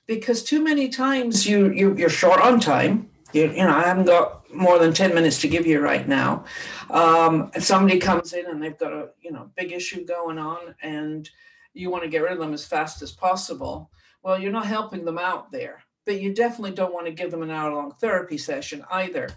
Because 0.08 0.44
too 0.44 0.64
many 0.64 0.88
times 0.88 1.46
you, 1.46 1.72
you 1.74 1.96
you're 1.98 2.10
short 2.10 2.40
on 2.40 2.62
time. 2.62 3.10
You, 3.34 3.50
you 3.50 3.64
know, 3.64 3.76
I 3.76 3.84
haven't 3.84 4.06
got 4.06 4.50
more 4.54 4.80
than 4.80 4.94
10 4.94 5.14
minutes 5.14 5.42
to 5.42 5.50
give 5.50 5.68
you 5.68 5.82
right 5.82 6.08
now. 6.08 6.46
Um, 6.90 7.52
somebody 7.60 8.00
comes 8.00 8.32
in 8.32 8.46
and 8.46 8.64
they've 8.64 8.78
got 8.78 8.94
a 8.94 9.10
you 9.22 9.32
know 9.32 9.52
big 9.58 9.74
issue 9.74 10.06
going 10.06 10.38
on 10.38 10.76
and 10.82 11.30
you 11.74 11.90
want 11.90 12.04
to 12.04 12.10
get 12.10 12.24
rid 12.24 12.34
of 12.34 12.40
them 12.40 12.54
as 12.54 12.66
fast 12.66 13.02
as 13.02 13.12
possible 13.12 13.92
well, 14.24 14.40
you're 14.40 14.52
not 14.52 14.66
helping 14.66 15.06
them 15.06 15.18
out 15.18 15.52
there. 15.52 15.84
But 16.06 16.20
you 16.20 16.34
definitely 16.34 16.72
don't 16.72 16.94
want 16.94 17.06
to 17.06 17.12
give 17.12 17.30
them 17.30 17.44
an 17.44 17.52
hour 17.52 17.74
long 17.74 17.92
therapy 17.92 18.38
session 18.38 18.84
either. 18.92 19.30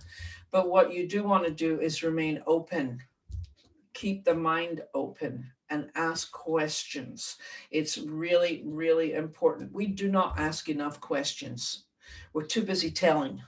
But 0.50 0.68
what 0.68 0.92
you 0.92 1.06
do 1.06 1.22
want 1.22 1.44
to 1.44 1.50
do 1.50 1.80
is 1.80 2.02
remain 2.02 2.42
open, 2.46 3.02
keep 3.92 4.24
the 4.24 4.34
mind 4.34 4.82
open, 4.94 5.50
and 5.68 5.90
ask 5.94 6.30
questions. 6.32 7.36
It's 7.70 7.98
really, 7.98 8.62
really 8.64 9.14
important. 9.14 9.72
We 9.72 9.86
do 9.86 10.10
not 10.10 10.38
ask 10.38 10.68
enough 10.68 11.00
questions. 11.00 11.84
We're 12.32 12.44
too 12.44 12.62
busy 12.62 12.90
telling. 12.90 13.42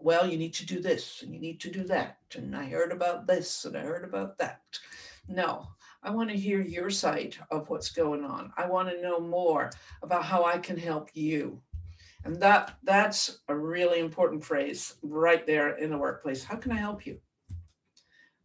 Well, 0.00 0.26
you 0.26 0.36
need 0.36 0.54
to 0.54 0.66
do 0.66 0.80
this 0.80 1.22
and 1.22 1.32
you 1.32 1.40
need 1.40 1.60
to 1.60 1.70
do 1.70 1.84
that. 1.84 2.18
And 2.34 2.54
I 2.54 2.68
heard 2.68 2.92
about 2.92 3.26
this 3.26 3.64
and 3.64 3.76
I 3.76 3.80
heard 3.80 4.04
about 4.04 4.36
that. 4.38 4.60
No, 5.28 5.68
I 6.04 6.10
want 6.10 6.30
to 6.30 6.36
hear 6.36 6.60
your 6.60 6.90
side 6.90 7.36
of 7.50 7.68
what's 7.70 7.90
going 7.90 8.24
on. 8.24 8.52
I 8.56 8.66
want 8.68 8.90
to 8.90 9.02
know 9.02 9.18
more 9.20 9.70
about 10.02 10.24
how 10.24 10.44
I 10.44 10.58
can 10.58 10.76
help 10.76 11.10
you. 11.14 11.62
And 12.24 12.36
that 12.40 12.76
that's 12.84 13.40
a 13.48 13.56
really 13.56 14.00
important 14.00 14.44
phrase 14.44 14.94
right 15.02 15.46
there 15.46 15.76
in 15.78 15.90
the 15.90 15.98
workplace. 15.98 16.44
How 16.44 16.56
can 16.56 16.72
I 16.72 16.76
help 16.76 17.06
you? 17.06 17.20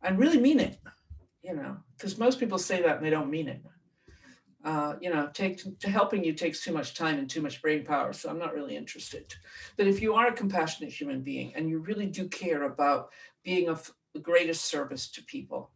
I 0.01 0.09
really 0.11 0.39
mean 0.39 0.59
it, 0.59 0.79
you 1.43 1.53
know, 1.55 1.77
because 1.95 2.17
most 2.17 2.39
people 2.39 2.57
say 2.57 2.81
that 2.81 2.97
and 2.97 3.05
they 3.05 3.09
don't 3.09 3.29
mean 3.29 3.49
it. 3.49 3.61
uh, 4.63 4.95
you 4.99 5.09
know, 5.09 5.29
take 5.33 5.61
to 5.79 5.89
helping 5.89 6.23
you 6.23 6.33
takes 6.33 6.63
too 6.63 6.73
much 6.73 6.93
time 6.93 7.17
and 7.17 7.29
too 7.29 7.41
much 7.41 7.61
brain 7.61 7.85
power. 7.85 8.11
So 8.11 8.29
I'm 8.29 8.39
not 8.39 8.53
really 8.53 8.75
interested. 8.75 9.33
But 9.77 9.87
if 9.87 10.01
you 10.01 10.13
are 10.15 10.27
a 10.27 10.33
compassionate 10.33 10.91
human 10.91 11.21
being 11.21 11.53
and 11.55 11.69
you 11.69 11.79
really 11.79 12.07
do 12.07 12.27
care 12.27 12.63
about 12.63 13.09
being 13.43 13.69
of 13.69 13.91
the 14.13 14.19
greatest 14.19 14.65
service 14.65 15.09
to 15.11 15.23
people, 15.23 15.71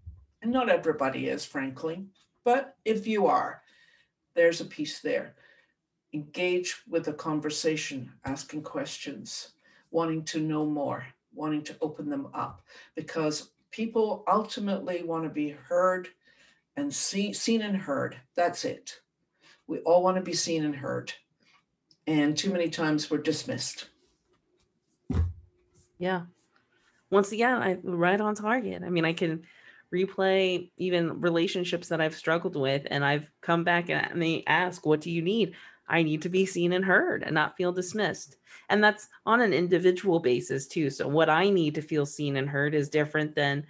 not 0.51 0.69
everybody 0.69 1.27
is, 1.27 1.45
frankly, 1.45 2.05
but 2.43 2.75
if 2.85 3.07
you 3.07 3.27
are, 3.27 3.61
there's 4.35 4.61
a 4.61 4.65
piece 4.65 4.99
there. 4.99 5.35
Engage 6.13 6.81
with 6.89 7.05
the 7.05 7.13
conversation, 7.13 8.11
asking 8.25 8.63
questions, 8.63 9.53
wanting 9.91 10.23
to 10.25 10.39
know 10.39 10.65
more, 10.65 11.05
wanting 11.33 11.63
to 11.63 11.75
open 11.81 12.09
them 12.09 12.27
up, 12.33 12.63
because 12.95 13.51
people 13.71 14.23
ultimately 14.27 15.03
want 15.03 15.23
to 15.23 15.29
be 15.29 15.49
heard 15.49 16.07
and 16.75 16.93
see, 16.93 17.33
seen 17.33 17.61
and 17.61 17.77
heard. 17.77 18.17
That's 18.35 18.65
it. 18.65 18.99
We 19.67 19.79
all 19.79 20.03
want 20.03 20.17
to 20.17 20.21
be 20.21 20.33
seen 20.33 20.65
and 20.65 20.75
heard. 20.75 21.13
And 22.05 22.37
too 22.37 22.51
many 22.51 22.69
times 22.69 23.09
we're 23.09 23.19
dismissed. 23.19 23.89
Yeah. 25.97 26.23
Once 27.09 27.31
again, 27.31 27.61
I 27.61 27.77
right 27.83 28.19
on 28.19 28.35
target. 28.35 28.83
I 28.83 28.89
mean, 28.89 29.05
I 29.05 29.13
can 29.13 29.43
replay 29.93 30.69
even 30.77 31.21
relationships 31.21 31.87
that 31.89 32.01
I've 32.01 32.15
struggled 32.15 32.55
with, 32.55 32.87
and 32.89 33.05
I've 33.05 33.29
come 33.41 33.63
back 33.63 33.89
and 33.89 34.21
they 34.21 34.43
ask, 34.47 34.85
What 34.85 35.01
do 35.01 35.11
you 35.11 35.21
need? 35.21 35.53
I 35.87 36.01
need 36.01 36.21
to 36.23 36.29
be 36.29 36.45
seen 36.45 36.73
and 36.73 36.83
heard 36.83 37.23
and 37.23 37.35
not 37.35 37.57
feel 37.57 37.73
dismissed. 37.73 38.37
And 38.69 38.83
that's 38.83 39.09
on 39.25 39.41
an 39.41 39.53
individual 39.53 40.19
basis 40.19 40.65
too. 40.65 40.89
So, 40.89 41.07
what 41.07 41.29
I 41.29 41.49
need 41.49 41.75
to 41.75 41.81
feel 41.81 42.05
seen 42.05 42.37
and 42.37 42.49
heard 42.49 42.73
is 42.73 42.89
different 42.89 43.35
than 43.35 43.65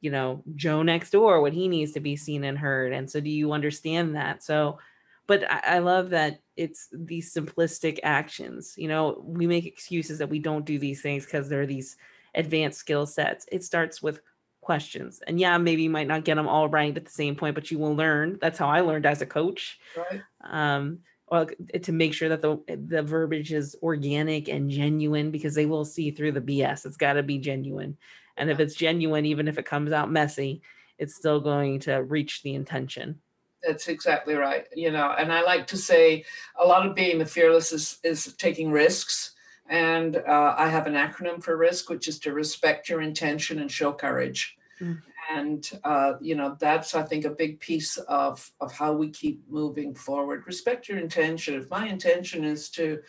you 0.00 0.10
know 0.10 0.42
joe 0.54 0.82
next 0.82 1.10
door 1.10 1.40
what 1.40 1.52
he 1.52 1.68
needs 1.68 1.92
to 1.92 2.00
be 2.00 2.16
seen 2.16 2.44
and 2.44 2.58
heard 2.58 2.92
and 2.92 3.10
so 3.10 3.20
do 3.20 3.30
you 3.30 3.52
understand 3.52 4.14
that 4.14 4.42
so 4.42 4.78
but 5.26 5.50
I, 5.50 5.60
I, 5.64 5.78
love 5.80 6.10
that 6.10 6.40
it's 6.56 6.88
these 6.92 7.34
simplistic 7.34 7.98
actions 8.02 8.74
you 8.76 8.88
know 8.88 9.22
we 9.24 9.46
make 9.46 9.66
excuses 9.66 10.18
that 10.18 10.30
we 10.30 10.38
don't 10.38 10.64
do 10.64 10.78
these 10.78 11.02
things 11.02 11.24
because 11.24 11.48
there 11.48 11.62
are 11.62 11.66
these 11.66 11.96
advanced 12.34 12.78
skill 12.78 13.06
sets 13.06 13.46
it 13.50 13.64
starts 13.64 14.02
with 14.02 14.20
questions 14.68 15.22
and 15.26 15.40
yeah 15.40 15.56
maybe 15.56 15.82
you 15.82 15.88
might 15.88 16.06
not 16.06 16.24
get 16.24 16.34
them 16.34 16.46
all 16.46 16.68
right 16.68 16.94
at 16.94 17.06
the 17.06 17.10
same 17.22 17.34
point 17.34 17.54
but 17.54 17.70
you 17.70 17.78
will 17.78 17.96
learn 17.96 18.36
that's 18.38 18.58
how 18.58 18.68
i 18.68 18.80
learned 18.80 19.06
as 19.06 19.22
a 19.22 19.26
coach 19.26 19.78
right. 19.96 20.20
um 20.44 20.98
or 21.26 21.46
to 21.82 21.92
make 21.92 22.12
sure 22.12 22.28
that 22.28 22.42
the 22.42 22.60
the 22.90 23.02
verbiage 23.02 23.50
is 23.50 23.74
organic 23.82 24.48
and 24.48 24.70
genuine 24.70 25.30
because 25.30 25.54
they 25.54 25.64
will 25.64 25.86
see 25.86 26.10
through 26.10 26.32
the 26.32 26.48
bs 26.48 26.84
it's 26.84 26.98
got 26.98 27.14
to 27.14 27.22
be 27.22 27.38
genuine 27.38 27.96
and 28.38 28.50
if 28.50 28.60
it's 28.60 28.74
genuine, 28.74 29.26
even 29.26 29.48
if 29.48 29.58
it 29.58 29.66
comes 29.66 29.92
out 29.92 30.10
messy, 30.10 30.62
it's 30.98 31.14
still 31.14 31.40
going 31.40 31.80
to 31.80 32.02
reach 32.04 32.42
the 32.42 32.54
intention. 32.54 33.20
That's 33.66 33.88
exactly 33.88 34.34
right. 34.34 34.66
You 34.74 34.92
know, 34.92 35.14
and 35.18 35.32
I 35.32 35.42
like 35.42 35.66
to 35.68 35.76
say 35.76 36.24
a 36.58 36.64
lot 36.64 36.86
of 36.86 36.94
being 36.94 37.18
the 37.18 37.26
fearless 37.26 37.72
is, 37.72 37.98
is 38.04 38.34
taking 38.38 38.70
risks. 38.70 39.32
And 39.68 40.16
uh, 40.16 40.54
I 40.56 40.68
have 40.68 40.86
an 40.86 40.94
acronym 40.94 41.42
for 41.42 41.56
risk, 41.56 41.90
which 41.90 42.08
is 42.08 42.18
to 42.20 42.32
respect 42.32 42.88
your 42.88 43.02
intention 43.02 43.58
and 43.58 43.70
show 43.70 43.92
courage. 43.92 44.56
Mm. 44.80 45.02
And 45.30 45.70
uh, 45.84 46.14
you 46.20 46.34
know 46.34 46.56
that's 46.58 46.94
I 46.94 47.02
think 47.02 47.24
a 47.24 47.30
big 47.30 47.60
piece 47.60 47.98
of 47.98 48.50
of 48.60 48.72
how 48.72 48.92
we 48.92 49.10
keep 49.10 49.42
moving 49.50 49.94
forward. 49.94 50.46
Respect 50.46 50.88
your 50.88 50.98
intention. 50.98 51.54
If 51.54 51.70
my 51.70 51.86
intention 51.86 52.44
is 52.44 52.70
to 52.70 53.00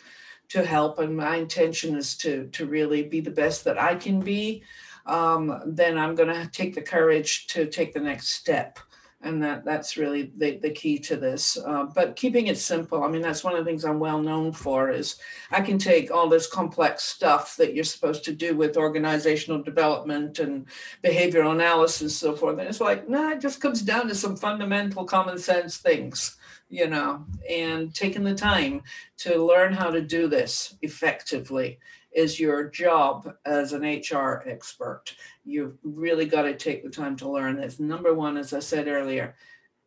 to 0.48 0.66
help 0.66 0.98
and 0.98 1.16
my 1.16 1.36
intention 1.36 1.96
is 1.96 2.16
to 2.18 2.48
to 2.48 2.66
really 2.66 3.04
be 3.04 3.20
the 3.20 3.30
best 3.30 3.64
that 3.64 3.78
I 3.78 3.94
can 3.94 4.20
be, 4.20 4.62
um, 5.06 5.62
then 5.64 5.96
I'm 5.96 6.14
going 6.14 6.28
to 6.28 6.48
take 6.52 6.74
the 6.74 6.82
courage 6.82 7.46
to 7.48 7.66
take 7.66 7.94
the 7.94 8.00
next 8.00 8.28
step. 8.28 8.78
And 9.22 9.42
that 9.42 9.66
that's 9.66 9.98
really 9.98 10.32
the, 10.38 10.56
the 10.56 10.70
key 10.70 10.98
to 11.00 11.16
this. 11.16 11.58
Uh, 11.58 11.84
but 11.84 12.16
keeping 12.16 12.46
it 12.46 12.56
simple. 12.56 13.04
I 13.04 13.08
mean, 13.08 13.20
that's 13.20 13.44
one 13.44 13.54
of 13.54 13.58
the 13.58 13.70
things 13.70 13.84
I'm 13.84 14.00
well 14.00 14.22
known 14.22 14.52
for 14.52 14.90
is 14.90 15.16
I 15.50 15.60
can 15.60 15.76
take 15.78 16.10
all 16.10 16.28
this 16.28 16.46
complex 16.46 17.02
stuff 17.04 17.56
that 17.56 17.74
you're 17.74 17.84
supposed 17.84 18.24
to 18.24 18.32
do 18.32 18.56
with 18.56 18.78
organizational 18.78 19.62
development 19.62 20.38
and 20.38 20.64
behavioral 21.04 21.52
analysis 21.52 22.00
and 22.00 22.10
so 22.10 22.34
forth. 22.34 22.58
And 22.58 22.68
it's 22.68 22.80
like, 22.80 23.10
nah, 23.10 23.32
it 23.32 23.40
just 23.40 23.60
comes 23.60 23.82
down 23.82 24.08
to 24.08 24.14
some 24.14 24.36
fundamental 24.36 25.04
common 25.04 25.38
sense 25.38 25.76
things 25.76 26.38
you 26.70 26.86
know, 26.86 27.26
and 27.50 27.92
taking 27.92 28.22
the 28.22 28.34
time 28.34 28.82
to 29.18 29.44
learn 29.44 29.72
how 29.72 29.90
to 29.90 30.00
do 30.00 30.28
this 30.28 30.76
effectively 30.82 31.78
is 32.12 32.40
your 32.40 32.68
job 32.68 33.34
as 33.44 33.72
an 33.72 33.82
HR 33.82 34.42
expert. 34.46 35.14
You've 35.44 35.78
really 35.82 36.26
got 36.26 36.42
to 36.42 36.56
take 36.56 36.82
the 36.82 36.90
time 36.90 37.16
to 37.16 37.28
learn 37.28 37.56
this. 37.56 37.78
Number 37.78 38.14
one, 38.14 38.36
as 38.36 38.52
I 38.52 38.58
said 38.58 38.88
earlier, 38.88 39.34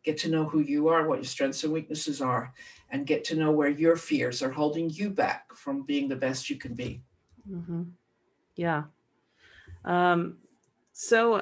get 0.03 0.17
to 0.19 0.30
know 0.30 0.45
who 0.45 0.59
you 0.59 0.88
are, 0.88 1.07
what 1.07 1.19
your 1.19 1.26
strengths 1.26 1.63
and 1.63 1.74
weaknesses 1.74 2.21
are, 2.21 2.53
and 2.89 3.07
get 3.07 3.24
to 3.26 3.36
know 3.36 3.51
where 3.51 3.69
your 3.69 3.95
fears 3.95 4.41
are 4.41 4.51
holding 4.51 4.89
you 4.89 5.09
back 5.09 5.53
from 5.55 5.84
being 5.84 6.07
the 6.07 6.15
best 6.15 6.49
you 6.49 6.57
can 6.57 6.74
be. 6.74 7.01
Mm-hmm. 7.49 7.84
Yeah. 8.55 8.84
Um, 9.84 10.38
so, 10.93 11.41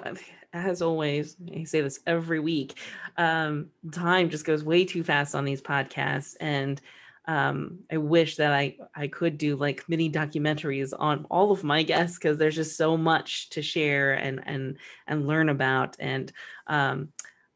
as 0.53 0.81
always, 0.81 1.35
I 1.55 1.63
say 1.65 1.81
this 1.81 1.99
every 2.07 2.39
week. 2.39 2.75
Um, 3.17 3.69
time 3.91 4.29
just 4.29 4.45
goes 4.45 4.63
way 4.63 4.85
too 4.85 5.03
fast 5.03 5.35
on 5.35 5.45
these 5.45 5.61
podcasts, 5.61 6.35
and 6.39 6.81
um, 7.25 7.79
I 7.91 7.97
wish 7.97 8.37
that 8.37 8.51
I 8.51 8.77
I 8.95 9.07
could 9.07 9.37
do 9.37 9.55
like 9.55 9.87
mini 9.87 10.09
documentaries 10.09 10.93
on 10.97 11.25
all 11.29 11.51
of 11.51 11.63
my 11.63 11.83
guests 11.83 12.17
because 12.17 12.37
there's 12.37 12.55
just 12.55 12.77
so 12.77 12.97
much 12.97 13.49
to 13.51 13.61
share 13.61 14.13
and 14.13 14.41
and 14.45 14.77
and 15.07 15.27
learn 15.27 15.49
about. 15.49 15.95
And 15.99 16.31
um, 16.67 17.09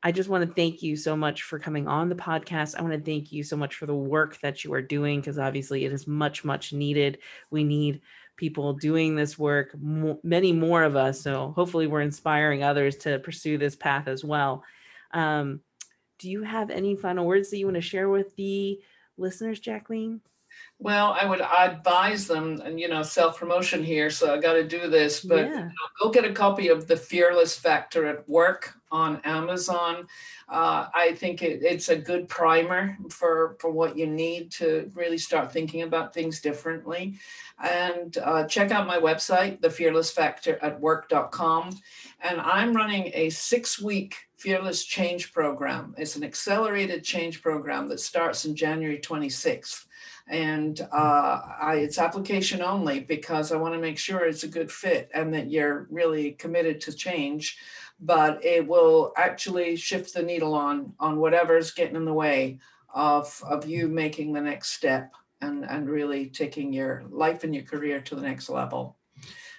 I 0.04 0.12
just 0.12 0.30
want 0.30 0.48
to 0.48 0.54
thank 0.54 0.84
you 0.84 0.96
so 0.96 1.16
much 1.16 1.42
for 1.42 1.58
coming 1.58 1.88
on 1.88 2.10
the 2.10 2.16
podcast. 2.16 2.76
I 2.78 2.84
want 2.84 2.94
to 2.94 3.02
thank 3.02 3.32
you 3.32 3.44
so 3.44 3.58
much 3.58 3.76
for 3.76 3.88
the 3.88 3.96
work 3.96 4.40
that 4.42 4.64
you 4.64 4.72
are 4.74 4.82
doing 4.82 5.20
because 5.20 5.40
obviously 5.40 5.84
it 5.84 5.92
is 5.92 6.06
much 6.06 6.46
much 6.46 6.72
needed. 6.72 7.18
We 7.50 7.64
need 7.64 8.02
people 8.38 8.74
doing 8.74 9.16
this 9.16 9.40
work, 9.40 9.76
many 9.82 10.52
more 10.52 10.84
of 10.84 10.96
us. 10.96 11.22
So 11.22 11.54
hopefully 11.56 11.88
we're 11.88 12.02
inspiring 12.02 12.64
others 12.64 12.98
to 12.98 13.18
pursue 13.20 13.58
this 13.58 13.76
path 13.76 14.08
as 14.08 14.24
well. 14.24 14.64
Um, 15.12 15.62
do 16.20 16.30
you 16.30 16.44
have 16.44 16.70
any 16.70 16.96
final 16.96 17.26
words 17.26 17.50
that 17.50 17.58
you 17.58 17.66
want 17.66 17.76
to 17.76 17.82
share 17.82 18.10
with 18.10 18.36
the 18.36 18.80
listeners, 19.18 19.60
Jacqueline? 19.60 20.22
Well, 20.78 21.16
I 21.20 21.26
would 21.26 21.42
advise 21.42 22.28
them, 22.28 22.62
and 22.62 22.80
you 22.80 22.90
know, 22.90 23.02
self 23.02 23.40
promotion 23.40 23.82
here, 23.82 24.10
so 24.10 24.34
I 24.34 24.40
got 24.40 24.54
to 24.54 24.68
do 24.68 24.90
this. 24.90 25.22
But 25.22 25.46
yeah. 25.46 25.52
you 25.52 25.64
know, 25.64 25.72
go 26.02 26.10
get 26.10 26.26
a 26.26 26.34
copy 26.34 26.68
of 26.68 26.88
the 26.88 26.98
Fearless 26.98 27.58
Factor 27.58 28.06
at 28.06 28.28
Work 28.28 28.74
on 28.92 29.22
Amazon. 29.24 30.08
Uh, 30.50 30.88
I 30.94 31.14
think 31.14 31.42
it, 31.42 31.64
it's 31.64 31.88
a 31.88 31.96
good 31.96 32.28
primer 32.28 32.98
for 33.10 33.56
for 33.60 33.72
what 33.72 33.98
you 33.98 34.06
need 34.06 34.52
to 34.54 34.92
really 34.94 35.18
start 35.18 35.52
thinking 35.52 35.84
about 35.84 36.14
things 36.14 36.42
differently. 36.42 37.20
And 37.64 38.18
uh, 38.18 38.46
check 38.46 38.72
out 38.72 38.86
my 38.86 38.98
website, 38.98 39.62
the 39.62 39.70
Fearless 39.70 40.12
Factor 40.12 40.60
at 40.62 40.80
Work.com, 40.82 41.70
and 42.22 42.42
I'm 42.42 42.74
running 42.74 43.12
a 43.14 43.30
six 43.30 43.82
week 43.82 44.25
Fearless 44.38 44.84
Change 44.84 45.32
Program. 45.32 45.96
It's 45.98 46.16
an 46.16 46.24
accelerated 46.24 47.04
change 47.04 47.42
program 47.42 47.88
that 47.90 48.00
starts 48.00 48.46
in 48.46 48.56
January 48.56 49.00
26th. 49.00 49.86
And 50.28 50.82
uh, 50.92 51.42
I, 51.62 51.76
it's 51.84 52.00
application 52.00 52.62
only 52.62 53.00
because 53.00 53.52
I 53.52 53.58
want 53.58 53.76
to 53.76 53.80
make 53.80 53.98
sure 53.98 54.26
it's 54.26 54.44
a 54.44 54.48
good 54.48 54.72
fit 54.72 55.10
and 55.14 55.34
that 55.34 55.50
you're 55.50 55.88
really 55.90 56.32
committed 56.34 56.82
to 56.82 56.94
change. 56.94 57.58
But 58.00 58.44
it 58.44 58.68
will 58.68 59.14
actually 59.16 59.76
shift 59.76 60.14
the 60.14 60.24
needle 60.24 60.54
on 60.54 60.94
on 61.00 61.20
whatever's 61.20 61.72
getting 61.72 61.96
in 61.96 62.04
the 62.04 62.14
way 62.14 62.60
of 62.94 63.42
of 63.48 63.66
you 63.66 63.88
making 63.88 64.34
the 64.34 64.42
next 64.42 64.72
step 64.72 65.14
and 65.42 65.64
and 65.64 65.90
really 65.90 66.30
taking 66.30 66.74
your 66.74 67.04
life 67.10 67.44
and 67.46 67.56
your 67.56 67.64
career 67.64 68.02
to 68.02 68.16
the 68.16 68.22
next 68.22 68.50
level. 68.50 68.98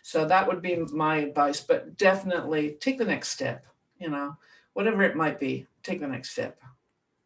So 0.02 0.24
that 0.26 0.46
would 0.46 0.60
be 0.60 0.76
my 0.92 1.16
advice. 1.16 1.60
But 1.60 1.96
definitely 1.96 2.76
take 2.80 2.98
the 2.98 3.04
next 3.04 3.30
step. 3.30 3.66
You 3.98 4.10
know, 4.10 4.36
whatever 4.76 5.02
it 5.02 5.16
might 5.16 5.40
be, 5.40 5.66
take 5.82 6.00
the 6.00 6.06
next 6.06 6.30
step. 6.32 6.60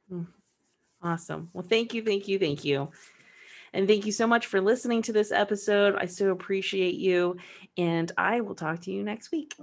Hmm. 0.08 0.22
Awesome. 1.02 1.50
Well, 1.52 1.66
thank 1.68 1.92
you, 1.94 2.02
thank 2.04 2.28
you, 2.28 2.38
thank 2.38 2.64
you. 2.64 2.90
And 3.72 3.88
thank 3.88 4.06
you 4.06 4.12
so 4.12 4.28
much 4.28 4.46
for 4.46 4.60
listening 4.60 5.02
to 5.02 5.12
this 5.12 5.32
episode. 5.32 5.96
I 5.96 6.06
so 6.06 6.30
appreciate 6.30 6.94
you. 6.94 7.38
And 7.76 8.12
I 8.16 8.40
will 8.40 8.54
talk 8.54 8.82
to 8.82 8.92
you 8.92 9.02
next 9.02 9.32
week. 9.32 9.56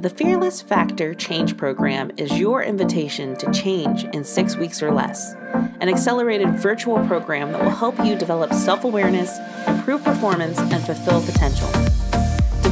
The 0.00 0.10
Fearless 0.10 0.62
Factor 0.62 1.12
Change 1.12 1.58
Program 1.58 2.10
is 2.16 2.38
your 2.38 2.62
invitation 2.62 3.36
to 3.36 3.52
change 3.52 4.04
in 4.14 4.24
six 4.24 4.56
weeks 4.56 4.82
or 4.82 4.92
less, 4.92 5.34
an 5.80 5.90
accelerated 5.90 6.56
virtual 6.58 7.06
program 7.06 7.52
that 7.52 7.62
will 7.62 7.70
help 7.70 8.02
you 8.02 8.16
develop 8.16 8.52
self 8.54 8.84
awareness, 8.84 9.38
improve 9.68 10.02
performance, 10.02 10.58
and 10.58 10.82
fulfill 10.84 11.22
potential. 11.22 11.70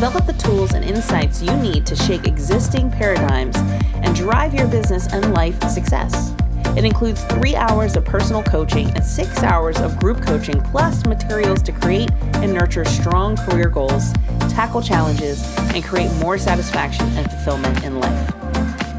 Develop 0.00 0.24
the 0.24 0.32
tools 0.32 0.72
and 0.72 0.82
insights 0.82 1.42
you 1.42 1.54
need 1.58 1.84
to 1.84 1.94
shake 1.94 2.26
existing 2.26 2.90
paradigms 2.90 3.54
and 3.96 4.16
drive 4.16 4.54
your 4.54 4.66
business 4.66 5.06
and 5.12 5.34
life 5.34 5.62
success. 5.64 6.32
It 6.74 6.86
includes 6.86 7.22
three 7.24 7.54
hours 7.54 7.96
of 7.96 8.06
personal 8.06 8.42
coaching 8.42 8.88
and 8.92 9.04
six 9.04 9.42
hours 9.42 9.78
of 9.78 10.00
group 10.00 10.22
coaching, 10.22 10.58
plus 10.62 11.04
materials 11.04 11.60
to 11.64 11.72
create 11.72 12.10
and 12.36 12.54
nurture 12.54 12.86
strong 12.86 13.36
career 13.36 13.68
goals, 13.68 14.14
tackle 14.48 14.80
challenges, 14.80 15.44
and 15.74 15.84
create 15.84 16.10
more 16.14 16.38
satisfaction 16.38 17.04
and 17.18 17.30
fulfillment 17.30 17.84
in 17.84 18.00
life. 18.00 18.34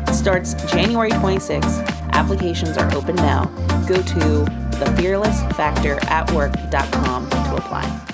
It 0.07 0.13
starts 0.13 0.53
January 0.71 1.09
26th. 1.09 1.83
Applications 2.11 2.77
are 2.77 2.93
open 2.93 3.15
now. 3.15 3.45
Go 3.87 3.95
to 3.95 4.45
thefearlessfactoratwork.com 4.77 7.29
to 7.31 7.55
apply. 7.55 8.10